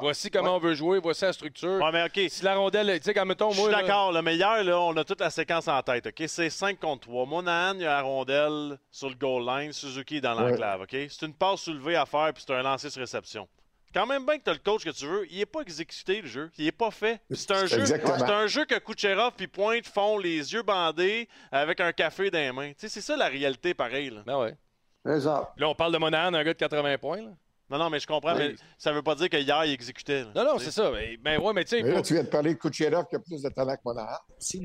[0.00, 1.80] Voici comment on veut jouer, voici la structure.
[1.82, 2.20] Ouais, mais OK.
[2.30, 3.72] Si la rondelle, tu sais, quand mettons, Je suis moi.
[3.72, 6.06] là- d'accord, là, mais hier, là, on a toute la séquence en tête.
[6.06, 6.22] OK?
[6.26, 7.26] C'est 5 contre 3.
[7.26, 9.72] Monahan, il y a la rondelle sur le goal line.
[9.72, 10.50] Suzuki est dans Ouais.
[10.50, 10.82] l'enclave.
[10.82, 10.90] OK?
[11.08, 13.48] C'est une passe soulevée à faire, puis c'est un lancer sur réception.
[13.94, 16.20] Quand même bien que tu as le coach que tu veux, il n'est pas exécuté,
[16.20, 16.50] le jeu.
[16.58, 17.20] Il n'est pas fait.
[17.30, 17.84] C'est un, jeu,
[18.28, 22.50] un jeu que Kucherov puis Pointe font les yeux bandés avec un café dans les
[22.50, 22.70] mains.
[22.70, 24.10] Tu sais, c'est ça la réalité, pareil.
[24.10, 24.22] Là.
[24.26, 24.56] Ben ouais.
[25.04, 27.18] Là, on parle de Monahan, un gars de 80 points.
[27.22, 27.30] Là.
[27.76, 28.50] Non, non, mais je comprends, Oui.
[28.50, 30.22] mais ça veut pas dire qu'hier, il exécutait.
[30.22, 30.30] là.
[30.36, 30.92] Non, non, c'est ça.
[30.92, 31.82] Ben, ben ouais, mais tu sais.
[31.82, 33.80] Mais là, faut- tu viens de parler de Kucherov qui a plus de talent que
[33.84, 34.16] Monahan.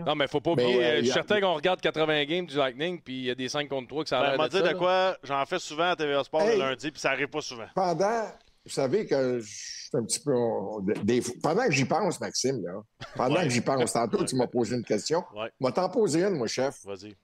[0.05, 0.83] Non, mais faut pas Mais, oublier.
[0.85, 3.35] euh, euh, je suis certain qu'on regarde 80 games du Lightning, puis il y a
[3.35, 4.73] des 5 contre 3 que ça a Ben, l'air m'a de là.
[4.75, 5.17] quoi?
[5.23, 6.59] J'en fais souvent à TVA Sport Hey.
[6.59, 7.65] le lundi, puis ça arrive pas souvent.
[7.73, 8.25] Pendant,
[8.65, 10.35] vous savez que je suis un petit peu.
[10.35, 12.81] on- des- pendant que j'y pense, Maxime, là,
[13.15, 13.43] pendant Ouais.
[13.45, 15.23] que j'y pense, tantôt, tu m'as posé une question.
[15.35, 15.49] Ouais.
[15.59, 16.85] Va t'en poser une, moi, chef.
[16.85, 17.15] Vas-y.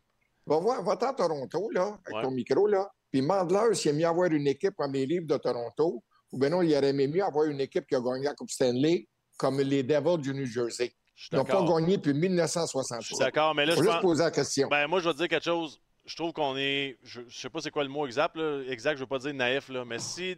[0.48, 2.22] Va voir, va-t'en à Toronto, là, avec Ouais.
[2.24, 5.37] ton micro, là, puis demande-leur s'il aime mieux avoir une équipe comme les livres de
[5.37, 8.33] Toronto, ou bien non, il aurait aimé mieux avoir une équipe qui a gagné la
[8.33, 10.93] Coupe Stanley, comme les Devils du New Jersey.
[11.15, 11.79] Je suis Ils n'ont pas d'accord.
[11.79, 13.19] gagné depuis Je suis 1963.
[13.25, 14.67] d'accord, mais là, Faut je juste pense- poser la question.
[14.67, 15.79] Ben, moi, je vais te dire quelque chose.
[16.05, 16.97] Je trouve qu'on est.
[17.03, 18.61] Je, je sais pas c'est quoi le mot exact, là.
[18.67, 19.85] Exact, je veux pas dire naïf, là.
[19.85, 20.35] Mais si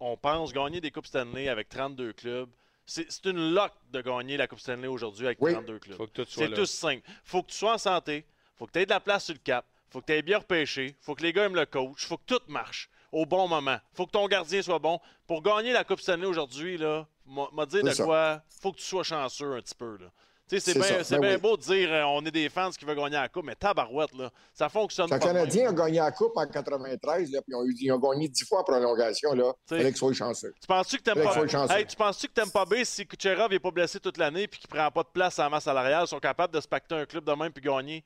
[0.00, 2.48] on pense gagner des Coupes Stanley avec 32 clubs,
[2.86, 5.52] c'est une lock de gagner la Coupe Stanley aujourd'hui avec Oui.
[5.52, 5.98] 32 clubs.
[6.26, 7.02] C'est tout simple.
[7.24, 8.24] Faut que tu sois en santé.
[8.56, 9.66] Faut que tu aies de la place sur le cap.
[9.90, 10.96] Faut que tu aies bien repêché.
[11.00, 12.06] Faut que les gars aiment le coach.
[12.06, 13.76] Faut que tout marche au bon moment.
[13.92, 15.00] Faut que ton gardien soit bon.
[15.26, 18.04] Pour gagner la Coupe Stanley aujourd'hui, là, m'a m'a dit de ça.
[18.04, 18.42] quoi.
[18.60, 20.06] Faut que tu sois chanceux un petit peu, là.
[20.48, 20.78] Tu sais, c'est
[21.12, 21.40] bien Ben oui.
[21.40, 24.12] beau de dire euh, on est des fans qui veulent gagner la Coupe, mais tabarouette,
[24.16, 25.16] là, ça fonctionne pas.
[25.20, 25.76] de Canadien a même.
[25.76, 28.64] gagné la Coupe en 93, là, puis ils ont, ils ont gagné 10 fois en
[28.64, 29.32] prolongation.
[29.32, 29.52] Là.
[29.68, 30.52] Fallait soient chanceux.
[30.60, 31.72] Tu penses-tu que t'aimes pas chanceux.
[31.72, 34.58] Hey, tu penses-tu que t'aimes pas bien si Kucherov n'est pas blessé toute l'année puis
[34.58, 36.96] qu'il prend pas de place à la masse salariale, ils sont capables de se pacter
[36.96, 38.04] un club de même puis gagner?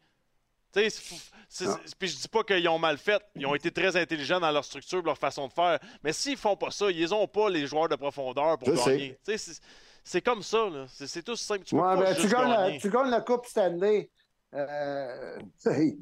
[0.74, 3.96] Tu sais, c'est- puis je dis pas qu'ils ont mal fait, ils ont été très
[3.96, 7.28] intelligents dans leur structure, leur façon de faire, mais s'ils font pas ça, ils ont
[7.28, 9.18] pas les joueurs de profondeur pour Je gagner.
[10.04, 10.86] C'est- comme ça, là.
[10.88, 11.64] C'est tout simple.
[11.64, 14.10] Tu Ouais, ben, tu, gagnes la, tu gagnes la Coupe Stanley.
[14.52, 15.98] Euh, hey,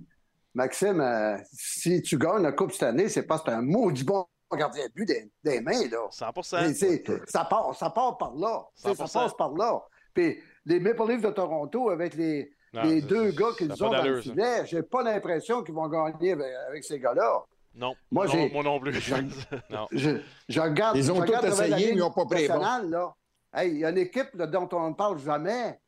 [0.55, 4.27] Maxime, euh, si tu gagnes la Coupe Stanley, c'est parce que tu un maudit bon
[4.57, 5.89] gardien de but des, des mains.
[5.91, 6.09] Là.
[6.11, 6.61] 100%.
[6.63, 8.65] Mais c'est- ça, part, ça part par là.
[8.75, 9.13] Ça 100%.
[9.25, 9.81] passe par là.
[10.15, 14.03] Puis les Maple Leafs de Toronto, avec les, Non, les deux gars qu'ils ont dans
[14.03, 17.43] le filet, j'ai pas l'impression qu'ils vont gagner avec, avec ces gars-là.
[17.75, 18.93] Non, Moi, non, j'ai- moi non plus.
[19.71, 19.87] Non.
[19.93, 20.97] Je, je regarde.
[20.97, 23.15] Ils ont je tout essayé, mais ils n'ont pas pris là.
[23.55, 25.79] Hey, il y a une équipe là, dont on ne parle jamais.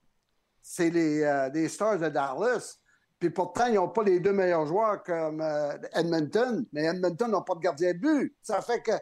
[0.60, 2.78] C'est les, euh, les Stars de Dallas.
[3.18, 6.64] Puis pourtant, ils n'ont pas les deux meilleurs joueurs comme euh, Edmonton.
[6.72, 8.34] Mais Edmonton n'a pas de gardien de but.
[8.42, 8.98] Ça fait que, tu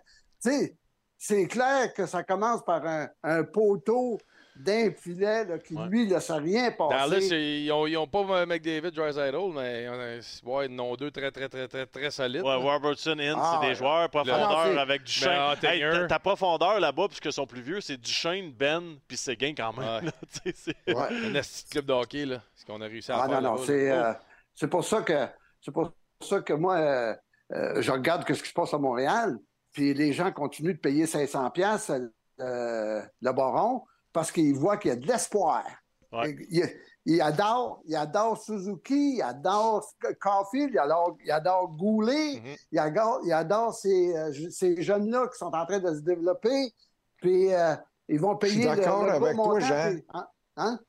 [0.50, 0.76] sais,
[1.18, 4.18] c'est clair que ça commence par un, un poteau
[4.54, 6.94] d'un filet là, qui, lui, ne laisse rien passer.
[6.94, 11.86] Dallas, ils n'ont pas McDavid, Drysdale, mais ils ouais, ont deux très, très, très, très,
[11.86, 12.42] très solides.
[12.42, 15.56] Ouais, Robertson, Ince, Ah, c'est des joueurs profondeur Le- avec Duchesne.
[15.62, 19.72] Hey, ta, ta profondeur là-bas, puisqu'ils sont plus vieux, c'est Duchesne, Ben, puis Séguin quand
[19.72, 20.04] même.
[20.04, 20.10] Ouais.
[20.54, 21.38] c'est- Ouais.
[21.38, 22.42] Un club de hockey, là.
[22.54, 23.40] Ce qu'on a réussi à Ah faire.
[23.40, 24.12] non, non, c'est euh,
[24.54, 25.26] c'est pour ça que
[25.60, 27.14] c'est pour ça que moi, euh,
[27.52, 29.38] euh, je regarde ce qui se passe à Montréal,
[29.72, 31.90] puis les gens continuent de payer 500 pièces
[32.38, 33.82] le baron
[34.12, 35.64] parce qu'ils voient qu'il y a de l'espoir.
[36.12, 36.36] Ouais.
[36.50, 36.68] Il,
[37.06, 39.84] il adore, il adore Suzuki, il adore
[40.20, 45.38] Caulfield, il adore, il adore Goulet, il adore, il adore ces, euh, ces jeunes-là qui
[45.38, 46.72] sont en train de se développer,
[47.16, 47.74] puis euh,
[48.08, 49.90] ils vont payer le, d'accord le gros avec toi, Jean.
[49.94, 50.28] puis- hein?
[50.56, 50.80] Hein?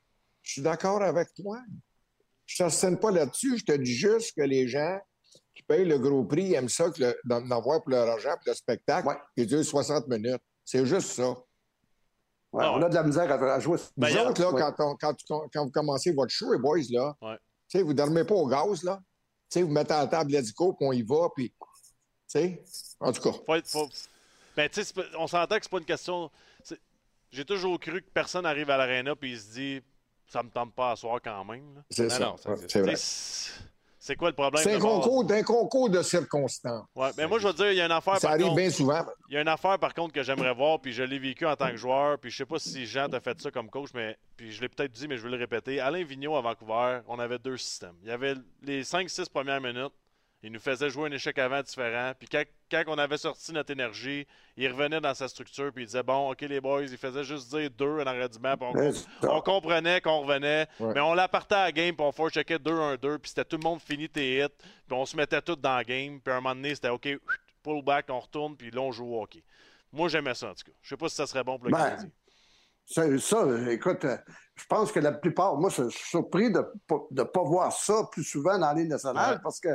[0.42, 1.58] Je suis d'accord avec toi.
[2.44, 3.56] Je ne t'assène pas là-dessus.
[3.58, 4.98] Je te dis juste que les gens
[5.54, 6.90] qui payent le gros prix aiment ça
[7.24, 9.16] d'en d'en voir pour leur argent, pour le spectacle, Ouais.
[9.34, 10.42] qui dure 60 minutes.
[10.64, 11.34] C'est juste ça.
[12.54, 13.78] Ouais, Ah on a de la misère à, à jouer.
[13.96, 14.62] Ben, vous autres, là, Ouais.
[14.78, 14.96] quand, on-
[15.52, 17.36] quand, vous commencez votre show, les boys, là, Ouais.
[17.68, 19.00] tu sais, vous ne dormez pas au gaz, là.
[19.50, 21.50] Tu sais, vous mettez à la table l'hélico, puis on y va, puis...
[21.50, 21.54] Tu
[22.26, 22.64] sais,
[23.00, 23.32] en tout cas.
[23.44, 23.88] faut être- faut-
[24.56, 24.70] Ben,
[25.18, 26.30] on s'entend que c'est pas une question.
[27.32, 29.82] J'ai toujours cru que personne arrive à l'aréna puis il se dit
[30.28, 31.82] ça me tente pas à soir quand même.
[31.90, 32.18] C'est Non, ça.
[32.20, 32.70] non, ça Ouais, existe.
[32.72, 32.94] c'est vrai.
[34.06, 34.62] C'est quoi le problème?
[34.62, 36.84] C'est un concours, d'un concours de circonstances.
[36.94, 38.16] Ouais, mais moi, je veux dire, il y a une affaire.
[38.16, 39.02] Ça par arrive contre- bien souvent.
[39.30, 41.56] Il y a une affaire, par contre, que j'aimerais voir, puis je l'ai vécu en
[41.56, 44.18] tant que joueur, puis je sais pas si Jean t'a fait ça comme coach, mais
[44.36, 45.80] puis je l'ai peut-être dit, mais je vais le répéter.
[45.80, 47.94] Alain Vigneault à Vancouver, on avait deux systèmes.
[48.02, 49.94] Il y avait les 5-6 premières minutes,
[50.46, 53.70] il nous faisait jouer un échec avant différent, puis quand, quand on avait sorti notre
[53.72, 54.26] énergie,
[54.56, 57.48] il revenait dans sa structure, puis il disait Bon, OK, les boys, il faisait juste
[57.54, 58.92] dire deux en arrêt du on,
[59.28, 60.92] on comprenait qu'on revenait, Ouais.
[60.94, 63.80] mais on l'appartait à la game, puis on forecheckait 2-1-2, puis c'était tout le monde
[63.80, 64.48] fini tes hits,
[64.86, 67.08] puis on se mettait tout dans la game, puis à un moment donné, c'était OK,
[67.62, 69.42] pull back, on retourne, puis là, on joue au hockey.
[69.92, 70.76] Moi, j'aimais ça, en tout cas.
[70.82, 72.10] Je sais pas si ça serait bon pour le Ben, Canadien.
[72.86, 74.16] Ça, ça, écoute, euh,
[74.56, 76.60] je pense que la plupart, moi, je suis surpris de
[77.12, 79.40] ne pas voir ça plus souvent dans les nationales Ouais.
[79.42, 79.68] parce que,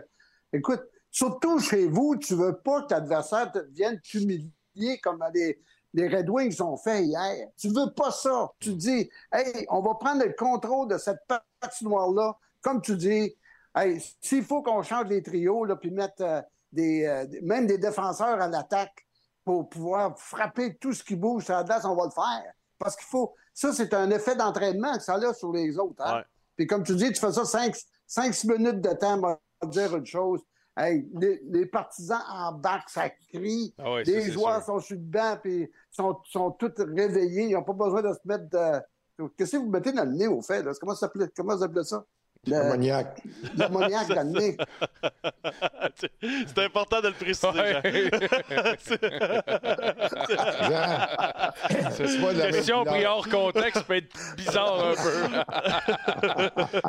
[0.53, 0.81] écoute,
[1.11, 5.61] surtout chez vous, tu veux pas que l'adversaire te vienne t'humilier comme les,
[5.93, 7.47] les Red Wings ont fait hier.
[7.57, 8.49] Tu veux pas ça.
[8.59, 11.19] Tu dis, hey, on va prendre le contrôle de cette
[11.59, 12.37] patinoire-là.
[12.61, 13.35] Comme tu dis,
[13.75, 17.65] hey, s'il faut qu'on change les trios, là, puis mettre euh, des, euh, des- même
[17.67, 19.05] des défenseurs à l'attaque
[19.43, 22.53] pour pouvoir frapper tout ce qui bouge sur la glace, on va le faire.
[22.77, 23.33] Parce qu'il faut.
[23.53, 26.01] Ça, c'est un effet d'entraînement que ça a sur les autres.
[26.05, 26.17] Hein?
[26.19, 26.23] Ouais.
[26.55, 27.43] Puis comme tu dis, tu fais ça
[28.07, 29.19] 5-6 minutes de temps,
[29.67, 30.41] dire une chose.
[30.77, 33.73] Hey, les, les partisans en bac, ça crie.
[33.77, 34.75] Ah les joueurs sûr.
[34.75, 37.47] sont sur le banc, puis sont, sont tous réveillés.
[37.47, 39.27] Ils n'ont pas besoin de se mettre de.
[39.35, 40.63] Qu'est-ce que vous mettez dans le nez, au fait?
[40.63, 40.71] Là?
[40.79, 42.05] Comment ça comment ça s'appelait ça?
[42.47, 43.21] Ammoniac.
[43.57, 44.57] L'ammoniaque dans le nez.
[46.47, 47.81] C'est important de le préciser, Jean.
[51.91, 55.29] C'est pas de la Question pris hors contexte peut être bizarre un peu.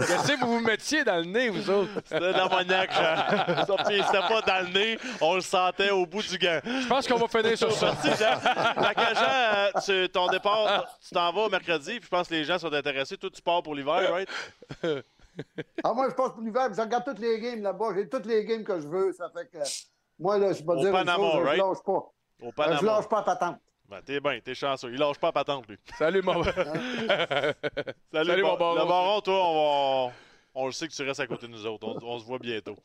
[0.06, 1.90] Qu'est-ce que vous vous mettiez dans le nez, vous autres?
[2.04, 3.76] C'était de l'ammoniaque, Jean.
[3.86, 6.60] C'était pas dans le nez, on le sentait au bout du gant.
[6.64, 7.94] Je pense qu'on va finir sur ça.
[8.02, 8.40] Merci, Jean.
[9.14, 12.58] Jean, euh, tu- ton départ, tu t'en vas mercredi, puis je pense que les gens
[12.58, 13.16] sont intéressés.
[13.16, 14.28] Toi, tu pars pour l'hiver, right?
[15.84, 17.92] Ah, moi, je passe pour l'hiver, puis je regarde toutes les games là-bas.
[17.96, 19.12] J'ai toutes les games que je veux.
[19.12, 19.58] Ça fait que.
[20.18, 21.58] Moi, là, je peux Au dire une Panama, chose, je right?
[21.58, 21.92] lâche pas.
[21.92, 22.12] Au
[22.42, 22.82] Euh, Je Panama.
[22.82, 23.56] lâche pas à patente.
[23.88, 24.90] Ben, t'es bien, t'es chanceux.
[24.92, 25.78] Il lâche pas à patente, lui.
[25.98, 27.54] Salut, mon Salut,
[28.12, 28.74] Salut, mon Bar- baron.
[28.80, 30.12] Le baron, toi, on va...
[30.52, 31.86] On le sait que tu restes à côté de nous autres.
[31.86, 32.76] On, on se voit bientôt.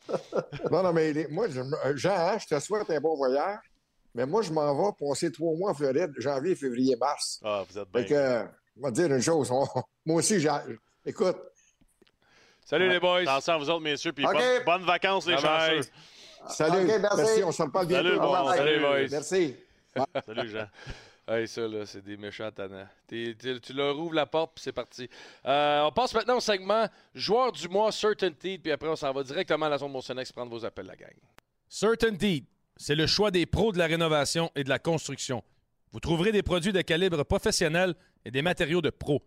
[0.70, 3.58] Non, non, mais les- moi, je, me- Jean, hein, je te souhaite un bon voyage.
[4.14, 7.40] Mais moi, je m'en vais passer trois mois en Floride, janvier, février, mars.
[7.44, 8.08] Ah, vous êtes Fait bien.
[8.08, 8.44] que, euh,
[8.78, 9.50] on va te dire une chose.
[9.50, 9.66] on-
[10.06, 10.50] moi aussi, j'ai-
[11.04, 11.36] écoute,
[12.66, 13.20] Salut, les boys.
[13.20, 15.88] Attention à vous autres, messieurs, puis bonnes, bonnes vacances, les chanceux.
[16.48, 16.82] salut.
[16.82, 17.16] OK, merci.
[17.16, 17.44] merci.
[17.44, 18.08] on se reparle bientôt.
[18.08, 18.52] Salut, bon.
[18.52, 19.08] Salut, boys.
[19.08, 19.56] Merci.
[20.26, 20.68] Salut, Jean.
[21.28, 22.86] Hey, ça, là, c'est des méchants tannants.
[23.08, 25.10] T'es- t'es- tu leur ouvres la porte, puis c'est parti.
[25.44, 26.86] Euh, on passe maintenant au segment
[27.16, 30.52] Joueur du mois, Certainty, puis après, on s'en va directement à la zone Monsonex prendre
[30.52, 31.10] vos appels, la gang.
[31.68, 32.44] Certainty,
[32.76, 35.42] c'est le choix des pros de la rénovation et de la construction.
[35.90, 39.20] Vous trouverez des produits de calibre professionnel et des matériaux de pro.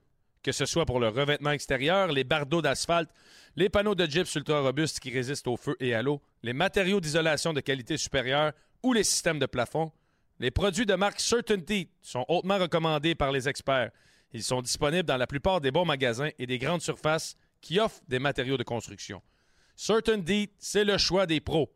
[0.43, 3.09] Que ce soit pour le revêtement extérieur, les bardeaux d'asphalte,
[3.55, 7.01] les panneaux de gyps ultra robustes qui résistent au feu et à l'eau, les matériaux
[7.01, 8.53] d'isolation de qualité supérieure
[8.83, 9.91] ou les systèmes de plafond,
[10.39, 13.91] les produits de marque Certainty sont hautement recommandés par les experts.
[14.31, 18.01] Ils sont disponibles dans la plupart des bons magasins et des grandes surfaces qui offrent
[18.07, 19.21] des matériaux de construction.
[19.75, 21.69] Certainty, c'est le choix des pros.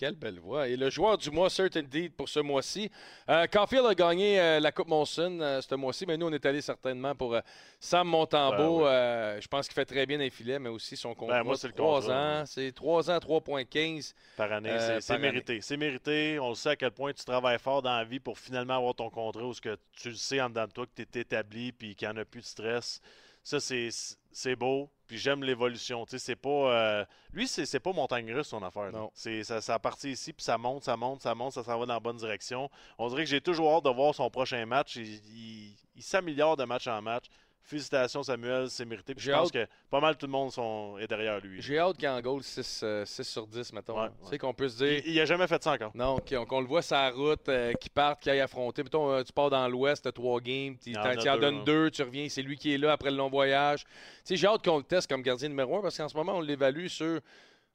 [0.00, 0.66] Quelle belle voix.
[0.66, 2.90] Et le joueur du mois, Certain Deed, pour ce mois-ci.
[3.28, 6.46] Euh, Caulfield a gagné euh, la Coupe Monson euh, ce mois-ci, mais nous, on est
[6.46, 7.40] allé certainement pour euh,
[7.78, 8.84] Sam Montembeau.
[8.84, 11.40] Ben je pense qu'il fait très bien les filets, mais aussi son contrat.
[11.40, 12.46] Ben, moi, c'est le 3 contrat, ans.
[12.46, 15.60] C'est 3 ans, 3,15 Par année, c'est- mérité.
[15.60, 16.38] C'est mérité.
[16.40, 18.94] On le sait à quel point tu travailles fort dans la vie pour finalement avoir
[18.94, 21.20] ton contrat où ce que tu le sais en dedans de toi que tu es
[21.20, 23.02] établi puis qu'il n'y en a plus de stress.
[23.42, 24.90] Ça, c'est beau.
[25.06, 26.04] Puis j'aime l'évolution.
[26.06, 26.48] Tu sais, c'est pas.
[26.50, 28.90] euh, lui, c'est pas montagne russe son affaire.
[29.12, 31.86] C'est ça, ça partit ici, puis ça monte, ça monte, ça monte, ça s'en va
[31.86, 32.70] dans la bonne direction.
[32.98, 34.96] On dirait que j'ai toujours hâte de voir son prochain match.
[34.96, 37.24] Il, il- il s'améliore de match en match.
[37.62, 39.14] Félicitations, Samuel, c'est mérité.
[39.14, 41.60] Puis je pense hâte- que pas mal tout le monde sont, est derrière lui.
[41.62, 43.94] J'ai hâte qu'il en goal 6, euh, 6 sur 10, mettons.
[44.24, 45.02] Tu sais qu'on peut se dire.
[45.06, 45.92] Il, il a jamais fait ça encore.
[45.94, 46.18] Non,
[46.48, 48.82] qu'on le voit la route, euh, qu'il parte, qu'il aille affronter.
[48.82, 51.90] Mettons, euh, tu pars dans l'Ouest, tu as trois games, tu en en donnes deux,
[51.90, 53.84] tu reviens, c'est lui qui est là après le long voyage.
[53.84, 53.90] Tu
[54.24, 56.40] sais, j'ai hâte qu'on le teste comme gardien numéro un parce qu'en ce moment, on
[56.40, 57.20] l'évalue sur.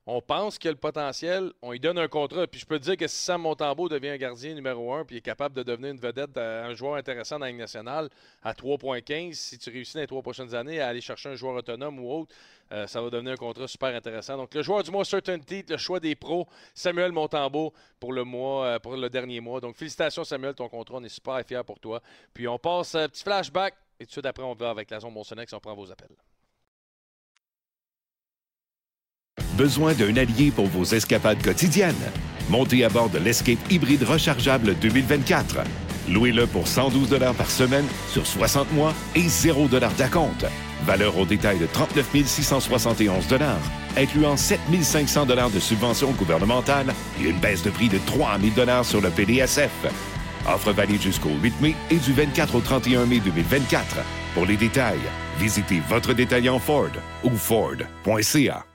[0.07, 2.45] On pense qu'il a le potentiel, on lui donne un contrat.
[2.45, 5.17] Puis je peux te dire que si Sam Montembeau devient un gardien numéro un puis
[5.17, 8.09] est capable de devenir une vedette, euh, un joueur intéressant dans la Ligue nationale
[8.43, 11.55] à 3,15, si tu réussis dans les trois prochaines années à aller chercher un joueur
[11.55, 12.35] autonome ou autre,
[12.71, 14.37] euh, ça va devenir un contrat super intéressant.
[14.37, 18.65] Donc le joueur du mois Certainty, le choix des pros, Samuel Montembeau pour le mois,
[18.65, 19.59] euh, pour le dernier mois.
[19.59, 21.99] Donc félicitations Samuel, ton contrat, on est super fiers pour toi.
[22.31, 24.99] Puis on passe un petit flashback et tout de suite après on va avec la
[24.99, 26.15] zone Monsonex, on prend vos appels.
[29.57, 31.95] Besoin d'un allié pour vos escapades quotidiennes?
[32.49, 35.59] Montez à bord de l'Escape hybride rechargeable 2024.
[36.09, 40.45] Louez-le pour 112 par semaine sur 60 mois et 0 d'acompte.
[40.85, 43.25] Valeur au détail de 39 671
[43.97, 48.99] incluant 7 500 de subventions gouvernementales et une baisse de prix de 3 000 sur
[48.99, 49.71] le PDSF.
[50.47, 53.97] Offre valide jusqu'au 8 mai et du 24 au 31 mai 2024.
[54.33, 54.99] Pour les détails,
[55.39, 56.91] visitez votre détaillant Ford
[57.23, 58.65] ou Ford.ca.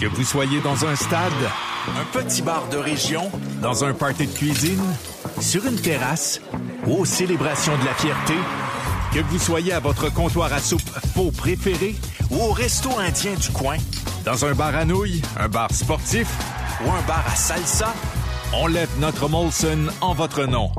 [0.00, 1.32] Que vous soyez dans un stade,
[1.88, 3.30] un petit bar de région,
[3.62, 4.82] dans un party de cuisine,
[5.40, 6.40] sur une terrasse
[6.86, 8.34] ou aux célébrations de la fierté,
[9.12, 10.82] que vous soyez à votre comptoir à soupe
[11.14, 11.94] faux préféré
[12.30, 13.76] ou au resto indien du coin,
[14.24, 16.28] dans un bar à nouilles, un bar sportif
[16.84, 17.94] ou un bar à salsa,
[18.52, 20.72] on lève notre Molson en votre nom.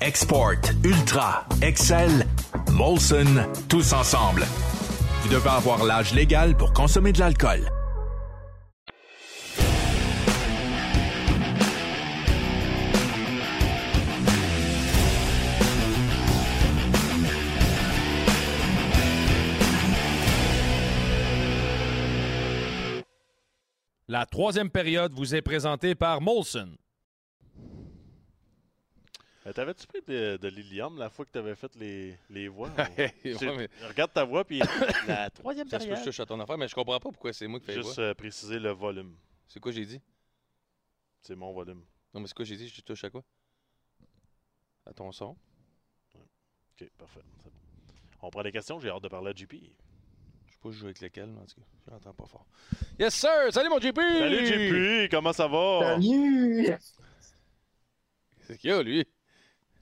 [0.00, 2.26] Export, Ultra, Excel,
[2.72, 4.46] Molson, tous ensemble.
[5.22, 7.70] Vous devez avoir l'âge légal pour consommer de l'alcool.
[24.14, 26.76] La troisième période vous est présentée par Molson.
[29.44, 32.70] Euh, T'avais-tu pris de, de l'Ilium la fois que t'avais fait les, les voix?
[32.96, 34.60] Ouais, C'est- mais- Regarde ta voix, puis
[35.08, 36.04] la troisième Ça se peut que je période.
[36.04, 37.96] touche à ton affaire, mais je comprends pas pourquoi c'est moi qui fais les Juste
[37.96, 38.04] voix.
[38.04, 39.16] euh, préciser le volume.
[39.48, 40.00] C'est quoi j'ai dit?
[41.20, 41.82] C'est mon volume.
[42.14, 42.68] Non, mais c'est quoi j'ai dit?
[42.68, 43.24] Je touche à quoi?
[44.86, 45.30] À ton son?
[46.14, 47.20] OK, parfait.
[47.42, 47.58] C'est bon.
[48.22, 49.54] On prend des questions, j'ai hâte de parler à JP.
[50.70, 52.46] Je jouer avec lequel, mais en tout cas, je l'entends pas fort.
[52.98, 53.52] Yes, sir!
[53.52, 53.96] Salut, mon JP!
[53.96, 55.80] Salut JP, comment ça va?
[55.82, 56.74] Salut!
[58.40, 59.04] C'est qui, a, lui?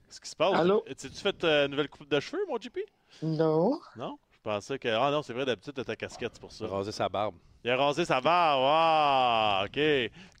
[0.07, 0.59] Qu'est-ce qui se passe?
[0.59, 0.83] Allô?
[0.89, 2.79] As-tu fait euh, une nouvelle coupe de cheveux, mon JP?
[3.21, 3.79] Non.
[3.95, 4.17] Non?
[4.31, 4.89] Je pensais que.
[4.89, 6.65] Ah non, c'est vrai, d'habitude, t'as ta casquette, c'est pour ça.
[6.65, 7.35] Il a rasé sa barbe.
[7.63, 8.63] Il a rasé sa barbe.
[8.65, 9.79] Ah, OK.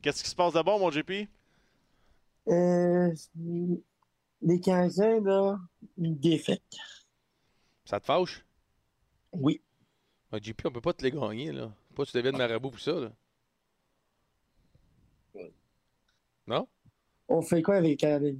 [0.01, 1.27] Qu'est-ce qui se passe de bon, mon JP?
[2.49, 3.13] Euh,
[4.41, 5.57] les Canadiens, là,
[5.97, 6.61] une défaite.
[7.85, 8.43] Ça te fâche?
[9.31, 9.61] Oui.
[10.33, 11.71] Ah, JP, on peut pas te les gagner, là.
[11.95, 13.11] Pas tu deviennes marabout pour ça, là.
[16.47, 16.67] Non?
[17.27, 18.35] On fait quoi avec les Canadiens?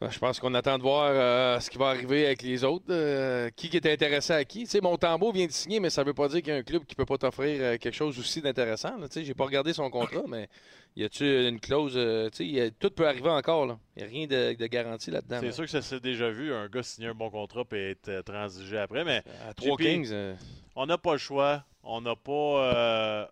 [0.00, 2.86] Ben, Je pense qu'on attend de voir euh, ce qui va arriver avec les autres.
[2.88, 4.60] euh, qui est intéressé à qui.
[4.60, 6.62] Tu sais, Montembeau vient de signer, mais ça veut pas dire qu'il y a un
[6.62, 8.94] club qui peut pas t'offrir euh, quelque chose aussi d'intéressant.
[9.10, 10.48] sais, J'ai pas regardé son contrat, mais
[10.96, 11.96] y a-tu une clause?
[12.38, 13.76] y a- tout peut arriver encore.
[13.96, 15.36] Il n'y a rien de, de garanti là-dedans.
[15.40, 15.52] C'est là.
[15.52, 18.78] sûr que ça s'est déjà vu, un gars signer un bon contrat et être transigé
[18.78, 20.14] après, mais À 3 JP, Kings,
[20.76, 21.62] on n'a pas le choix.
[21.82, 23.28] On n'a pas.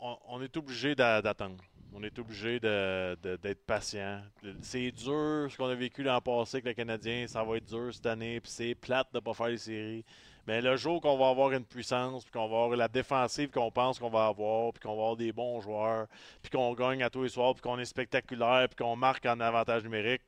[0.00, 1.56] on, on est obligé d'a- d'attendre.
[1.96, 4.20] On est obligé de- de- d'être patient.
[4.62, 7.26] C'est dur ce qu'on a vécu l'an passé avec le Canadien.
[7.28, 8.40] Ça va être dur cette année.
[8.40, 10.04] Puis c'est plate de ne pas faire les séries.
[10.46, 13.70] Mais le jour qu'on va avoir une puissance, puis qu'on va avoir la défensive qu'on
[13.70, 16.06] pense qu'on va avoir, puis qu'on va avoir des bons joueurs,
[16.42, 19.40] puis qu'on gagne à tous les soirs, puis qu'on est spectaculaire, puis qu'on marque en
[19.40, 20.20] avantage numérique,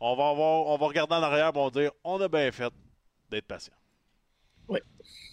[0.00, 2.52] on va avoir, on va regarder en arrière, et on va dire, on a bien
[2.52, 2.72] fait
[3.30, 3.74] d'être patient.
[4.68, 4.78] Oui.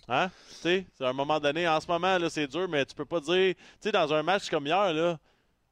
[0.07, 0.29] Hein?
[0.49, 1.67] Tu sais, c'est un moment donné.
[1.67, 3.53] En ce moment, là, c'est dur, mais tu peux pas dire.
[3.55, 5.19] Tu sais, dans un match comme hier, là,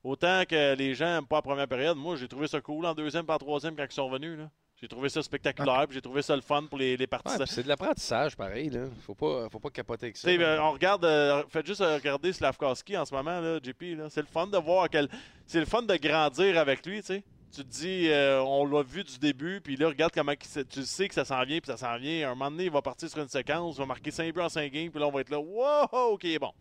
[0.03, 2.93] autant que les gens n'aiment pas la première période, moi, j'ai trouvé ça cool en
[2.93, 4.37] deuxième, pas en troisième quand ils sont revenus.
[4.37, 4.49] Là.
[4.81, 7.45] J'ai trouvé ça spectaculaire, puis j'ai trouvé ça le fun pour les, les partisans.
[7.45, 8.69] c'est de l'apprentissage, pareil.
[8.69, 8.85] Là.
[9.05, 10.29] Faut, pas, faut pas capoter avec ça.
[10.29, 13.59] Tu sais, euh, on regarde, euh, faites juste euh, regarder Slavkowski en ce moment, là,
[13.61, 13.81] JP.
[13.97, 14.09] là.
[14.09, 15.09] C'est le fun de voir quel.
[15.45, 17.23] C'est le fun de grandir avec lui, tu sais.
[17.51, 20.63] Tu te dis, euh, on l'a vu du début, puis là, regarde comment il s'est-
[20.65, 22.27] tu sais que ça s'en vient, puis ça s'en vient.
[22.27, 24.49] Un moment donné, il va partir sur une séquence, il va marquer 5 buts en
[24.49, 26.53] 5 games, puis là, on va être là, wow, ok, bon.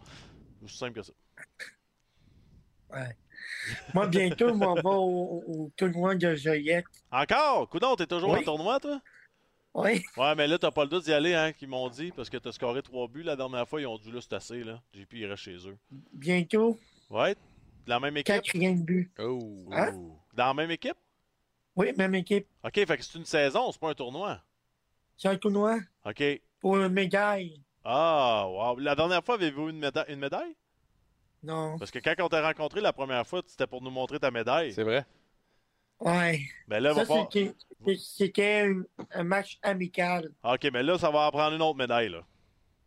[0.67, 1.13] C'est simple que ça.
[2.91, 3.17] Ouais.
[3.95, 6.85] Moi, bientôt, m'en vais au, au tournoi de Joliette.
[7.11, 7.69] Encore?
[7.69, 8.41] Coudon, t'es toujours Oui.
[8.41, 9.01] en tournoi, toi?
[9.75, 10.03] Oui.
[10.17, 12.37] Ouais, mais là, t'as pas le doute d'y aller, hein, qu'ils m'ont dit, parce que
[12.39, 14.81] t'as scoré 3 buts la dernière fois, ils ont dit, là, c'est assez, là.
[14.95, 15.77] JP, il reste chez eux.
[16.13, 16.79] Bientôt,
[17.11, 17.35] Ouais?
[17.35, 18.35] De la même équipe?
[18.35, 19.11] quatrième but.
[19.19, 19.39] Oh.
[19.73, 19.93] Hein?
[20.35, 20.97] Dans la même équipe?
[21.77, 22.47] Oui, même équipe.
[22.65, 24.41] OK, fait que c'est une saison, c'est pas un tournoi.
[25.17, 26.23] C'est un tournoi OK.
[26.61, 27.63] pour une médaille.
[27.85, 28.79] Ah, wow.
[28.79, 30.55] La dernière fois, avez-vous une, méda- une médaille?
[31.43, 31.79] Non.
[31.79, 34.73] Parce que quand on t'a rencontré la première fois, c'était pour nous montrer ta médaille.
[34.73, 35.05] C'est vrai?
[36.01, 36.41] Ouais.
[36.69, 37.29] Ben là, Ça, va pas...
[38.01, 38.83] c'était- un,
[39.13, 40.31] un match amical.
[40.45, 42.23] OK, mais là, ça va en prendre une autre médaille, là.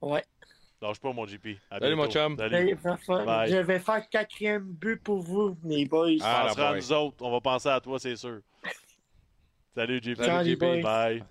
[0.02, 0.24] Ouais.
[0.82, 1.48] Lâche pas, mon JP.
[1.70, 2.34] À Salut, mon chum.
[2.40, 2.74] Je Salut.
[2.76, 3.52] vais faire- Bye.
[3.52, 6.10] je vais faire quatrième but pour vous, les boys.
[6.22, 6.80] Ah, On pensera à boy.
[6.82, 7.18] nous autres.
[7.22, 8.40] On va penser à toi, c'est sûr.
[9.76, 10.16] Salut, JP.
[10.24, 10.82] Salut, boys.
[10.82, 11.24] Bye.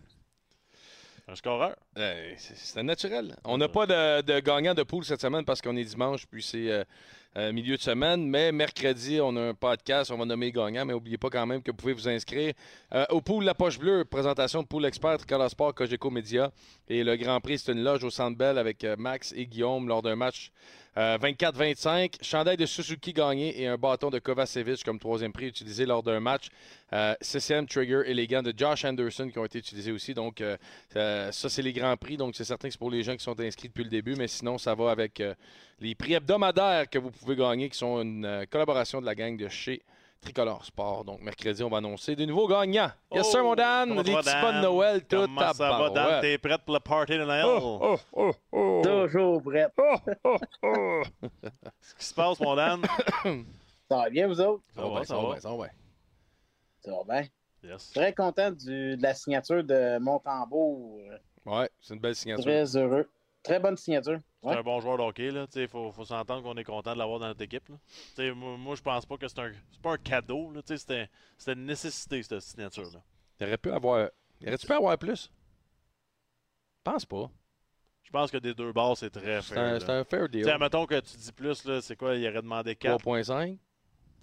[1.30, 1.76] Un scoreur.
[1.96, 3.36] Euh, C'était naturel.
[3.44, 6.68] On n'a pas de, gagnant de poule cette semaine parce qu'on est dimanche, puis c'est
[6.68, 6.82] euh,
[7.36, 8.26] euh, milieu de semaine.
[8.26, 11.46] Mais mercredi, on a un podcast, on va nommer les gagnants, mais n'oubliez pas quand
[11.46, 12.54] même que vous pouvez vous inscrire
[13.10, 16.50] au pool La Poche Bleue, présentation de Pool Expert, Tricolore Sport, Cogeco Média.
[16.88, 20.02] Et le Grand Prix, c'est une loge au Centre Bell avec Max et Guillaume lors
[20.02, 20.50] d'un match
[20.96, 22.14] euh, 24-25.
[22.22, 26.20] Chandail de Suzuki gagné et un bâton de Kovacevic comme troisième prix utilisé lors d'un
[26.20, 26.48] match.
[26.92, 30.14] Euh, CCM Trigger élégant de Josh Anderson qui ont été utilisés aussi.
[30.14, 30.56] Donc, euh,
[30.96, 32.16] euh, ça, c'est les grands prix.
[32.16, 34.16] Donc, c'est certain que c'est pour les gens qui sont inscrits depuis le début.
[34.16, 35.34] Mais sinon, ça va avec euh,
[35.80, 39.36] les prix hebdomadaires que vous pouvez gagner, qui sont une euh, collaboration de la gang
[39.36, 39.82] de chez
[40.20, 41.04] Tricolore Sport.
[41.04, 42.90] Donc, mercredi, on va annoncer des nouveaux gagnants.
[43.12, 43.88] Yes, sir, mon Dan.
[43.88, 44.40] Ça va, petits Dan?
[44.42, 46.20] pas de Noël, tout Comment à ça va, Dan?
[46.20, 47.44] T'es prête pour le party de Noël?
[47.46, 48.82] Oh, oh, oh, oh.
[48.84, 49.66] Toujours prêt.
[49.78, 51.02] Oh, oh, oh.
[51.42, 52.82] Qu'est-ce qui se passe, mon Dan?
[53.88, 54.62] Ça va bien, vous autres?
[54.74, 55.22] Ça va, ça va.
[55.32, 55.70] bien, ça va bien.
[56.80, 57.28] Ça va bien?
[57.72, 57.90] Yes.
[57.90, 61.00] Très content du- de la signature de Montembourg.
[61.44, 62.44] Ouais, c'est une belle signature.
[62.44, 63.08] Très heureux.
[63.42, 64.18] Très bonne signature.
[64.42, 64.56] C'est Ouais.
[64.56, 65.30] un bon joueur de hockey.
[65.56, 67.68] Il faut, faut s'entendre qu'on est content de l'avoir dans notre équipe.
[67.68, 68.34] Là.
[68.34, 70.50] Moi, moi, je pense pas que c'est un, c'est pas un cadeau.
[70.50, 70.62] là.
[70.64, 71.08] C'était
[71.46, 73.00] une nécessité, cette signature-là.
[73.38, 74.08] Il aurait pu avoir.
[74.40, 75.30] Il pu avoir plus?
[76.82, 77.30] Pense pas.
[78.02, 79.72] Je pense que des deux balles, c'est très fair.
[79.74, 79.80] là.
[79.80, 80.44] c'est un fair deal.
[80.44, 82.16] sais, mettons que tu dis plus, là, c'est quoi?
[82.16, 82.98] Il aurait demandé 4.
[83.04, 83.58] 3.5.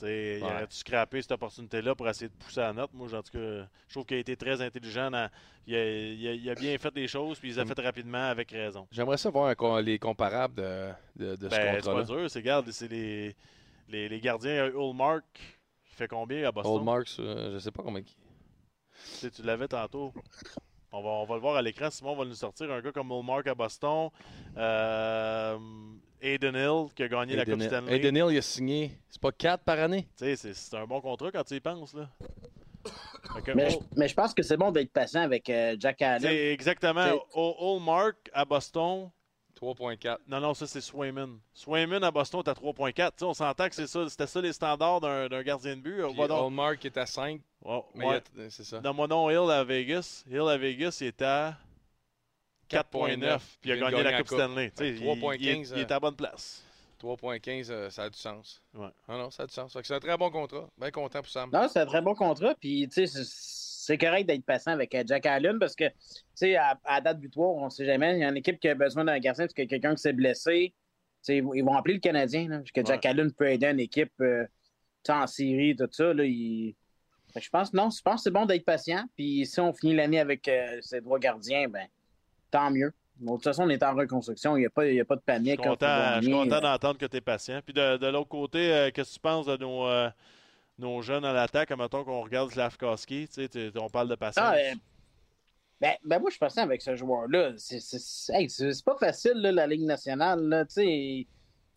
[0.02, 2.92] Il aurait-tu scrappé cette opportunité-là pour essayer de pousser la note?
[2.94, 5.10] Moi, en tout cas, je trouve qu'il a été très intelligent.
[5.12, 5.30] dans-
[5.66, 7.68] il, a, il a- il a bien fait les choses, puis il les a Mm.
[7.68, 8.88] fait rapidement avec raison.
[8.92, 12.04] J'aimerais ça voir un co- les comparables de, de, de ce Ben, c'est pas contrat-là.
[12.22, 12.30] dur.
[12.32, 13.36] C'est, regarde, c'est les,
[13.90, 14.68] les, les gardiens.
[14.68, 15.26] Ulmark,
[15.90, 16.74] il fait combien à Boston?
[16.76, 18.04] Old Marks, euh, je sais pas combien.
[19.20, 20.14] Tu tu l'avais tantôt.
[20.92, 21.90] On va, on va le voir à l'écran.
[21.92, 24.10] Simon va nous sortir un gars comme Ulmark à Boston.
[24.56, 25.58] Euh,
[26.22, 27.96] Aiden Hill qui a gagné la Coupe Stanley.
[27.96, 28.92] Aiden Hill, il a signé.
[29.10, 30.08] C'est pas 4 par année?
[30.18, 31.94] Tu sais, c'est, un bon contrat quand tu y penses.
[31.94, 32.10] Là.
[33.56, 36.22] Mais, je, Ul- mais je pense que c'est bon d'être patient avec euh, Jack Allen.
[36.22, 37.06] c'est exactement.
[37.36, 39.10] Ulmark à Boston.
[39.60, 40.18] 3.4.
[40.28, 41.40] Non, non, ça c'est Swayman.
[41.52, 42.94] Swayman à Boston est à 3.4.
[42.94, 46.04] Tu sais, on s'entend que c'est ça, c'était ça les standards d'un, gardien de but.
[46.04, 47.42] On Puis va donc- Old Mark est à 5.
[47.66, 48.22] Ouais, Mais ouais.
[48.36, 48.80] il y a- c'est ça.
[48.80, 50.24] Dans mon nom, Hill à Vegas.
[50.30, 51.58] Hill à Vegas, il est à
[52.70, 53.40] 4.9.
[53.62, 54.38] Puis il a gagné la Coupe Coupe.
[54.40, 54.72] Stanley.
[54.72, 56.64] Tu sais, Fait il, il est- 3.15, il est à la bonne place.
[57.00, 58.62] 3.15, euh, ça a du sens.
[58.74, 58.88] Ouais.
[59.08, 59.78] Ah non, ça a du sens.
[59.84, 60.68] C'est un très bon contrat.
[60.80, 61.50] Bien content pour Sam.
[61.54, 62.56] Non, c'est un très bon contrat.
[62.60, 65.94] Puis, tu sais, c'est- correct d'être patient avec euh, Jack Allen parce que, tu
[66.36, 68.16] sais, à, à date butoir, on ne sait jamais.
[68.16, 70.12] Il y a une équipe qui a besoin d'un gardien parce que quelqu'un qui s'est
[70.14, 70.74] blessé.
[71.24, 72.50] Tu sais, ils vont appeler le Canadien.
[72.50, 74.46] Là, parce que Jack Allen peut aider une équipe euh,
[75.08, 76.14] en série, tout ça.
[76.14, 76.76] Là, il-
[77.34, 79.06] Fait que je pense, non, je pense que c'est bon d'être patient.
[79.16, 81.88] Puis, si on finit l'année avec euh, ces trois gardiens, ben,
[82.52, 82.94] tant mieux.
[83.20, 84.58] Bon, de toute façon, on est en reconstruction.
[84.58, 85.60] Il n'y a, a pas de panique.
[85.64, 87.62] je suis content d'entendre que tu es patient.
[87.66, 90.10] Puis de, de l'autre côté, euh, qu'est-ce que tu penses de nos, euh,
[90.78, 91.72] nos jeunes à l'attaque?
[91.76, 93.28] Mettons qu'on regarde Slavkowski.
[93.76, 94.46] On parle de patience.
[94.48, 94.74] Ah, euh,
[95.82, 97.54] ben, ben moi, je suis patient avec ce joueur-là.
[97.58, 98.48] C'est- hey,
[98.86, 100.40] pas facile, là, la Ligue nationale.
[100.42, 101.28] Là, tu sais,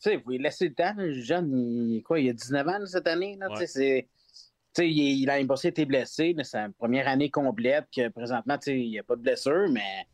[0.02, 0.92] tu sais, vous laissez le temps.
[0.96, 3.36] Le jeune, il, quoi, il a 19 ans là, cette année.
[3.40, 3.66] Là, Ouais.
[3.66, 4.08] c'est-
[4.78, 6.34] il, il a passé été blessé.
[6.36, 7.86] C'est sa première année complète.
[7.94, 10.06] Que présentement, il n'y a pas de blessure, mais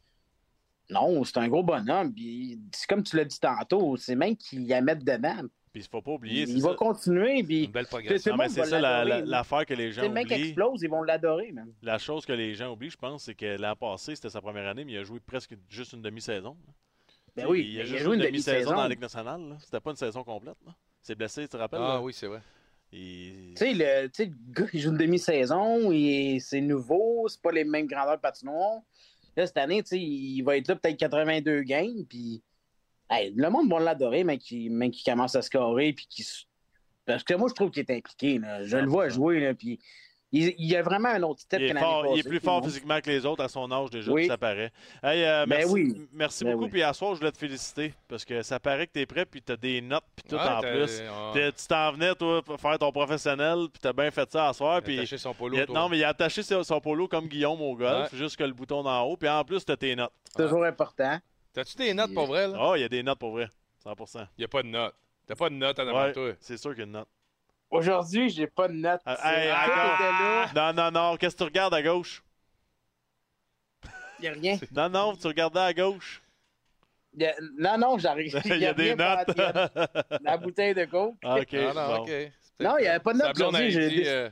[0.91, 2.13] non, c'est un gros bonhomme.
[2.13, 5.43] Puis, c'est comme tu l'as dit tantôt, c'est même qu'il y a mettre dedans.
[5.73, 6.43] Puis il faut pas oublier.
[6.43, 6.75] Il, c'est il va ça.
[6.77, 7.43] continuer.
[7.43, 8.35] Puis, Une belle progression.
[8.49, 10.33] C'est ça la- la- l'affaire que les gens oublient.
[10.33, 11.53] explose, ils vont l'adorer.
[11.83, 14.67] La chose que les gens oublient, je pense, c'est que l'an passé, c'était sa première
[14.69, 16.57] année, mais il a joué presque juste une demi-saison.
[17.37, 18.77] Ben oui, il a il a juste joué une une demi-saison demi-saison.
[18.77, 19.41] dans la Ligue nationale.
[19.51, 19.57] là.
[19.61, 20.57] C'était pas une saison complète.
[20.65, 20.73] là.
[21.03, 21.81] C'est blessé, tu te rappelles?
[21.83, 22.01] Ah là?
[22.01, 22.41] oui, c'est vrai.
[22.93, 24.09] Il- Tu sais, le,
[24.53, 28.81] gars, il joue une demi-saison, et c'est nouveau, c'est pas les mêmes grandeurs de patinoire.
[29.37, 32.43] Là, cette année, il va être là peut-être 82 games, puis
[33.11, 36.27] hey, le monde va l'adorer, mais qui, mais qui commence à scorer, puis qui...
[37.05, 38.65] Parce que moi, je trouve qu'il est impliqué, là.
[38.65, 39.79] Je le vois jouer, là, puis
[40.37, 43.01] il, il a vraiment un autre step Il est, fort- il est plus fort physiquement
[43.01, 44.23] que les autres à son âge déjà, Oui.
[44.23, 44.73] puis ça paraît.
[45.03, 46.09] Hey, euh, Ben merci oui.
[46.13, 46.65] merci Ben beaucoup.
[46.65, 46.71] oui.
[46.71, 49.25] Puis à soir, je voulais te féliciter parce que ça paraît que tu es prêt,
[49.27, 51.01] puis tu as des notes, puis tout Ouais, en plus.
[51.01, 51.07] ouais.
[51.33, 54.49] T'es- Tu t'en venais, toi, pour faire ton professionnel, puis tu as bien fait ça
[54.49, 54.81] à soir.
[54.87, 55.75] Il a attaché son polo, il a- toi.
[55.75, 58.53] non, mais il a attaché son, son polo comme Guillaume au golf, juste que le
[58.53, 60.13] bouton d'en haut, puis en plus, tu as tes notes.
[60.37, 61.19] Toujours important.
[61.53, 62.57] T'as-tu des notes pour vrai, là?
[62.61, 63.49] Ah, il y a des notes pour vrai,
[63.83, 64.95] 100 Il n'y a pas de notes.
[65.27, 66.33] T'as pas de notes en avant Ouais, de toi.
[66.39, 67.09] c'est sûr qu'il y a une note.
[67.71, 69.01] Aujourd'hui, j'ai pas de notes.
[69.05, 70.53] C'est- hey, à.
[70.55, 72.23] Non, non, non, qu'est-ce que tu regardes à gauche?
[74.19, 74.59] Il n'y a rien.
[74.73, 76.23] Non, non, tu regardais à gauche.
[77.19, 78.39] Y a- Non, non, j'arrive.
[78.45, 79.29] Il y a des notes.
[79.37, 79.71] y a
[80.23, 81.17] La bouteille de coke.
[81.25, 82.07] Ah, ok, Ah non, bon.
[82.59, 83.71] Non, il n'y avait pas de notes aujourd'hui.
[83.71, 84.31] j'ai dit, euh,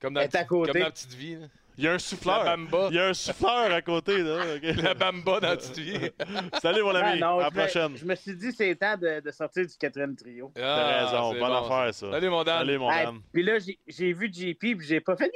[0.00, 0.72] comme, dans côté.
[0.72, 1.36] comme dans la petite vie.
[1.36, 1.46] là.
[1.82, 2.44] Il y a un souffleur.
[2.44, 2.86] La bamba.
[2.90, 4.44] Il y a un souffleur à côté, là.
[4.84, 6.10] La bamba dans petite vie.
[6.62, 7.10] Salut, mon ami.
[7.14, 7.96] Ah, non, à la prochaine.
[7.96, 10.52] Je me suis dit, c'est temps de, de sortir du quatrième trio.
[10.54, 11.32] T'as Ah, raison.
[11.32, 12.10] c'est Bonne bon, affaire, ça.
[12.12, 12.58] Salut, mon Dan.
[12.58, 13.18] Salut, mon Dan.
[13.32, 15.28] Puis là, j'ai- vu JP, puis j'ai pas fait.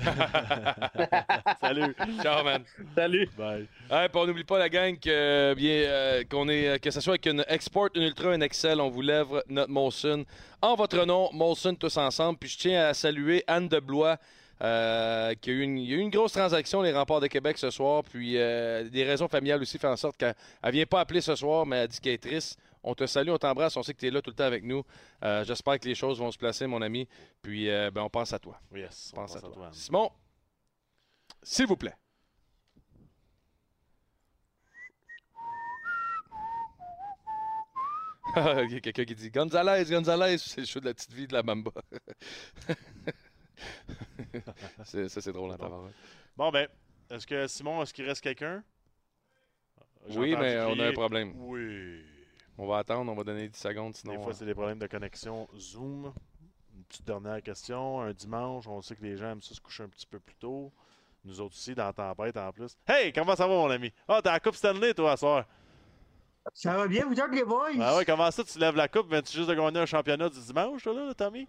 [1.62, 1.96] Salut.
[2.24, 2.64] Ciao, man.
[2.96, 3.30] Salut.
[3.38, 3.68] Bye.
[3.92, 7.14] Ouais, puis on n'oublie pas la gang que bien euh, qu'on est que ce soit
[7.14, 10.26] avec une Export, une Ultra, une Excel, on vous lève notre Molson
[10.64, 12.40] en votre nom, Molson tous ensemble.
[12.40, 14.18] Puis je tiens à saluer Anne de Blois.
[14.62, 17.28] Euh, qui a eu une, il y a eu une grosse transaction les remparts de
[17.28, 20.86] Québec ce soir, puis euh, des raisons familiales aussi fait en sorte qu'elle ne vient
[20.86, 22.58] pas appeler ce soir, mais elle dit qu'elle est triste.
[22.88, 24.64] On te salue, on t'embrasse, on sait que tu es là tout le temps avec
[24.64, 24.84] nous.
[25.24, 27.08] Euh, J'espère que les choses vont se placer, mon ami.
[27.42, 28.60] Puis euh, ben, on pense à toi.
[28.76, 29.70] Yes, On pense à toi.
[29.74, 30.12] Simon,
[31.42, 31.96] s'il vous plaît.
[38.36, 41.28] Il y a quelqu'un qui dit Gonzalez, Gonzalez, c'est le show de la petite vie
[41.28, 41.72] de la Mamba.
[44.84, 45.96] Ça, c'est drôle à tabarouette.
[46.36, 46.68] Bon, ben,
[47.10, 48.64] est-ce que Simon, est-ce qu'il reste quelqu'un?
[50.10, 51.34] Oui, mais on a un problème.
[51.36, 52.04] Oui.
[52.58, 54.16] On va attendre, on va donner 10 secondes, sinon.
[54.16, 56.14] Des fois, c'est des problèmes de connexion Zoom.
[56.76, 58.02] Une petite dernière question.
[58.02, 60.36] Un dimanche, on sait que les gens aiment ça se coucher un petit peu plus
[60.36, 60.72] tôt.
[61.24, 62.78] Nous autres aussi, dans la tempête en plus.
[62.88, 63.92] Hey, comment ça va, mon ami?
[64.08, 65.46] Ah, t'as la Coupe Stanley, toi, à soir.
[66.54, 67.72] Ça va bien, vous autres, les boys?
[67.82, 69.10] Ah ouais, comment ça, tu lèves la coupe?
[69.10, 71.48] Viens-tu juste de gagner un championnat du dimanche, toi, là, Tommy?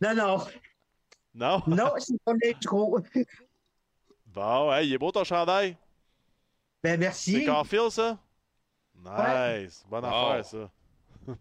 [0.00, 0.38] Non, non.
[1.38, 1.62] Non?
[1.68, 2.98] Non, c'est pas l'intro.
[4.26, 5.76] Bon, hey, il est beau ton chandail.
[6.82, 7.32] Ben, merci.
[7.32, 8.18] C'est Carfield, ça?
[8.96, 9.84] Nice.
[9.88, 10.10] Bonne Wow.
[10.10, 10.70] affaire, ça.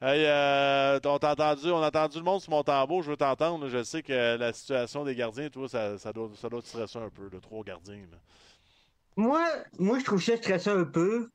[0.00, 3.02] hey, euh, on t'a entendu, on a entendu le monde sur mon tambour.
[3.02, 3.68] Je veux t'entendre.
[3.68, 6.98] Je sais que la situation des gardiens, toi, ça, ça, doit, ça doit te stresser
[6.98, 8.06] un peu, de trois gardiens.
[8.10, 8.18] là.
[9.16, 9.44] Moi,
[9.78, 11.28] moi, je trouve ça stressant un peu.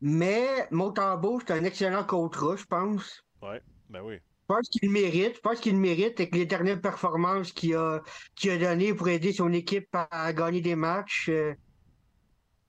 [0.00, 3.22] Mais Montembeau, c'est un excellent contrat, je pense.
[3.42, 4.20] Ouais, ben oui.
[4.48, 5.36] Je pense qu'il le mérite.
[5.36, 8.00] Je pense qu'il le mérite avec les dernières performances qu'il a,
[8.34, 11.28] qu'il a données pour aider son équipe à, gagner des matchs.
[11.28, 11.54] Euh,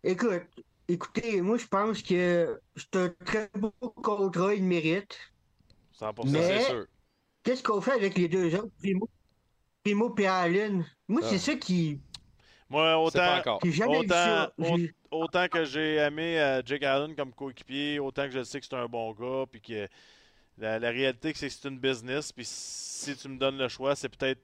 [0.03, 0.41] écoute,
[0.89, 5.17] écoutez, moi, je pense que c'est un très beau contrat, il le mérite.
[5.93, 6.85] 100%, Mais- c'est sûr.
[7.43, 9.07] Qu'est-ce qu'on fait avec les deux autres, Primo,
[9.81, 10.85] Primo et Allen?
[11.07, 11.27] Moi, Ah.
[11.29, 12.01] c'est ça qui.
[12.69, 13.41] Moi, autant,
[13.87, 14.47] autant,
[15.09, 18.75] autant que j'ai aimé euh, Jake Allen comme coéquipier, autant que je sais que c'est
[18.75, 19.87] un bon gars, puis que
[20.59, 23.95] la, la réalité, c'est que c'est une business, puis si tu me donnes le choix,
[23.95, 24.41] c'est peut-être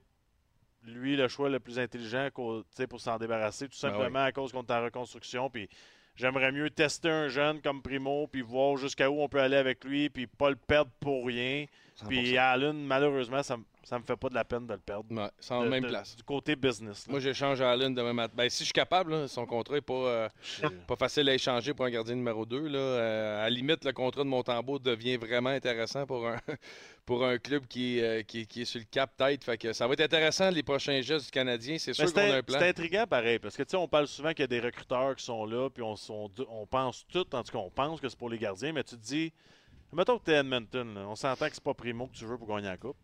[0.84, 2.64] lui le choix le plus intelligent pour
[3.00, 5.68] s'en débarrasser, tout Ben simplement à cause qu'on est en reconstruction, puis
[6.14, 9.84] j'aimerais mieux tester un jeune comme Primo, puis voir jusqu'à où on peut aller avec
[9.84, 11.66] lui, puis pas le perdre pour rien.
[12.08, 15.04] Puis Allen, malheureusement, ça, me- ça me fait pas de la peine de le perdre.
[15.14, 16.16] Ouais, c'est en De- même de- place.
[16.16, 17.06] Du côté business.
[17.06, 17.12] là.
[17.12, 18.34] Moi, j'échange à Allen demain matin.
[18.36, 20.28] Ben, si je suis capable, là, son contrat n'est pas, euh,
[20.88, 22.66] pas facile à échanger pour un gardien numéro 2.
[22.66, 22.78] Là.
[22.78, 26.36] Euh, à la limite, le contrat de Montembeau devient vraiment intéressant pour un,
[27.06, 29.12] pour un club qui, est, euh, qui, est- qui est sur le cap.
[29.40, 31.78] Fait que ça va être intéressant, les prochains gestes du Canadien.
[31.78, 32.58] C'est sûr qu'on a un plan.
[32.58, 35.14] c'est intriguant pareil, parce que tu sais, on parle souvent qu'il y a des recruteurs
[35.14, 38.08] qui sont là, puis on, on, on pense tout, en tout cas, on pense que
[38.08, 39.32] c'est pour les gardiens, mais tu te dis,
[39.92, 42.36] mettons que tu es Edmonton, là, on s'entend que c'est pas Primo que tu veux
[42.36, 42.96] pour gagner la Coupe.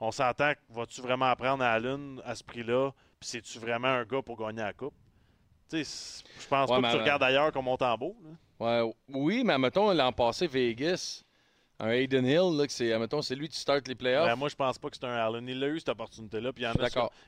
[0.00, 4.04] On s'entend que vas-tu vraiment apprendre à Allen à ce prix-là, puis c'est-tu vraiment un
[4.04, 4.94] gars pour gagner la Coupe?
[5.68, 8.16] Tu sais, je pense Ouais, pas que tu regardes ailleurs comme Montembeau.
[8.24, 8.30] là.
[8.84, 11.22] Ouais, oui, mais mettons, l'an passé, Vegas,
[11.80, 14.26] un Hayden Hill, c'est, mettons, c'est lui qui start les playoffs.
[14.26, 15.46] Ben, moi, je pense pas que c'est un Allen.
[15.48, 16.72] Il a eu cette opportunité-là, puis il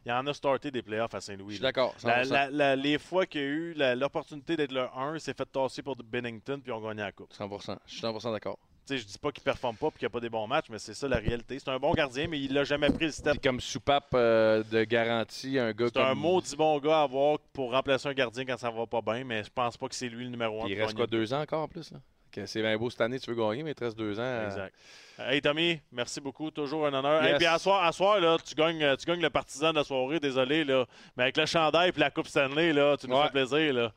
[0.07, 1.51] il en a starté des playoffs à Saint-Louis.
[1.51, 2.33] Je suis d'accord, La- 100%.
[2.33, 5.47] la- la- les fois qu'il y a eu l'opportunité d'être le 1, il s'est fait
[5.47, 7.33] tasser pour Bennington, puis ont gagné la Coupe.
[7.33, 7.79] 100%.
[7.87, 8.59] Je suis 100% d'accord.
[8.87, 10.47] Tu sais, je dis pas qu'il performe pas et qu'il n'y a pas des bons
[10.47, 11.59] matchs, mais c'est ça la réalité.
[11.59, 13.33] C'est un bon gardien, mais il l'a jamais pris le step.
[13.33, 16.03] Puis comme soupape euh, de garantie, un gars C'est comme...
[16.05, 19.23] un maudit bon gars à avoir pour remplacer un gardien quand ça va pas bien,
[19.25, 20.65] mais je pense pas que c'est lui le numéro 1.
[20.67, 21.93] Puis il reste quoi, deux ans encore en plus?
[21.93, 21.99] Là?
[22.47, 24.23] c'est bien beau cette année, tu veux gagner, mais il te reste deux ans.
[24.23, 24.75] euh, Exact.
[25.19, 27.23] Hey Tommy, merci beaucoup, toujours un honneur.
[27.25, 27.37] Et Yes.
[27.39, 30.19] puis à soir, à soir là, tu gagnes, tu gagnes le partisan de la soirée,
[30.21, 30.87] désolé là,
[31.17, 33.25] mais avec le chandail et la coupe Stanley là, tu nous Ouais.
[33.25, 33.93] fais plaisir là.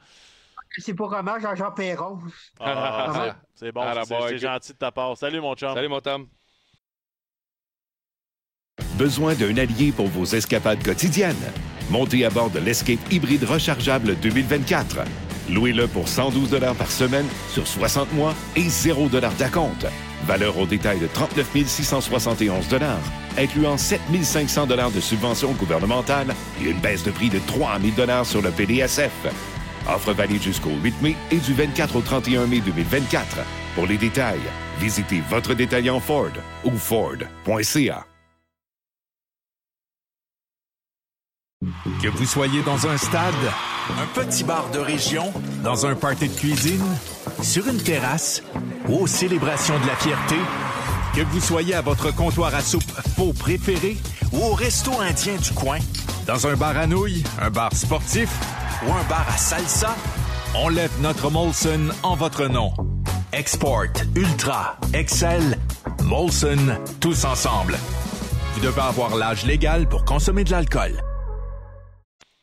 [0.78, 2.20] C'est pour hommage à Jean Perron.
[2.60, 5.16] Ah, Ah, c'est- bon, la c'est- gentil de ta part.
[5.18, 5.74] Salut mon chum.
[5.74, 6.28] Salut mon Tom.
[8.98, 11.36] Besoin d'un allié pour vos escapades quotidiennes?
[11.90, 15.00] Montez à bord de l'Escape hybride rechargeable 2024.
[15.50, 19.86] Louez-le pour 112 par semaine sur 60 mois et 0 d'acompte.
[20.26, 22.68] Valeur au détail de 39 671
[23.38, 28.42] incluant 7 500 de subventions gouvernementales et une baisse de prix de 3 000 sur
[28.42, 29.12] le PDSF.
[29.88, 33.38] Offre valide jusqu'au 8 mai et du 24 au 31 mai 2024.
[33.76, 34.42] Pour les détails,
[34.80, 36.32] visitez votre détaillant Ford
[36.64, 38.06] ou Ford.ca.
[42.02, 43.34] Que vous soyez dans un stade,
[43.98, 45.32] un petit bar de région,
[45.64, 46.84] dans un party de cuisine,
[47.42, 48.44] sur une terrasse
[48.90, 50.36] ou aux célébrations de la fierté,
[51.14, 53.98] que vous soyez à votre comptoir à soupe faux préféré
[54.32, 55.78] ou au resto indien du coin,
[56.26, 58.30] dans un bar à nouilles, un bar sportif
[58.86, 59.96] ou un bar à salsa,
[60.56, 62.72] on lève notre Molson en votre nom.
[63.32, 65.58] Export, Ultra, Excel,
[66.04, 67.78] Molson, tous ensemble.
[68.54, 71.02] Vous devez avoir l'âge légal pour consommer de l'alcool.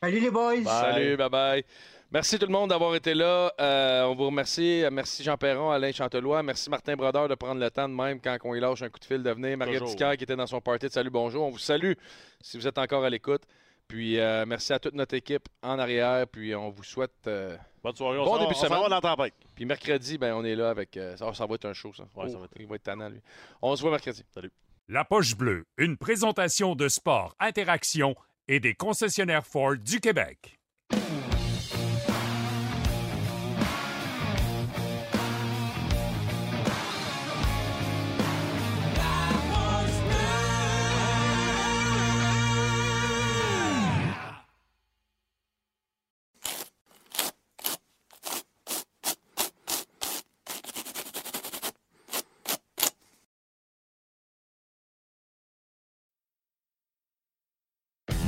[0.02, 0.64] Salut les boys.
[0.64, 1.64] Salut, bye bye.
[2.12, 3.52] Merci tout le monde d'avoir été là.
[3.60, 4.82] Euh, on vous remercie.
[4.90, 6.42] Merci Jean Perron, Alain Chantelois.
[6.42, 8.98] Merci Martin Brodeur de prendre le temps de même quand on y lâche un coup
[8.98, 9.56] de fil de venir.
[9.56, 9.90] Marie Toujours.
[9.90, 11.46] Dicker qui était dans son party de Salut Bonjour.
[11.46, 11.92] On vous salue
[12.40, 13.42] si vous êtes encore à l'écoute.
[13.86, 16.26] Puis euh, merci à toute notre équipe en arrière.
[16.26, 18.18] Puis on vous souhaite euh, Bonne soirée.
[18.18, 18.80] On bon début de on semaine.
[18.80, 19.34] va dans la tempête.
[19.54, 20.96] Puis mercredi, ben, on est là avec.
[20.96, 22.02] euh, ça, ça va être un show, ça.
[22.16, 23.20] Ouais, ça Oh, va être- Il va être tannant, lui.
[23.62, 24.24] On se voit mercredi.
[24.34, 24.50] Salut.
[24.88, 28.16] La Poche Bleue, une présentation de sport, interaction
[28.48, 30.59] et des concessionnaires Ford du Québec.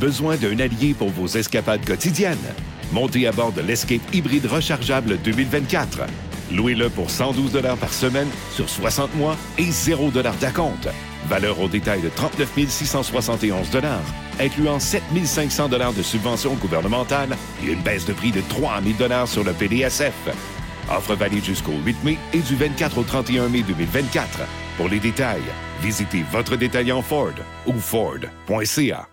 [0.02, 2.36] Besoin d'un allié pour vos escapades quotidiennes?
[2.90, 6.00] Montez à bord de l'Escape hybride rechargeable 2024.
[6.50, 10.88] Louez-le pour 112 par semaine sur 60 mois et 0 d'acompte.
[11.28, 13.68] Valeur au détail de 39 671
[14.40, 19.44] incluant 7 500 de subventions gouvernementales et une baisse de prix de 3 000 sur
[19.44, 20.14] le PDSF.
[20.90, 24.40] Offre valide jusqu'au 8 mai et du 24 au 31 mai 2024.
[24.76, 25.42] Pour les détails,
[25.80, 27.34] visitez votre détaillant Ford
[27.68, 29.11] ou Ford.ca.